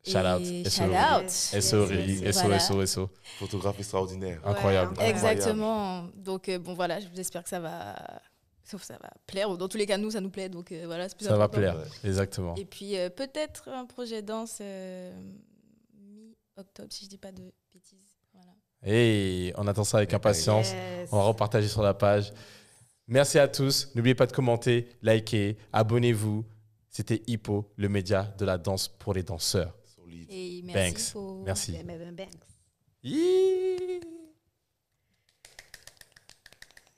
Shout 0.06 0.20
out. 0.20 0.41
Shout 0.70 0.84
out. 0.84 1.24
Yes. 1.24 1.70
SO, 1.70 1.86
Yes, 1.91 2.38
SO. 2.38 2.60
SO, 2.60 2.86
SO. 2.86 3.10
Photographe 3.38 3.80
extraordinaire. 3.80 4.39
Incroyable. 4.45 4.95
Exactement. 5.02 6.06
Donc 6.16 6.47
euh, 6.50 6.58
bon 6.58 6.74
voilà, 6.74 7.00
j'espère 7.16 7.43
que 7.43 7.50
ça 7.50 7.60
va, 7.60 7.95
sauf 8.64 8.82
ça 8.84 8.97
va 9.02 9.10
plaire. 9.28 9.56
Dans 9.58 9.68
tous 9.68 9.78
les 9.78 9.86
cas, 9.86 9.97
nous 9.97 10.12
ça 10.12 10.22
nous 10.22 10.30
plaît, 10.30 10.47
donc 10.47 10.72
euh, 10.72 10.84
voilà, 10.86 11.10
c'est 11.10 11.18
plus 11.18 11.26
Ça 11.26 11.38
va 11.38 11.50
plaire. 11.50 11.76
Exactement. 12.04 12.56
Et 12.56 12.66
puis 12.66 12.97
euh, 12.97 13.10
peut-être 13.10 13.68
un 13.70 13.86
projet 13.86 14.22
danse 14.22 14.62
mi-octobre, 16.60 16.91
si 16.91 17.05
je 17.05 17.10
dis 17.10 17.18
pas 17.18 17.32
de 17.32 17.51
bêtises. 17.74 18.16
Voilà. 18.34 18.51
Et 18.84 19.53
on 19.57 19.68
attend 19.68 19.84
ça 19.84 19.97
avec 19.97 20.14
impatience. 20.14 20.72
Yes. 20.72 21.10
On 21.12 21.18
va 21.18 21.24
repartager 21.24 21.68
sur 21.68 21.82
la 21.82 21.93
page. 21.93 22.32
Merci 23.07 23.39
à 23.39 23.47
tous. 23.47 23.89
N'oubliez 23.95 24.16
pas 24.16 24.28
de 24.28 24.32
commenter, 24.32 24.88
liker, 25.01 25.57
abonnez-vous. 25.74 26.45
C'était 26.89 27.22
Hippo, 27.28 27.72
le 27.76 27.89
média 27.89 28.34
de 28.38 28.45
la 28.45 28.57
danse 28.57 28.88
pour 28.88 29.14
les 29.14 29.24
danseurs. 29.24 29.76
Solide. 29.95 30.28
Et 30.30 30.62
merci 30.64 31.12
pour 31.12 31.43
Merci. 31.43 31.76